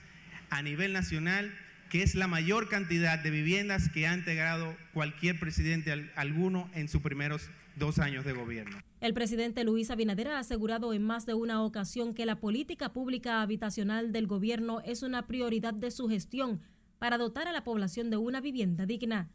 a 0.51 0.61
nivel 0.61 0.93
nacional, 0.93 1.51
que 1.89 2.03
es 2.03 2.15
la 2.15 2.27
mayor 2.27 2.69
cantidad 2.69 3.19
de 3.19 3.31
viviendas 3.31 3.89
que 3.89 4.07
ha 4.07 4.13
integrado 4.13 4.77
cualquier 4.93 5.41
presidente 5.41 6.11
alguno 6.15 6.69
en 6.75 6.91
sus 6.91 7.01
primeros 7.01 7.49
dos 7.77 7.99
años 7.99 8.25
de 8.25 8.33
gobierno. 8.33 8.79
El 9.01 9.15
presidente 9.15 9.63
Luis 9.65 9.91
Abinader 9.91 10.29
ha 10.29 10.39
asegurado 10.39 10.93
en 10.93 11.03
más 11.03 11.27
de 11.27 11.35
una 11.35 11.63
ocasión 11.63 12.15
que 12.15 12.27
la 12.27 12.41
política 12.41 12.93
pública 12.93 13.43
habitacional 13.43 14.13
del 14.13 14.27
gobierno 14.27 14.81
es 14.81 15.03
una 15.03 15.27
prioridad 15.27 15.75
de 15.75 15.91
su 15.91 16.09
gestión 16.09 16.61
para 16.99 17.19
dotar 17.19 17.47
a 17.47 17.53
la 17.53 17.65
población 17.65 18.11
de 18.11 18.17
una 18.17 18.41
vivienda 18.41 18.87
digna. 18.87 19.31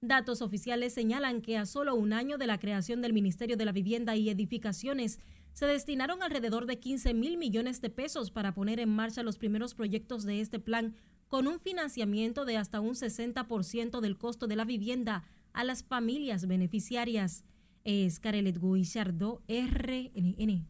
Datos 0.00 0.40
oficiales 0.40 0.94
señalan 0.94 1.42
que 1.42 1.58
a 1.58 1.66
solo 1.66 1.94
un 1.94 2.12
año 2.12 2.38
de 2.38 2.46
la 2.46 2.58
creación 2.58 3.02
del 3.02 3.12
Ministerio 3.12 3.56
de 3.56 3.64
la 3.64 3.72
Vivienda 3.72 4.16
y 4.16 4.30
Edificaciones 4.30 5.18
se 5.52 5.66
destinaron 5.66 6.22
alrededor 6.22 6.66
de 6.66 6.78
15 6.78 7.12
mil 7.12 7.36
millones 7.36 7.80
de 7.80 7.90
pesos 7.90 8.30
para 8.30 8.54
poner 8.54 8.80
en 8.80 8.88
marcha 8.88 9.22
los 9.22 9.36
primeros 9.36 9.74
proyectos 9.74 10.24
de 10.24 10.40
este 10.40 10.58
plan 10.58 10.94
con 11.28 11.46
un 11.46 11.60
financiamiento 11.60 12.44
de 12.44 12.56
hasta 12.56 12.80
un 12.80 12.94
60% 12.94 14.00
del 14.00 14.16
costo 14.16 14.46
de 14.46 14.56
la 14.56 14.64
vivienda 14.64 15.24
a 15.52 15.64
las 15.64 15.84
familias 15.84 16.46
beneficiarias 16.46 17.44
es 17.84 18.20
Carelet 18.20 18.60
Guillardo, 18.60 19.42
RNN. 19.48 20.66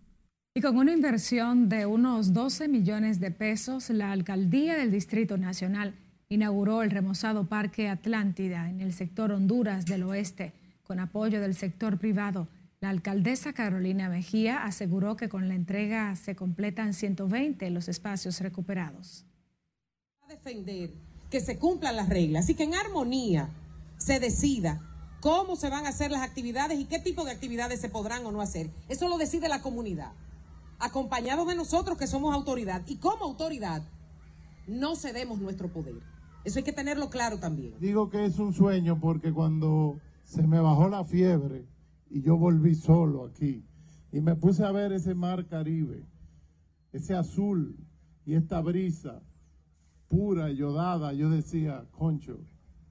Y 0.55 0.61
con 0.61 0.77
una 0.77 0.93
inversión 0.93 1.69
de 1.69 1.87
unos 1.87 2.33
12 2.33 2.69
millones 2.69 3.21
de 3.21 3.31
pesos, 3.31 3.89
la 3.91 4.11
alcaldía 4.11 4.77
del 4.77 4.91
Distrito 4.91 5.39
Nacional 5.39 5.95
inauguró 6.29 6.83
el 6.83 6.91
remozado 6.91 7.49
Parque 7.49 7.89
Atlántida 7.89 8.69
en 8.69 8.81
el 8.81 8.93
sector 8.93 9.33
Honduras 9.33 9.87
del 9.87 10.03
Oeste, 10.03 10.53
con 10.83 10.99
apoyo 10.99 11.41
del 11.41 11.55
sector 11.55 11.99
privado. 11.99 12.49
La 12.81 12.89
alcaldesa 12.89 13.53
Carolina 13.53 14.09
Mejía 14.09 14.65
aseguró 14.65 15.17
que 15.17 15.29
con 15.29 15.49
la 15.49 15.55
entrega 15.55 16.17
se 16.17 16.35
completan 16.35 16.95
120 16.95 17.69
los 17.71 17.89
espacios 17.89 18.41
recuperados. 18.41 19.25
A 20.23 20.29
defender 20.29 20.91
que 21.31 21.41
se 21.41 21.59
cumplan 21.59 21.95
las 21.95 22.09
reglas 22.09 22.49
y 22.49 22.55
que 22.55 22.65
en 22.65 22.75
armonía 22.75 23.51
se 23.99 24.19
decida 24.19 24.81
cómo 25.21 25.57
se 25.57 25.71
van 25.71 25.87
a 25.87 25.91
hacer 25.91 26.11
las 26.11 26.23
actividades 26.23 26.79
y 26.79 26.87
qué 26.87 26.99
tipo 26.99 27.25
de 27.25 27.31
actividades 27.31 27.81
se 27.81 27.89
podrán 27.89 28.25
o 28.27 28.33
no 28.33 28.41
hacer. 28.41 28.71
Eso 28.89 29.09
lo 29.09 29.19
decide 29.19 29.49
la 29.49 29.63
comunidad, 29.63 30.13
acompañados 30.79 31.47
de 31.47 31.55
nosotros 31.55 31.99
que 31.99 32.07
somos 32.07 32.35
autoridad. 32.35 32.83
Y 32.87 32.97
como 32.97 33.25
autoridad, 33.25 33.83
no 34.67 34.97
cedemos 34.97 35.41
nuestro 35.41 35.69
poder. 35.73 36.01
Eso 36.45 36.59
hay 36.59 36.65
que 36.65 36.73
tenerlo 36.73 37.11
claro 37.11 37.39
también. 37.39 37.75
Digo 37.81 38.09
que 38.09 38.25
es 38.25 38.39
un 38.39 38.55
sueño 38.55 38.99
porque 38.99 39.33
cuando 39.33 39.99
se 40.25 40.47
me 40.47 40.61
bajó 40.61 40.89
la 40.89 41.05
fiebre 41.05 41.67
y 42.09 42.23
yo 42.23 42.37
volví 42.37 42.75
solo 42.75 43.27
aquí 43.27 43.65
y 44.13 44.21
me 44.21 44.35
puse 44.37 44.65
a 44.65 44.73
ver 44.73 44.93
ese 44.93 45.15
mar 45.15 45.47
Caribe, 45.47 46.05
ese 46.93 47.15
azul 47.15 47.77
y 48.25 48.35
esta 48.35 48.61
brisa 48.61 49.23
pura, 50.09 50.51
yodada, 50.51 51.13
yo 51.13 51.31
decía, 51.31 51.85
concho, 51.93 52.41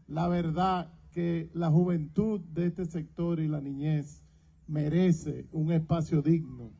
la 0.08 0.30
verdad 0.30 0.94
que 1.12 1.50
la 1.54 1.70
juventud 1.70 2.40
de 2.40 2.68
este 2.68 2.86
sector 2.86 3.40
y 3.40 3.48
la 3.48 3.62
niñez 3.62 4.24
merece 4.68 5.48
un 5.52 5.72
espacio 5.72 6.22
digno. 6.22 6.72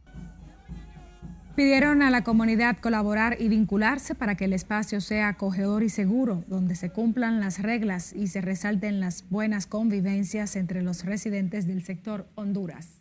Pidieron 1.56 2.02
a 2.02 2.10
la 2.10 2.24
comunidad 2.24 2.78
colaborar 2.78 3.36
y 3.38 3.50
vincularse 3.50 4.16
para 4.16 4.36
que 4.36 4.46
el 4.46 4.54
espacio 4.54 5.02
sea 5.02 5.28
acogedor 5.28 5.84
y 5.84 5.90
seguro, 5.90 6.46
donde 6.48 6.76
se 6.76 6.92
cumplan 6.92 7.42
las 7.42 7.62
reglas 7.62 8.14
y 8.14 8.28
se 8.28 8.40
resalten 8.40 9.02
las 9.02 9.28
buenas 9.30 9.68
convivencias 9.68 10.56
entre 10.56 10.84
los 10.84 11.04
residentes 11.04 11.68
del 11.68 11.84
sector 11.84 12.30
Honduras. 12.36 12.99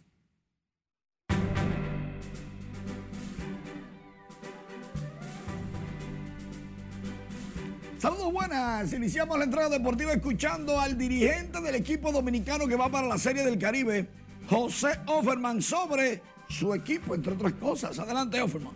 Saludos 7.98 8.32
buenas, 8.32 8.92
iniciamos 8.92 9.36
la 9.38 9.44
entrada 9.44 9.70
deportiva 9.70 10.12
escuchando 10.12 10.78
al 10.78 10.96
dirigente 10.96 11.60
del 11.60 11.74
equipo 11.74 12.12
dominicano 12.12 12.68
que 12.68 12.76
va 12.76 12.88
para 12.88 13.08
la 13.08 13.18
Serie 13.18 13.44
del 13.44 13.58
Caribe, 13.58 14.08
José 14.48 15.00
Offerman, 15.08 15.60
sobre 15.60 16.22
su 16.48 16.72
equipo, 16.72 17.16
entre 17.16 17.32
otras 17.32 17.54
cosas. 17.54 17.98
Adelante, 17.98 18.40
Offerman. 18.40 18.72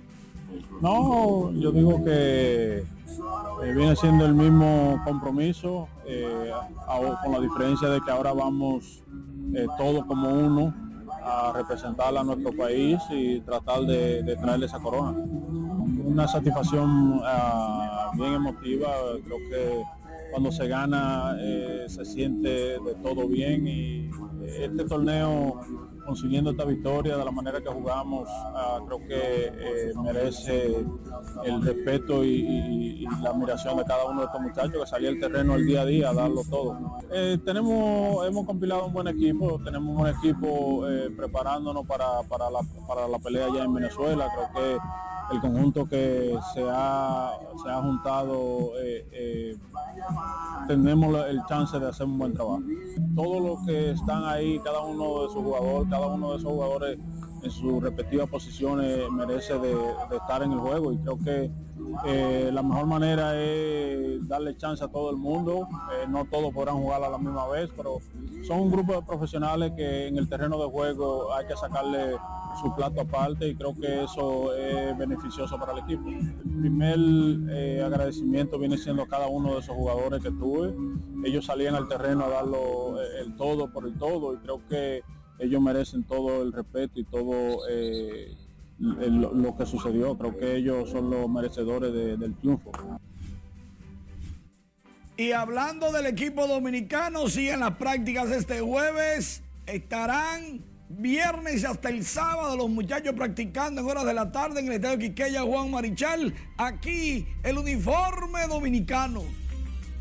No, 0.80 1.52
yo 1.52 1.70
digo 1.70 2.04
que 2.04 2.78
eh, 2.78 3.72
viene 3.76 3.94
siendo 3.94 4.26
el 4.26 4.34
mismo 4.34 5.00
compromiso, 5.04 5.86
eh, 6.04 6.50
con 7.22 7.30
la 7.30 7.38
diferencia 7.38 7.90
de 7.90 8.00
que 8.00 8.10
ahora 8.10 8.32
vamos 8.32 9.04
eh, 9.54 9.68
todos 9.78 10.04
como 10.06 10.30
uno 10.30 10.74
a 11.24 11.52
representar 11.54 12.16
a 12.16 12.24
nuestro 12.24 12.52
país 12.56 12.98
y 13.10 13.38
tratar 13.42 13.82
de, 13.82 14.24
de 14.24 14.34
traerle 14.34 14.66
esa 14.66 14.80
corona 14.80 15.14
una 16.12 16.28
satisfacción 16.28 17.20
ah, 17.24 17.81
bien 18.16 18.34
emotiva. 18.34 18.88
Creo 19.24 19.38
que 19.50 19.82
cuando 20.30 20.50
se 20.50 20.66
gana 20.66 21.36
eh, 21.40 21.84
se 21.88 22.04
siente 22.04 22.48
de 22.48 22.94
todo 23.02 23.28
bien 23.28 23.66
y 23.66 24.10
este 24.46 24.84
torneo 24.84 25.60
consiguiendo 26.04 26.50
esta 26.50 26.64
victoria 26.64 27.16
de 27.16 27.24
la 27.24 27.30
manera 27.30 27.60
que 27.60 27.68
jugamos, 27.68 28.28
ah, 28.28 28.78
creo 28.86 28.98
que 29.00 29.46
eh, 29.46 29.92
merece 30.02 30.84
el 31.44 31.62
respeto 31.62 32.24
y, 32.24 33.06
la 33.22 33.30
admiración 33.30 33.76
de 33.76 33.84
cada 33.84 34.04
uno 34.06 34.20
de 34.20 34.26
estos 34.26 34.40
muchachos 34.40 34.72
que 34.72 34.86
salía 34.86 35.10
al 35.10 35.18
terreno 35.18 35.54
el 35.54 35.66
día 35.66 35.82
a 35.82 35.84
día 35.84 36.10
a 36.10 36.14
darlo 36.14 36.42
todo. 36.48 36.98
tenemos, 37.44 38.26
hemos 38.26 38.46
compilado 38.46 38.86
un 38.86 38.92
buen 38.92 39.08
equipo, 39.08 39.60
tenemos 39.64 40.00
un 40.00 40.08
equipo 40.08 40.84
preparándonos 41.16 41.86
para, 41.86 42.22
para, 42.28 42.50
la, 42.50 42.60
para 42.86 43.06
la 43.08 43.18
pelea 43.18 43.48
ya 43.54 43.64
en 43.64 43.74
Venezuela. 43.74 44.28
Creo 44.34 44.50
que 44.54 44.78
el 45.32 45.40
conjunto 45.40 45.86
que 45.86 46.38
se 46.52 46.64
ha, 46.68 47.32
se 47.62 47.70
ha 47.70 47.82
juntado, 47.82 48.72
eh, 48.78 49.06
eh, 49.12 49.56
tenemos 50.68 51.26
el 51.26 51.40
chance 51.46 51.78
de 51.78 51.88
hacer 51.88 52.06
un 52.06 52.18
buen 52.18 52.34
trabajo. 52.34 52.60
Todos 53.14 53.42
los 53.42 53.66
que 53.66 53.90
están 53.90 54.24
ahí, 54.24 54.58
cada 54.60 54.80
uno 54.80 55.22
de 55.22 55.28
sus 55.32 55.42
jugadores, 55.42 55.88
cada 55.92 56.06
uno 56.06 56.30
de 56.30 56.38
esos 56.38 56.50
jugadores 56.50 56.98
en 57.42 57.50
sus 57.50 57.82
respectivas 57.82 58.26
posiciones 58.28 59.10
merece 59.10 59.58
de, 59.58 59.76
estar 60.16 60.42
en 60.42 60.52
el 60.52 60.58
juego 60.58 60.90
y 60.90 60.98
creo 60.98 61.18
que 61.18 61.50
eh, 62.06 62.50
la 62.50 62.62
mejor 62.62 62.86
manera 62.86 63.38
es 63.38 64.26
darle 64.26 64.56
chance 64.56 64.82
a 64.82 64.88
todo 64.88 65.10
el 65.10 65.16
mundo. 65.16 65.68
no 66.08 66.24
todos 66.24 66.50
podrán 66.54 66.76
jugar 66.76 67.04
a 67.04 67.10
la 67.10 67.18
misma 67.18 67.46
vez, 67.48 67.68
pero 67.76 67.98
son 68.46 68.60
un 68.60 68.70
grupo 68.70 68.94
de 68.94 69.02
profesionales 69.02 69.72
que 69.76 70.06
en 70.06 70.16
el 70.16 70.30
terreno 70.30 70.56
de 70.58 70.70
juego 70.70 71.34
hay 71.34 71.46
que 71.46 71.56
sacarle 71.56 72.16
su 72.62 72.74
plato 72.74 73.02
aparte 73.02 73.48
y 73.48 73.54
creo 73.54 73.74
que 73.74 74.04
eso 74.04 74.54
es 74.54 74.96
beneficioso 74.96 75.58
para 75.58 75.72
el 75.72 75.80
equipo. 75.80 76.08
El 76.08 76.60
primer 76.60 76.98
eh, 77.50 77.82
agradecimiento 77.84 78.58
viene 78.58 78.78
siendo 78.78 79.04
cada 79.04 79.26
uno 79.26 79.54
de 79.54 79.60
esos 79.60 79.76
jugadores 79.76 80.22
que 80.22 80.30
tuve. 80.30 80.74
Ellos 81.24 81.44
salían 81.44 81.74
al 81.74 81.86
terreno 81.86 82.24
a 82.24 82.28
darlo 82.28 83.02
eh, 83.02 83.20
el 83.20 83.36
todo 83.36 83.70
por 83.70 83.86
el 83.86 83.98
todo 83.98 84.32
y 84.34 84.38
creo 84.38 84.66
que 84.68 85.02
ellos 85.42 85.60
merecen 85.60 86.04
todo 86.04 86.42
el 86.42 86.52
respeto 86.52 87.00
y 87.00 87.04
todo 87.04 87.60
eh, 87.68 88.34
lo 88.78 89.56
que 89.56 89.66
sucedió. 89.66 90.16
Creo 90.16 90.38
que 90.38 90.56
ellos 90.56 90.90
son 90.90 91.10
los 91.10 91.28
merecedores 91.28 91.92
del 91.92 92.34
triunfo. 92.36 92.70
Y 95.16 95.32
hablando 95.32 95.92
del 95.92 96.06
equipo 96.06 96.46
dominicano, 96.46 97.28
siguen 97.28 97.60
las 97.60 97.76
prácticas 97.76 98.30
este 98.30 98.60
jueves. 98.60 99.42
Estarán 99.66 100.64
viernes 100.88 101.64
hasta 101.64 101.88
el 101.88 102.04
sábado 102.04 102.56
los 102.56 102.70
muchachos 102.70 103.14
practicando 103.14 103.80
en 103.80 103.86
horas 103.88 104.04
de 104.04 104.14
la 104.14 104.30
tarde 104.30 104.60
en 104.60 104.66
el 104.66 104.72
estadio 104.74 104.98
Quiqueya 104.98 105.42
Juan 105.42 105.70
Marichal. 105.70 106.34
Aquí 106.56 107.26
el 107.42 107.58
uniforme 107.58 108.46
dominicano. 108.48 109.22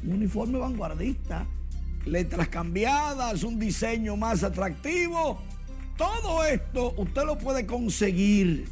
Un 0.04 0.14
uniforme 0.14 0.58
vanguardista, 0.58 1.48
letras 2.06 2.48
cambiadas, 2.48 3.44
un 3.44 3.60
diseño 3.60 4.18
más 4.18 4.44
atractivo. 4.44 5.42
todo 5.98 6.44
esto 6.44 6.94
usted 6.98 7.24
lo 7.26 7.38
puede 7.38 7.66
conseguir. 7.66 8.68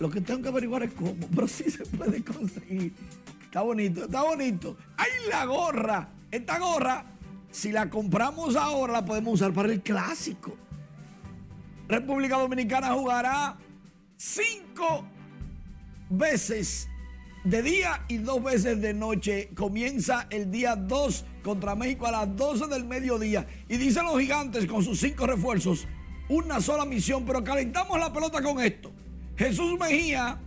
Lo 0.00 0.10
que 0.10 0.20
tengo 0.20 0.42
que 0.42 0.48
averiguar 0.48 0.82
es 0.82 0.92
cómo, 0.92 1.14
pero 1.34 1.48
sí 1.48 1.70
se 1.70 1.84
puede 1.86 2.22
conseguir. 2.22 2.92
Está 3.44 3.62
bonito, 3.62 4.04
está 4.04 4.22
bonito. 4.22 4.76
¡Ay, 4.96 5.10
la 5.30 5.44
gorra! 5.44 6.08
Esta 6.30 6.58
gorra, 6.58 7.04
si 7.52 7.70
la 7.70 7.88
compramos 7.88 8.56
ahora, 8.56 8.94
la 8.94 9.04
podemos 9.04 9.34
usar 9.34 9.52
para 9.52 9.72
el 9.72 9.80
clásico. 9.80 10.56
República 11.88 12.36
Dominicana 12.36 12.92
jugará 12.92 13.56
cinco 14.16 15.04
veces 16.10 16.88
de 17.44 17.62
día 17.62 18.04
y 18.08 18.16
dos 18.16 18.42
veces 18.42 18.80
de 18.80 18.94
noche. 18.94 19.50
Comienza 19.54 20.26
el 20.30 20.50
día 20.50 20.74
2 20.74 21.24
contra 21.42 21.74
México 21.74 22.06
a 22.06 22.12
las 22.12 22.36
12 22.36 22.66
del 22.66 22.84
mediodía. 22.84 23.46
Y 23.68 23.76
dicen 23.76 24.04
los 24.04 24.18
gigantes 24.18 24.66
con 24.66 24.82
sus 24.82 24.98
cinco 24.98 25.26
refuerzos, 25.26 25.86
una 26.28 26.60
sola 26.60 26.84
misión, 26.84 27.24
pero 27.24 27.44
calentamos 27.44 27.98
la 27.98 28.12
pelota 28.12 28.42
con 28.42 28.60
esto. 28.60 28.90
Jesús 29.36 29.78
Mejía, 29.78 30.40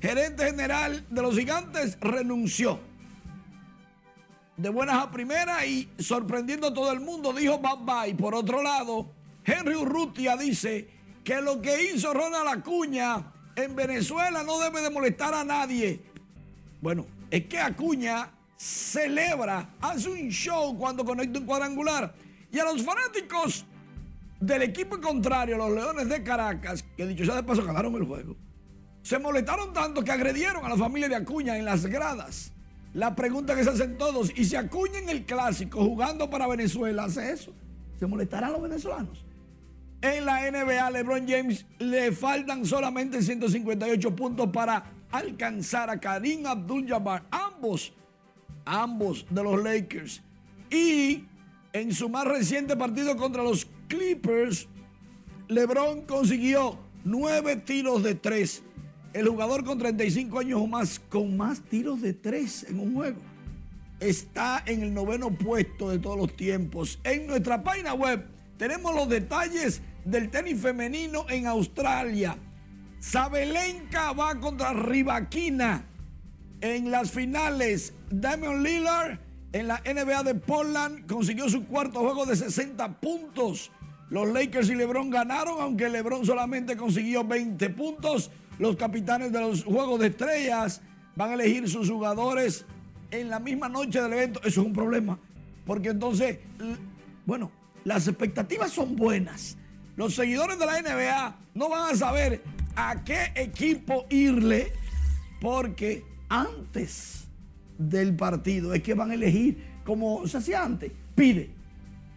gerente 0.00 0.44
general 0.44 1.06
de 1.08 1.22
los 1.22 1.36
gigantes, 1.36 1.98
renunció. 2.00 2.80
De 4.56 4.68
buenas 4.68 5.02
a 5.02 5.10
primeras 5.10 5.64
y 5.66 5.88
sorprendiendo 5.98 6.66
a 6.66 6.74
todo 6.74 6.92
el 6.92 7.00
mundo, 7.00 7.32
dijo 7.32 7.58
bye 7.58 7.78
bye. 7.80 8.14
Por 8.14 8.34
otro 8.34 8.62
lado, 8.62 9.10
Henry 9.44 9.74
Urrutia 9.74 10.36
dice 10.36 10.90
que 11.24 11.40
lo 11.40 11.62
que 11.62 11.92
hizo 11.92 12.12
Ronald 12.12 12.48
Acuña 12.48 13.32
en 13.56 13.74
Venezuela 13.74 14.42
no 14.42 14.58
debe 14.58 14.82
de 14.82 14.90
molestar 14.90 15.32
a 15.32 15.44
nadie. 15.44 16.09
Bueno, 16.80 17.06
es 17.30 17.46
que 17.46 17.58
Acuña 17.58 18.30
celebra, 18.56 19.74
hace 19.80 20.08
un 20.08 20.28
show 20.28 20.76
cuando 20.76 21.04
conecta 21.04 21.38
un 21.38 21.46
cuadrangular. 21.46 22.14
Y 22.52 22.58
a 22.58 22.64
los 22.64 22.82
fanáticos 22.82 23.64
del 24.40 24.62
equipo 24.62 25.00
contrario, 25.00 25.56
los 25.56 25.70
Leones 25.70 26.08
de 26.08 26.22
Caracas, 26.22 26.84
que 26.96 27.06
dicho 27.06 27.24
sea 27.24 27.36
de 27.36 27.42
paso 27.42 27.64
ganaron 27.64 27.94
el 27.94 28.04
juego, 28.04 28.36
se 29.02 29.18
molestaron 29.18 29.72
tanto 29.72 30.02
que 30.02 30.10
agredieron 30.10 30.64
a 30.64 30.68
la 30.68 30.76
familia 30.76 31.08
de 31.08 31.16
Acuña 31.16 31.56
en 31.56 31.64
las 31.64 31.86
gradas. 31.86 32.52
La 32.92 33.14
pregunta 33.14 33.54
que 33.54 33.62
se 33.62 33.70
hacen 33.70 33.96
todos, 33.96 34.32
¿y 34.36 34.44
si 34.44 34.56
Acuña 34.56 34.98
en 34.98 35.08
el 35.08 35.24
clásico 35.24 35.84
jugando 35.84 36.28
para 36.28 36.46
Venezuela 36.48 37.04
hace 37.04 37.32
eso? 37.32 37.52
¿Se 37.98 38.06
molestarán 38.06 38.52
los 38.52 38.62
venezolanos? 38.62 39.24
En 40.02 40.24
la 40.24 40.50
NBA, 40.50 40.90
LeBron 40.90 41.28
James 41.28 41.66
le 41.78 42.10
faltan 42.10 42.64
solamente 42.64 43.22
158 43.22 44.16
puntos 44.16 44.48
para 44.50 44.84
alcanzar 45.10 45.90
a 45.90 45.98
Karim 45.98 46.46
Abdul-Jabbar, 46.46 47.24
ambos, 47.30 47.92
ambos 48.64 49.26
de 49.30 49.42
los 49.42 49.62
Lakers. 49.62 50.22
Y 50.70 51.24
en 51.72 51.92
su 51.92 52.08
más 52.08 52.26
reciente 52.26 52.76
partido 52.76 53.16
contra 53.16 53.42
los 53.42 53.66
Clippers, 53.88 54.68
LeBron 55.48 56.02
consiguió 56.02 56.78
nueve 57.04 57.56
tiros 57.56 58.02
de 58.02 58.14
tres. 58.14 58.62
El 59.12 59.28
jugador 59.28 59.64
con 59.64 59.78
35 59.78 60.38
años 60.38 60.60
o 60.60 60.66
más, 60.68 61.00
con 61.00 61.36
más 61.36 61.60
tiros 61.62 62.00
de 62.00 62.14
tres 62.14 62.64
en 62.68 62.78
un 62.78 62.94
juego, 62.94 63.18
está 63.98 64.62
en 64.66 64.82
el 64.82 64.94
noveno 64.94 65.30
puesto 65.36 65.90
de 65.90 65.98
todos 65.98 66.16
los 66.16 66.36
tiempos. 66.36 67.00
En 67.02 67.26
nuestra 67.26 67.62
página 67.62 67.94
web 67.94 68.24
tenemos 68.56 68.94
los 68.94 69.08
detalles 69.08 69.82
del 70.04 70.30
tenis 70.30 70.60
femenino 70.60 71.26
en 71.28 71.46
Australia. 71.46 72.36
Sabelenka 73.00 74.12
va 74.12 74.38
contra 74.38 74.74
Rivaquina 74.74 75.86
en 76.60 76.90
las 76.90 77.10
finales. 77.10 77.94
Damian 78.10 78.62
Lillard 78.62 79.18
en 79.52 79.68
la 79.68 79.82
NBA 79.84 80.22
de 80.22 80.34
Portland 80.34 81.06
consiguió 81.06 81.48
su 81.48 81.64
cuarto 81.66 82.00
juego 82.00 82.26
de 82.26 82.36
60 82.36 83.00
puntos. 83.00 83.72
Los 84.10 84.28
Lakers 84.28 84.68
y 84.68 84.74
LeBron 84.74 85.08
ganaron, 85.08 85.60
aunque 85.60 85.88
LeBron 85.88 86.26
solamente 86.26 86.76
consiguió 86.76 87.24
20 87.24 87.70
puntos. 87.70 88.30
Los 88.58 88.76
capitanes 88.76 89.32
de 89.32 89.40
los 89.40 89.64
Juegos 89.64 89.98
de 90.00 90.08
Estrellas 90.08 90.82
van 91.16 91.30
a 91.30 91.34
elegir 91.34 91.68
sus 91.70 91.88
jugadores 91.88 92.66
en 93.10 93.30
la 93.30 93.40
misma 93.40 93.70
noche 93.70 94.02
del 94.02 94.12
evento. 94.12 94.40
Eso 94.40 94.60
es 94.60 94.66
un 94.66 94.74
problema, 94.74 95.18
porque 95.64 95.88
entonces, 95.88 96.38
bueno, 97.24 97.50
las 97.84 98.06
expectativas 98.08 98.70
son 98.72 98.94
buenas. 98.94 99.56
Los 99.96 100.14
seguidores 100.14 100.58
de 100.58 100.66
la 100.66 100.82
NBA 100.82 101.36
no 101.54 101.68
van 101.70 101.94
a 101.94 101.96
saber 101.96 102.42
a 102.76 103.02
qué 103.04 103.32
equipo 103.34 104.06
irle 104.10 104.72
porque 105.40 106.04
antes 106.28 107.28
del 107.78 108.14
partido 108.14 108.74
es 108.74 108.82
que 108.82 108.94
van 108.94 109.10
a 109.10 109.14
elegir 109.14 109.64
como 109.84 110.26
se 110.26 110.38
hacía 110.38 110.64
antes. 110.64 110.92
Pide. 111.14 111.50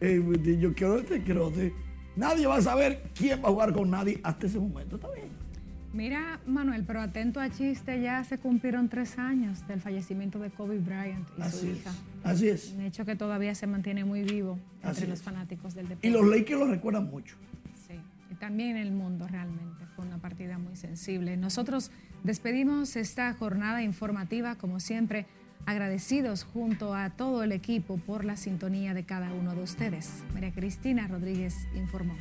Eh, 0.01 0.57
yo 0.59 0.73
quiero 0.73 0.99
este, 0.99 1.23
quiero 1.23 1.47
este. 1.49 1.73
Nadie 2.15 2.45
va 2.45 2.57
a 2.57 2.61
saber 2.61 3.03
quién 3.15 3.41
va 3.43 3.47
a 3.49 3.51
jugar 3.51 3.73
con 3.73 3.89
nadie 3.89 4.19
hasta 4.23 4.45
ese 4.47 4.59
momento. 4.59 4.97
Está 4.97 5.09
bien. 5.11 5.29
Mira, 5.93 6.39
Manuel, 6.47 6.83
pero 6.85 7.01
atento 7.01 7.39
a 7.39 7.49
chiste, 7.51 8.01
ya 8.01 8.23
se 8.23 8.39
cumplieron 8.39 8.89
tres 8.89 9.19
años 9.19 9.65
del 9.67 9.79
fallecimiento 9.79 10.39
de 10.39 10.49
Kobe 10.49 10.79
Bryant 10.79 11.27
y 11.37 11.41
Así 11.41 11.57
su 11.59 11.67
es, 11.67 11.77
hija. 11.77 11.91
así 12.23 12.49
es. 12.49 12.71
Un 12.75 12.81
hecho 12.81 13.05
que 13.05 13.15
todavía 13.15 13.53
se 13.53 13.67
mantiene 13.67 14.03
muy 14.03 14.23
vivo 14.23 14.57
entre 14.83 15.07
los 15.07 15.21
fanáticos 15.21 15.75
del 15.75 15.87
deporte. 15.89 16.07
Y 16.07 16.11
los 16.11 16.25
Lakers 16.27 16.59
lo 16.59 16.67
recuerdan 16.67 17.05
mucho. 17.05 17.35
Sí, 17.87 17.93
y 18.31 18.35
también 18.35 18.75
el 18.77 18.91
mundo 18.91 19.27
realmente. 19.27 19.82
Una 20.03 20.17
partida 20.17 20.57
muy 20.57 20.75
sensible. 20.75 21.37
Nosotros 21.37 21.91
despedimos 22.23 22.95
esta 22.95 23.33
jornada 23.33 23.83
informativa, 23.83 24.55
como 24.55 24.79
siempre, 24.79 25.25
agradecidos 25.65 26.43
junto 26.43 26.93
a 26.93 27.09
todo 27.11 27.43
el 27.43 27.51
equipo 27.51 27.97
por 27.97 28.25
la 28.25 28.35
sintonía 28.37 28.93
de 28.93 29.05
cada 29.05 29.31
uno 29.33 29.55
de 29.55 29.63
ustedes. 29.63 30.23
María 30.33 30.51
Cristina 30.51 31.07
Rodríguez 31.07 31.55
informó. 31.75 32.15